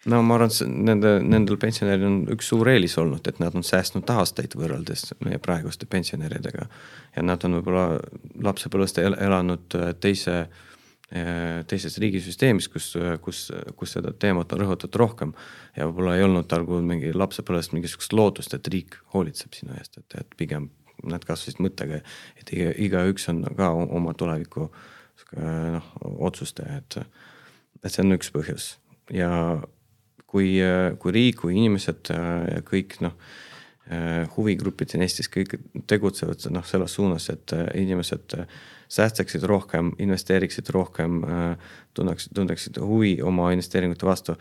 no 0.08 0.22
ma 0.24 0.38
arvan, 0.38 0.52
et 0.52 0.78
nende, 0.90 1.12
nendel 1.24 1.60
pensionäridel 1.62 2.08
on 2.08 2.22
üks 2.36 2.52
suur 2.52 2.70
eelis 2.72 2.96
olnud, 3.02 3.28
et 3.28 3.42
nad 3.44 3.56
on 3.58 3.66
säästnud 3.66 4.08
aastaid 4.14 4.56
võrreldes 4.58 5.12
meie 5.26 5.40
praeguste 5.44 5.88
pensionäridega. 5.90 6.68
ja 7.16 7.26
nad 7.26 7.44
on 7.46 7.60
võib-olla 7.60 8.00
lapsepõlvest 8.48 9.02
elanud 9.04 9.78
äh, 9.80 9.94
teise, 10.00 10.38
äh, 11.12 11.62
teises 11.68 11.98
riigisüsteemis, 12.04 12.70
kus, 12.72 12.94
kus, 13.22 13.48
kus 13.76 13.96
seda 13.98 14.14
teemat 14.14 14.54
on 14.54 14.64
rõhutatud 14.64 15.00
rohkem. 15.04 15.36
ja 15.76 15.88
võib-olla 15.90 16.18
ei 16.18 16.26
olnud 16.28 16.58
kui 16.66 16.82
mingi 16.82 17.14
lapsepõlvest 17.14 17.76
mingisugust 17.76 18.14
lootust, 18.14 18.54
et 18.54 18.68
riik 18.74 19.00
hoolitseb 19.14 19.54
sinu 19.60 19.76
eest, 19.78 20.00
et, 20.00 20.20
et 20.22 20.38
pigem 20.38 20.72
nad 21.06 21.24
kasvasid 21.26 21.62
mõttega, 21.62 22.02
et 22.40 22.54
iga, 22.56 22.72
igaüks 22.88 23.28
on 23.30 23.44
ka 23.58 23.70
oma 23.70 24.16
tuleviku 24.18 24.72
noh, 25.38 25.88
otsustaja, 26.30 26.80
et, 26.82 26.98
et 27.84 27.92
see 27.92 28.02
on 28.06 28.16
üks 28.16 28.32
põhjus 28.34 28.76
ja 29.14 29.30
kui, 30.28 30.58
kui 31.00 31.14
riik, 31.16 31.42
kui 31.42 31.56
inimesed 31.58 32.12
kõik 32.68 32.98
noh, 33.06 33.16
huvigrupid 34.36 34.92
siin 34.92 35.06
Eestis 35.06 35.30
kõik 35.32 35.56
tegutsevad 35.88 36.44
noh, 36.52 36.66
selles 36.68 36.96
suunas, 36.98 37.30
et 37.32 37.54
inimesed 37.80 38.36
säästaksid 38.92 39.44
rohkem, 39.48 39.94
investeeriksid 40.04 40.72
rohkem, 40.76 41.22
tunneksid, 41.96 42.34
tunneksid 42.36 42.80
huvi 42.84 43.18
oma 43.24 43.52
investeeringute 43.56 44.08
vastu. 44.08 44.36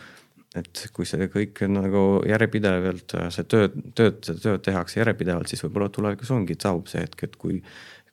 et 0.57 0.87
kui 0.97 1.05
see 1.05 1.27
kõik 1.29 1.61
nagu 1.69 2.03
järjepidevalt, 2.25 3.13
see 3.35 3.45
tööd, 3.45 3.75
tööd, 3.99 4.23
seda 4.25 4.41
tööd 4.41 4.63
tehakse 4.65 5.03
järjepidevalt, 5.03 5.51
siis 5.53 5.61
võib-olla 5.67 5.91
tulevikus 5.93 6.31
ongi, 6.33 6.57
saabub 6.57 6.89
see 6.89 7.03
hetk, 7.03 7.27
et 7.27 7.37
kui, 7.37 7.61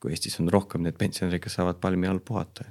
kui 0.04 0.12
Eestis 0.12 0.42
on 0.44 0.52
rohkem 0.52 0.84
neid 0.84 1.00
pensionäre, 1.00 1.40
kes 1.40 1.56
saavad 1.56 1.80
palmi 1.80 2.10
all 2.12 2.20
puhata 2.20 2.68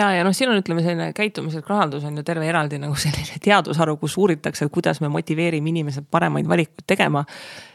ja, 0.00 0.10
ja 0.16 0.26
noh, 0.26 0.34
siin 0.36 0.50
on, 0.50 0.60
ütleme, 0.62 0.82
selline 0.84 1.10
käitumislik 1.16 1.68
rahandus 1.70 2.04
on 2.08 2.16
ju 2.18 2.26
terve 2.26 2.48
eraldi 2.48 2.80
nagu 2.80 2.96
selline 2.98 3.40
teadusharu, 3.42 3.96
kus 4.00 4.16
uuritakse, 4.20 4.68
kuidas 4.72 5.02
me 5.04 5.10
motiveerime 5.12 5.72
inimesed 5.74 6.08
paremaid 6.10 6.48
valikuid 6.48 6.86
tegema 6.90 7.24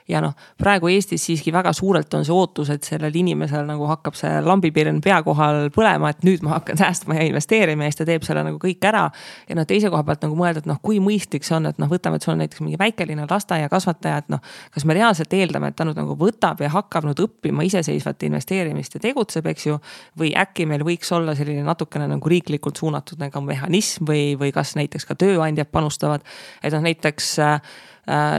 ja 0.07 0.21
noh, 0.21 0.35
praegu 0.61 0.89
Eestis 0.91 1.23
siiski 1.25 1.53
väga 1.53 1.73
suurelt 1.73 2.13
on 2.13 2.25
see 2.25 2.33
ootus, 2.33 2.69
et 2.73 2.85
sellel 2.85 3.15
inimesel 3.17 3.65
nagu 3.65 3.87
hakkab 3.89 4.17
see 4.17 4.31
lambipirn 4.45 4.99
pea 5.03 5.17
kohal 5.25 5.71
põlema, 5.73 6.11
et 6.13 6.25
nüüd 6.27 6.43
ma 6.45 6.55
hakkan 6.59 6.77
säästma 6.81 7.17
ja 7.17 7.25
investeerima 7.29 7.87
ja 7.87 7.93
siis 7.93 8.01
ta 8.01 8.07
teeb 8.09 8.25
selle 8.27 8.43
nagu 8.45 8.59
kõik 8.61 8.85
ära. 8.85 9.07
ja 9.49 9.57
noh, 9.57 9.65
teise 9.65 9.89
koha 9.93 10.03
pealt 10.05 10.25
nagu 10.27 10.37
mõelda, 10.37 10.61
et 10.61 10.69
noh, 10.69 10.79
kui 10.81 10.99
mõistlik 11.03 11.47
see 11.47 11.57
on, 11.57 11.69
et 11.71 11.81
noh, 11.81 11.89
võtame, 11.89 12.19
et 12.19 12.27
sul 12.27 12.35
on 12.35 12.43
näiteks 12.43 12.61
mingi 12.61 12.79
väikeline 12.81 13.25
lasteaiakasvataja, 13.29 14.21
et 14.21 14.29
noh. 14.35 14.43
kas 14.75 14.85
me 14.85 14.97
reaalselt 14.97 15.33
eeldame, 15.33 15.71
et 15.73 15.79
ta 15.79 15.87
nüüd 15.87 15.97
nagu 15.97 16.17
võtab 16.19 16.61
ja 16.61 16.69
hakkab 16.75 17.09
nüüd 17.09 17.23
õppima 17.25 17.65
iseseisvat 17.65 18.27
investeerimist 18.29 18.99
ja 18.99 19.03
tegutseb, 19.07 19.49
eks 19.49 19.67
ju. 19.71 19.79
või 20.19 20.35
äkki 20.37 20.69
meil 20.69 20.85
võiks 20.85 21.09
olla 21.15 21.33
selline 21.35 21.65
natukene 21.65 22.07
nagu 22.11 22.29
riiklikult 22.29 22.77
suunatud 22.77 23.19
nagu 23.21 23.41
mehhanism 23.41 24.05
või, 24.05 24.35
või 24.39 24.53
kas 24.53 24.75
näiteks 24.77 25.09
ka 25.09 25.17
tööandjad 25.17 25.73
panustavad. 25.73 26.21
et 26.61 26.73
noh, 26.73 26.85
näiteks 26.85 27.33
äh, 27.41 27.75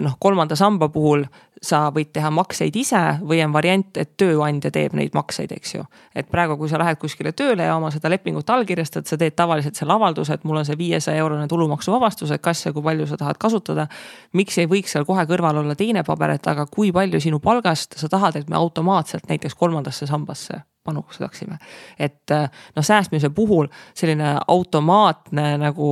noh, 0.00 0.16
kolmanda 0.20 0.56
samba 0.56 0.88
puhul 0.88 1.24
sa 1.62 1.86
võid 1.94 2.10
teha 2.14 2.28
makseid 2.34 2.76
ise 2.76 3.00
või 3.24 3.40
on 3.44 3.54
variant, 3.54 3.96
et 3.98 4.12
tööandja 4.20 4.70
teeb 4.74 4.94
neid 4.96 5.14
makseid, 5.16 5.52
eks 5.56 5.74
ju. 5.74 5.84
et 6.14 6.28
praegu, 6.30 6.56
kui 6.60 6.68
sa 6.68 6.78
lähed 6.78 6.98
kuskile 7.00 7.32
tööle 7.32 7.64
ja 7.66 7.76
oma 7.76 7.90
seda 7.94 8.10
lepingut 8.12 8.50
allkirjastad, 8.50 9.06
sa 9.08 9.16
teed 9.20 9.36
tavaliselt 9.36 9.78
selle 9.78 9.96
avalduse, 9.96 10.36
et 10.36 10.44
mul 10.44 10.60
on 10.60 10.68
see 10.68 10.78
viiesaja 10.78 11.22
eurone 11.24 11.48
tulumaksuvabastus, 11.48 12.34
et 12.34 12.44
kas 12.44 12.66
ja 12.66 12.74
kui 12.76 12.84
palju 12.84 13.08
sa 13.08 13.18
tahad 13.20 13.40
kasutada. 13.40 13.88
miks 14.32 14.58
ei 14.58 14.68
võiks 14.70 14.92
seal 14.92 15.04
kohe 15.08 15.26
kõrval 15.26 15.62
olla 15.62 15.74
teine 15.74 16.04
paber, 16.04 16.36
et 16.36 16.46
aga 16.46 16.66
kui 16.70 16.92
palju 16.92 17.20
sinu 17.20 17.40
palgast 17.40 17.98
sa 17.98 18.08
tahad, 18.08 18.36
et 18.36 18.48
me 18.48 18.56
automaatselt 18.56 19.28
näiteks 19.28 19.54
kolmandasse 19.54 20.06
sambasse 20.06 20.60
panustaksime. 20.84 21.58
et 21.98 22.30
noh, 22.76 22.82
säästmise 22.82 23.30
puhul 23.30 23.66
selline 23.94 24.36
automaatne 24.46 25.56
nagu 25.58 25.88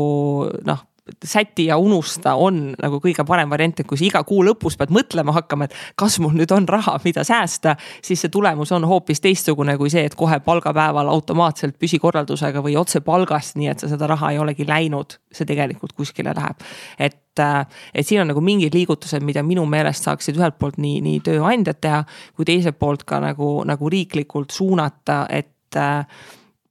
noh 0.64 0.84
säti 1.24 1.66
ja 1.66 1.76
unusta 1.76 2.34
on 2.34 2.74
nagu 2.80 2.98
kõige 3.02 3.24
parem 3.28 3.50
variant, 3.52 3.80
et 3.80 3.88
kui 3.88 3.98
sa 4.00 4.06
iga 4.06 4.22
kuu 4.24 4.40
lõpus 4.46 4.78
pead 4.80 4.92
mõtlema 4.94 5.34
hakkama, 5.36 5.68
et 5.68 5.74
kas 6.00 6.16
mul 6.22 6.32
nüüd 6.38 6.52
on 6.56 6.68
raha, 6.68 6.96
mida 7.04 7.24
säästa, 7.24 7.76
siis 8.04 8.24
see 8.24 8.32
tulemus 8.32 8.72
on 8.72 8.86
hoopis 8.88 9.20
teistsugune 9.24 9.76
kui 9.80 9.92
see, 9.92 10.06
et 10.08 10.16
kohe 10.16 10.38
palgapäeval 10.44 11.10
automaatselt 11.12 11.76
püsikorraldusega 11.80 12.62
või 12.64 12.78
otse 12.80 13.02
palgast, 13.04 13.58
nii 13.60 13.68
et 13.74 13.84
sa 13.84 13.90
seda 13.92 14.08
raha 14.08 14.32
ei 14.32 14.40
olegi 14.40 14.66
läinud, 14.68 15.18
see 15.32 15.48
tegelikult 15.48 15.92
kuskile 15.92 16.32
läheb. 16.36 16.64
et 16.98 17.20
et 17.34 18.06
siin 18.06 18.20
on 18.22 18.28
nagu 18.30 18.40
mingid 18.40 18.74
liigutused, 18.74 19.22
mida 19.26 19.42
minu 19.42 19.64
meelest 19.66 20.06
saaksid 20.06 20.36
ühelt 20.38 20.54
poolt 20.58 20.76
nii, 20.78 21.00
nii 21.02 21.20
tööandjad 21.26 21.80
teha, 21.82 22.04
kui 22.36 22.46
teiselt 22.46 22.78
poolt 22.78 23.02
ka 23.02 23.18
nagu, 23.18 23.64
nagu 23.66 23.90
riiklikult 23.90 24.54
suunata, 24.54 25.24
et 25.28 25.50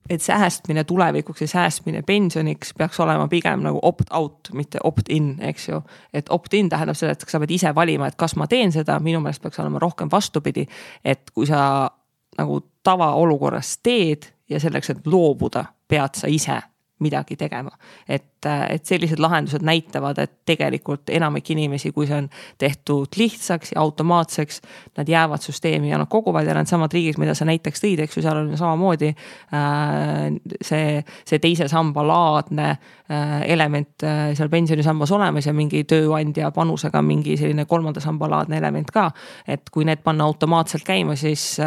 et 0.10 0.22
säästmine 0.22 0.84
tulevikuks 0.84 1.41
ja 1.41 1.47
säästmine 1.47 2.01
pensioniks 2.01 2.74
peaks 2.78 2.99
olema 2.99 3.28
pigem 3.28 3.64
nagu 3.64 3.80
opt-out, 3.82 4.49
mitte 4.54 4.80
opt-in, 4.84 5.36
eks 5.39 5.70
ju. 5.70 5.82
et 6.14 6.30
opt-in 6.30 6.70
tähendab 6.70 6.97
seda, 6.99 7.12
et 7.12 7.26
sa 7.28 7.39
pead 7.39 7.51
ise 7.56 7.76
valima, 7.76 8.08
et 8.08 8.20
kas 8.20 8.36
ma 8.36 8.47
teen 8.47 8.72
seda, 8.72 8.99
minu 8.99 9.22
meelest 9.24 9.41
peaks 9.41 9.60
olema 9.60 9.80
rohkem 9.80 10.12
vastupidi. 10.12 10.68
et 11.06 11.32
kui 11.32 11.47
sa 11.47 11.89
nagu 12.38 12.60
tavaolukorras 12.84 13.78
teed 13.84 14.28
ja 14.49 14.60
selleks, 14.60 14.89
et 14.89 15.08
loobuda, 15.08 15.66
pead 15.88 16.20
sa 16.20 16.28
ise 16.28 16.62
midagi 16.99 17.36
tegema. 17.36 17.72
et, 18.08 18.33
et 18.46 18.86
sellised 18.86 19.22
lahendused 19.22 19.64
näitavad, 19.66 20.20
et 20.24 20.34
tegelikult 20.46 21.10
enamik 21.14 21.50
inimesi, 21.54 21.91
kui 21.96 22.08
see 22.10 22.18
on 22.18 22.30
tehtud 22.62 23.18
lihtsaks 23.18 23.74
ja 23.76 23.82
automaatseks, 23.82 24.62
nad 24.98 25.10
jäävad 25.10 25.44
süsteemi 25.44 25.89
ja 25.89 26.00
nad 26.02 26.10
koguvad 26.12 26.48
ja 26.48 26.56
needsamad 26.58 26.94
riigid, 26.94 27.20
mida 27.22 27.36
sa 27.38 27.48
näiteks 27.50 27.84
tõid, 27.84 28.04
eks 28.04 28.18
ju, 28.18 28.26
seal 28.26 28.41
on 28.41 28.54
samamoodi 28.58 29.12
äh, 29.14 30.30
see, 30.62 31.02
see 31.26 31.41
teise 31.44 31.68
samba 31.72 32.06
laadne 32.08 32.70
äh, 32.72 33.36
element 33.54 34.04
äh, 34.04 34.32
seal 34.38 34.52
pensionisambas 34.54 35.12
olemas 35.16 35.48
ja 35.48 35.54
mingi 35.56 35.84
tööandja 35.89 36.52
panusega 36.56 37.02
mingi 37.06 37.38
selline 37.39 37.68
kolmanda 37.70 38.04
samba 38.04 38.30
laadne 38.32 38.58
element 38.62 38.91
ka. 38.94 39.10
et 39.48 39.70
kui 39.72 39.86
need 39.86 40.04
panna 40.04 40.26
automaatselt 40.28 40.84
käima, 40.88 41.16
siis 41.20 41.60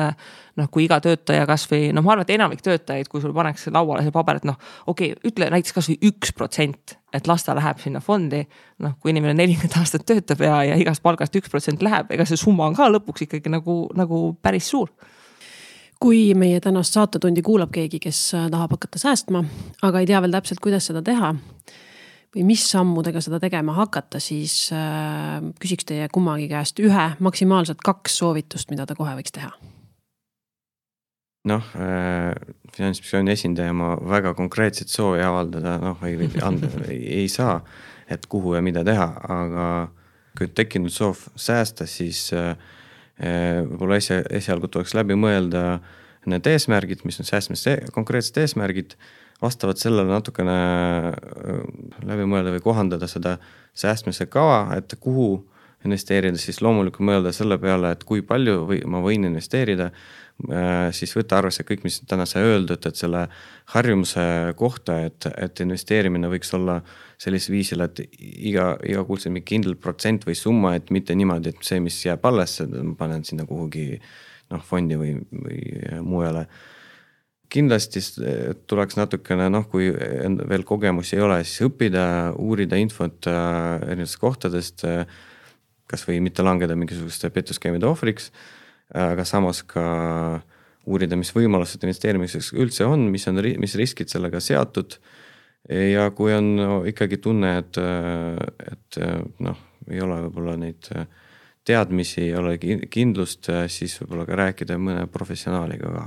noh, 0.57 0.69
kui 0.73 0.87
iga 0.87 0.99
töötaja 1.05 1.47
kasvõi 1.49 1.91
noh, 1.95 2.05
ma 2.05 2.15
arvan, 2.15 2.27
et 2.27 2.35
enamik 2.37 2.63
töötajaid, 2.65 3.09
kui 3.13 3.21
sul 3.23 3.35
pannakse 3.37 3.73
lauale 3.75 4.05
see 4.07 4.15
paber, 4.15 4.41
et 4.41 4.47
noh, 4.49 4.57
okei 4.89 5.13
okay,, 5.13 5.31
ütle 5.31 5.49
näiteks 5.53 5.77
kasvõi 5.77 5.97
üks 6.09 6.33
protsent, 6.37 6.66
et 7.13 7.29
las 7.29 7.45
ta 7.45 7.55
läheb 7.57 7.79
sinna 7.81 8.01
fondi. 8.01 8.43
noh, 8.79 8.97
kui 9.01 9.13
inimene 9.13 9.35
nelikümmend 9.35 9.77
aastat 9.81 10.07
töötab 10.07 10.43
ja, 10.45 10.63
ja 10.65 10.77
igast 10.81 11.03
palgast 11.03 11.37
üks 11.37 11.51
protsent 11.53 11.83
läheb, 11.83 12.11
ega 12.11 12.25
see 12.29 12.41
summa 12.41 12.67
on 12.67 12.75
ka 12.77 12.89
lõpuks 12.91 13.27
ikkagi 13.27 13.53
nagu, 13.53 13.87
nagu 13.97 14.23
päris 14.43 14.71
suur 14.73 14.91
kui 16.01 16.35
meie 16.37 16.61
tänast 16.61 16.97
saatetundi 16.97 17.43
kuulab 17.43 17.71
keegi, 17.73 18.01
kes 18.03 18.19
äh, 18.37 18.51
tahab 18.53 18.77
hakata 18.77 19.01
säästma, 19.01 19.45
aga 19.83 20.03
ei 20.03 20.09
tea 20.09 20.21
veel 20.21 20.35
täpselt, 20.35 20.61
kuidas 20.61 20.91
seda 20.91 21.03
teha 21.05 21.33
või 22.37 22.45
mis 22.45 22.67
sammudega 22.69 23.23
seda 23.25 23.41
tegema 23.41 23.73
hakata, 23.79 24.21
siis 24.21 24.67
äh, 24.77 25.41
küsiks 25.63 25.89
teie 25.89 26.11
kummagi 26.13 26.51
käest 26.53 26.83
ühe, 26.85 27.07
maksimaalselt 27.25 27.81
kaks 27.85 28.19
soovitust, 28.21 28.71
mida 28.71 28.85
ta 28.87 28.99
kohe 28.99 29.17
võiks 29.17 29.33
teha 29.33 29.55
noh 31.47 31.67
äh,, 31.79 32.33
finantsinspektsiooni 32.75 33.33
esindaja 33.33 33.75
ma 33.77 33.95
väga 33.97 34.35
konkreetset 34.37 34.91
soovi 34.93 35.23
avaldada, 35.25 35.77
noh 35.83 36.03
ei, 36.07 36.31
anda 36.45 36.71
ei, 36.93 37.29
saa, 37.33 37.61
et 38.11 38.27
kuhu 38.31 38.57
ja 38.57 38.63
mida 38.65 38.85
teha, 38.87 39.07
aga 39.33 39.69
kui 40.37 40.51
tekkinud 40.53 40.93
soov 40.93 41.23
säästa, 41.39 41.87
siis 41.89 42.29
äh, 42.37 42.57
äh 43.17 43.63
võib-olla 43.65 44.01
esja, 44.03 44.21
esialgu 44.41 44.69
tuleks 44.69 44.95
läbi 44.99 45.17
mõelda 45.17 45.79
need 46.27 46.47
eesmärgid, 46.51 47.05
mis 47.07 47.21
on 47.23 47.29
säästmise 47.29 47.79
konkreetsed 47.95 48.43
eesmärgid, 48.43 48.97
vastavalt 49.43 49.79
sellele 49.81 50.11
natukene 50.11 50.57
äh, 51.13 51.61
läbi 52.05 52.27
mõelda 52.29 52.55
või 52.57 52.65
kohandada 52.65 53.09
seda 53.09 53.39
säästmise 53.77 54.27
kava, 54.33 54.67
et 54.77 54.99
kuhu 55.01 55.47
investeerida, 55.87 56.39
siis 56.41 56.61
loomulikult 56.65 57.07
mõelda 57.07 57.33
selle 57.37 57.59
peale, 57.63 57.93
et 57.95 58.05
kui 58.09 58.25
palju 58.27 58.65
või 58.69 58.81
ma 58.91 59.01
võin 59.05 59.29
investeerida 59.29 59.91
siis 60.93 61.15
võtta 61.17 61.39
arvesse 61.39 61.65
kõik, 61.65 61.83
mis 61.87 62.01
täna 62.09 62.27
sai 62.29 62.45
öeldud, 62.45 62.85
et 62.87 62.99
selle 62.99 63.23
harjumuse 63.73 64.25
kohta, 64.59 64.99
et, 65.09 65.29
et 65.33 65.63
investeerimine 65.65 66.29
võiks 66.29 66.53
olla 66.57 66.83
sellisel 67.21 67.55
viisil, 67.57 67.85
et 67.87 68.03
iga, 68.21 68.75
igakuulselt 68.85 69.33
mingi 69.33 69.49
kindel 69.55 69.79
protsent 69.81 70.27
või 70.29 70.37
summa, 70.37 70.75
et 70.77 70.93
mitte 70.93 71.17
niimoodi, 71.17 71.55
et 71.55 71.63
see, 71.65 71.81
mis 71.81 71.97
jääb 72.05 72.25
alles, 72.29 72.59
ma 72.69 72.95
panen 72.99 73.25
sinna 73.25 73.47
kuhugi 73.49 73.95
noh, 74.53 74.65
fondi 74.65 74.99
või, 75.01 75.15
või 75.33 75.63
mujale. 76.05 76.47
kindlasti 77.49 78.03
tuleks 78.69 78.99
natukene 78.99 79.49
noh, 79.49 79.65
kui 79.71 79.89
veel 79.89 80.67
kogemusi 80.69 81.17
ei 81.17 81.23
ole, 81.23 81.41
siis 81.45 81.65
õppida, 81.71 82.35
uurida 82.37 82.77
infot 82.77 83.27
äh, 83.31 83.81
erinevatest 83.87 84.21
kohtadest. 84.21 84.85
Äh, 84.85 85.07
kasvõi 85.87 86.19
mitte 86.19 86.43
langeda 86.43 86.75
mingisuguste 86.75 87.31
petuskeemide 87.31 87.87
ohvriks 87.87 88.33
aga 88.95 89.25
samas 89.27 89.63
ka 89.67 89.85
uurida, 90.87 91.19
mis 91.19 91.33
võimalused 91.35 91.83
investeerimiseks 91.83 92.53
üldse 92.55 92.87
on, 92.87 93.09
mis 93.11 93.27
on, 93.27 93.41
mis 93.59 93.75
riskid 93.79 94.13
sellega 94.13 94.41
seatud. 94.41 94.99
ja 95.67 96.11
kui 96.15 96.35
on 96.35 96.85
ikkagi 96.87 97.19
tunne, 97.19 97.57
et, 97.59 97.79
et 98.71 99.01
noh, 99.43 99.65
ei 99.91 100.03
ole 100.03 100.21
võib-olla 100.29 100.55
neid 100.61 100.91
teadmisi, 101.67 102.29
ei 102.29 102.37
ole 102.39 102.55
kindlust, 102.63 103.51
siis 103.67 103.99
võib-olla 104.03 104.29
ka 104.29 104.39
rääkida 104.45 104.79
mõne 104.79 105.09
professionaaliga 105.11 105.91
ka 105.91 106.05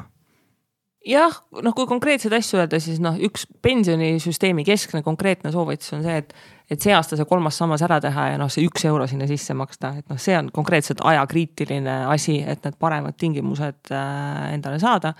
jah, 1.09 1.35
noh, 1.63 1.73
kui 1.75 1.87
konkreetseid 1.89 2.33
asju 2.37 2.61
öelda, 2.61 2.79
siis 2.83 3.01
noh, 3.03 3.17
üks 3.29 3.47
pensionisüsteemi 3.65 4.65
keskne 4.67 5.01
konkreetne 5.05 5.51
soovitus 5.55 5.93
on 5.97 6.05
see, 6.05 6.21
et 6.23 6.33
et 6.69 6.83
see 6.85 6.93
aasta 6.93 7.17
see 7.17 7.25
kolmas 7.25 7.57
sammas 7.57 7.81
ära 7.81 7.97
teha 8.03 8.27
ja 8.29 8.37
noh, 8.37 8.49
see 8.53 8.67
üks 8.67 8.83
euro 8.85 9.07
sinna 9.09 9.25
sisse 9.29 9.55
maksta, 9.57 9.95
et 9.97 10.11
noh, 10.11 10.19
see 10.21 10.35
on 10.37 10.51
konkreetselt 10.53 11.01
ajakriitiline 11.01 12.03
asi, 12.13 12.39
et 12.45 12.61
need 12.65 12.77
paremad 12.81 13.17
tingimused 13.17 13.89
äh, 13.89 14.43
endale 14.53 14.81
saada 14.81 15.15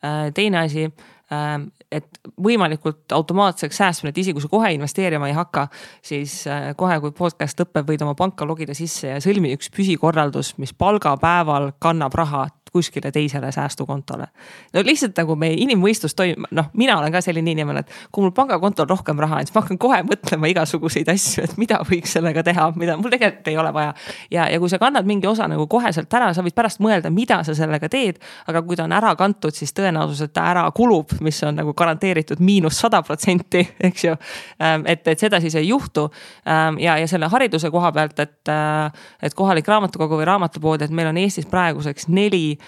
äh,. 0.00 0.30
teine 0.34 0.62
asi 0.64 0.86
äh,, 0.88 1.58
et 1.92 2.20
võimalikult 2.40 3.12
automaatseks 3.12 3.82
säästmine, 3.82 4.14
et 4.14 4.22
isegi 4.24 4.38
kui 4.38 4.46
sa 4.46 4.50
kohe 4.50 4.72
investeerima 4.74 5.28
ei 5.28 5.36
hakka, 5.36 5.68
siis 6.02 6.40
äh, 6.48 6.70
kohe, 6.80 6.96
kui 7.04 7.12
podcast 7.16 7.60
lõpeb, 7.60 7.84
võid 7.92 8.06
oma 8.06 8.16
panka 8.16 8.48
logida 8.48 8.76
sisse 8.76 9.12
ja 9.12 9.20
sõlmi 9.20 9.52
üks 9.58 9.68
püsikorraldus, 9.76 10.54
mis 10.56 10.72
palgapäeval 10.72 11.74
kannab 11.84 12.16
raha 12.16 12.46
kuskile 12.74 13.12
teisele 13.14 13.52
säästukontole. 13.52 14.26
no 14.74 14.82
lihtsalt 14.82 15.14
nagu 15.16 15.36
meie 15.38 15.54
inimmõistus 15.62 16.16
toimib, 16.18 16.48
noh, 16.50 16.70
mina 16.74 16.96
olen 16.98 17.12
ka 17.14 17.20
selline 17.22 17.52
inimene, 17.54 17.84
et 17.84 17.92
kui 18.10 18.24
mul 18.24 18.32
pangakontol 18.34 18.88
rohkem 18.90 19.20
raha 19.22 19.38
on, 19.38 19.46
siis 19.46 19.54
ma 19.54 19.62
hakkan 19.62 19.78
kohe 19.78 20.00
mõtlema 20.08 20.50
igasuguseid 20.50 21.10
asju, 21.12 21.44
et 21.46 21.54
mida 21.60 21.78
võiks 21.86 22.16
sellega 22.16 22.42
teha, 22.42 22.66
mida 22.80 22.96
mul 22.98 23.14
tegelikult 23.14 23.50
ei 23.52 23.58
ole 23.62 23.70
vaja. 23.76 23.92
ja, 24.34 24.48
ja 24.50 24.58
kui 24.58 24.72
sa 24.72 24.80
kannad 24.82 25.06
mingi 25.06 25.30
osa 25.30 25.46
nagu 25.50 25.68
koheselt 25.70 26.18
ära, 26.18 26.32
sa 26.34 26.42
võid 26.42 26.56
pärast 26.56 26.82
mõelda, 26.82 27.12
mida 27.14 27.38
sa 27.46 27.54
sellega 27.54 27.88
teed. 27.92 28.18
aga 28.50 28.62
kui 28.66 28.76
ta 28.76 28.88
on 28.88 28.96
ära 28.96 29.14
kantud, 29.16 29.54
siis 29.54 29.70
tõenäosus, 29.76 30.24
et 30.26 30.34
ta 30.34 30.48
ära 30.50 30.66
kulub, 30.74 31.14
mis 31.22 31.38
on 31.46 31.54
nagu 31.60 31.76
garanteeritud 31.78 32.42
miinus 32.42 32.82
sada 32.82 33.04
protsenti, 33.06 33.62
eks 33.88 34.04
ju. 34.08 34.16
Ähm, 34.58 34.82
et, 34.90 35.06
et 35.06 35.20
seda 35.22 35.38
siis 35.40 35.54
ei 35.54 35.68
juhtu. 35.68 36.08
Ähm, 36.50 36.82
ja, 36.82 36.98
ja 36.98 37.06
selle 37.10 37.30
hariduse 37.30 37.70
koha 37.70 37.92
pealt, 37.94 38.18
et, 38.18 38.50
äh, 38.50 39.06
et 39.22 39.38
kohalik 39.38 39.68
raamatukogu 39.70 40.18
või 40.18 40.28
raamatupood, 40.28 40.82
et 40.82 40.90
meil 40.90 41.12
on 41.12 41.22
Eestis 41.22 41.46
praeguseks 41.46 42.10
neli 42.10 42.58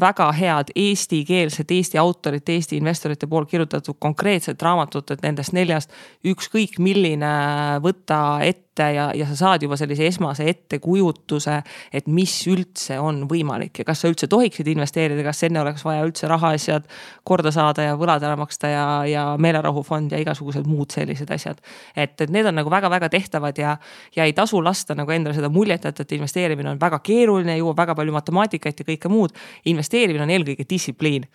väga 0.00 0.30
head 0.34 0.72
eestikeelset 0.76 1.70
Eesti 1.70 1.98
autorite, 1.98 2.54
Eesti 2.54 2.78
investorite 2.80 3.28
poolt 3.30 3.50
kirjutatud 3.50 3.98
konkreetset 3.98 4.62
raamatut, 4.62 5.10
et 5.10 5.22
nendest 5.22 5.54
neljast 5.54 5.94
ükskõik 6.26 6.78
milline 6.82 7.30
võtta 7.84 8.40
ette 8.46 8.69
ette 8.70 8.86
ja, 8.94 9.10
ja 9.14 9.26
sa 9.26 9.36
saad 9.36 9.62
juba 9.64 9.76
sellise 9.78 10.06
esmase 10.06 10.46
ettekujutuse, 10.48 11.56
et 11.92 12.06
mis 12.06 12.32
üldse 12.50 12.98
on 13.02 13.24
võimalik 13.30 13.82
ja 13.82 13.84
kas 13.84 14.02
sa 14.02 14.10
üldse 14.10 14.28
tohiksid 14.30 14.68
investeerida, 14.70 15.22
kas 15.26 15.42
enne 15.46 15.60
oleks 15.62 15.84
vaja 15.84 16.04
üldse 16.06 16.28
rahaasjad 16.30 16.86
korda 17.26 17.50
saada 17.54 17.88
ja 17.88 17.96
võlad 17.98 18.22
ära 18.22 18.36
maksta 18.38 18.70
ja, 18.70 18.86
ja 19.10 19.24
meelerahufond 19.38 20.14
ja 20.14 20.20
igasugused 20.22 20.66
muud 20.70 20.94
sellised 20.94 21.30
asjad. 21.30 21.60
et, 21.96 22.20
et 22.20 22.30
need 22.30 22.46
on 22.46 22.54
nagu 22.54 22.70
väga-väga 22.70 23.10
tehtavad 23.10 23.58
ja, 23.58 23.76
ja 24.16 24.24
ei 24.24 24.32
tasu 24.32 24.62
lasta 24.62 24.94
nagu 24.94 25.10
endale 25.10 25.34
seda 25.34 25.50
muljet, 25.50 25.86
et, 25.90 26.00
et 26.00 26.18
investeerimine 26.18 26.70
on 26.70 26.80
väga 26.80 27.02
keeruline, 27.04 27.58
jõuab 27.58 27.78
väga 27.82 27.98
palju 27.98 28.14
matemaatikat 28.14 28.84
ja 28.84 28.90
kõike 28.92 29.10
muud. 29.10 29.34
investeerimine 29.64 30.24
on 30.24 30.36
eelkõige 30.36 30.68
distsipliin 30.68 31.26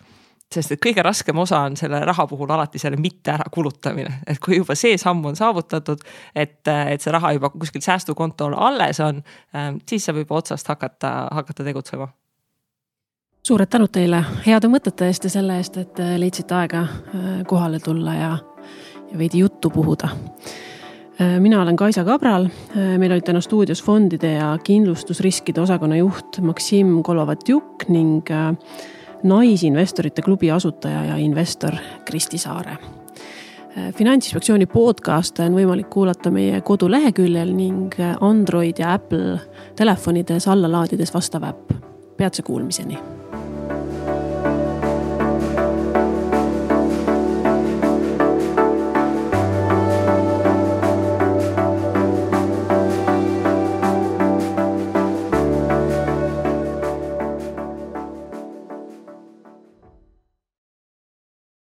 sest 0.54 0.76
et 0.76 0.82
kõige 0.82 1.02
raskem 1.02 1.38
osa 1.42 1.60
on 1.66 1.76
selle 1.78 2.00
raha 2.06 2.26
puhul 2.30 2.50
alati 2.54 2.78
selle 2.78 2.98
mitte 3.00 3.32
ärakulutamine, 3.34 4.20
et 4.26 4.38
kui 4.42 4.60
juba 4.60 4.76
see 4.78 4.98
samm 5.00 5.24
on 5.26 5.36
saavutatud, 5.36 6.04
et, 6.34 6.60
et 6.68 7.02
see 7.02 7.14
raha 7.14 7.32
juba 7.36 7.50
kuskil 7.54 7.82
säästukontol 7.84 8.54
alles 8.54 9.00
on, 9.02 9.22
ähm, 9.56 9.80
siis 9.88 10.06
saab 10.06 10.22
juba 10.22 10.38
otsast 10.38 10.68
hakata, 10.68 11.28
hakata 11.30 11.66
tegutsema. 11.66 12.08
suured 13.46 13.70
tänud 13.70 13.90
teile 13.94 14.24
heade 14.46 14.68
mõtete 14.70 15.06
eest 15.06 15.26
ja 15.26 15.30
selle 15.30 15.58
eest, 15.58 15.76
et 15.82 16.00
äh, 16.02 16.14
leidsite 16.18 16.54
aega 16.54 16.86
äh, 16.86 17.42
kohale 17.46 17.78
tulla 17.82 18.14
ja, 18.14 18.38
ja 19.10 19.18
veidi 19.18 19.42
juttu 19.42 19.70
puhuda 19.70 20.10
äh, 20.14 21.40
mina 21.40 21.62
olen 21.62 21.76
Kaisa 21.76 22.04
Kabral, 22.04 22.48
meil 22.74 23.12
olid 23.12 23.26
täna 23.26 23.40
stuudios 23.40 23.82
fondide 23.82 24.36
ja 24.38 24.58
kindlustusriskide 24.62 25.60
osakonna 25.60 25.96
juht 25.96 26.38
Maksim 26.38 27.02
Kolovat-Juk 27.02 27.88
ning 27.88 28.30
Naisinvestorite 29.22 30.22
klubi 30.22 30.50
asutaja 30.50 31.04
ja 31.04 31.16
investor 31.16 31.74
Kristi 32.04 32.38
Saare. 32.38 32.76
finantsinspektsiooni 33.96 34.66
podcast'e 34.66 35.44
on 35.44 35.56
võimalik 35.58 35.90
kuulata 35.92 36.30
meie 36.32 36.60
koduleheküljel 36.60 37.52
ning 37.52 37.92
Android 38.20 38.78
ja 38.78 38.94
Apple 38.96 39.38
telefonides 39.76 40.48
alla 40.48 40.70
laadides 40.72 41.14
vastav 41.14 41.44
äpp. 41.44 41.72
peatse 42.16 42.42
kuulmiseni 42.42 43.15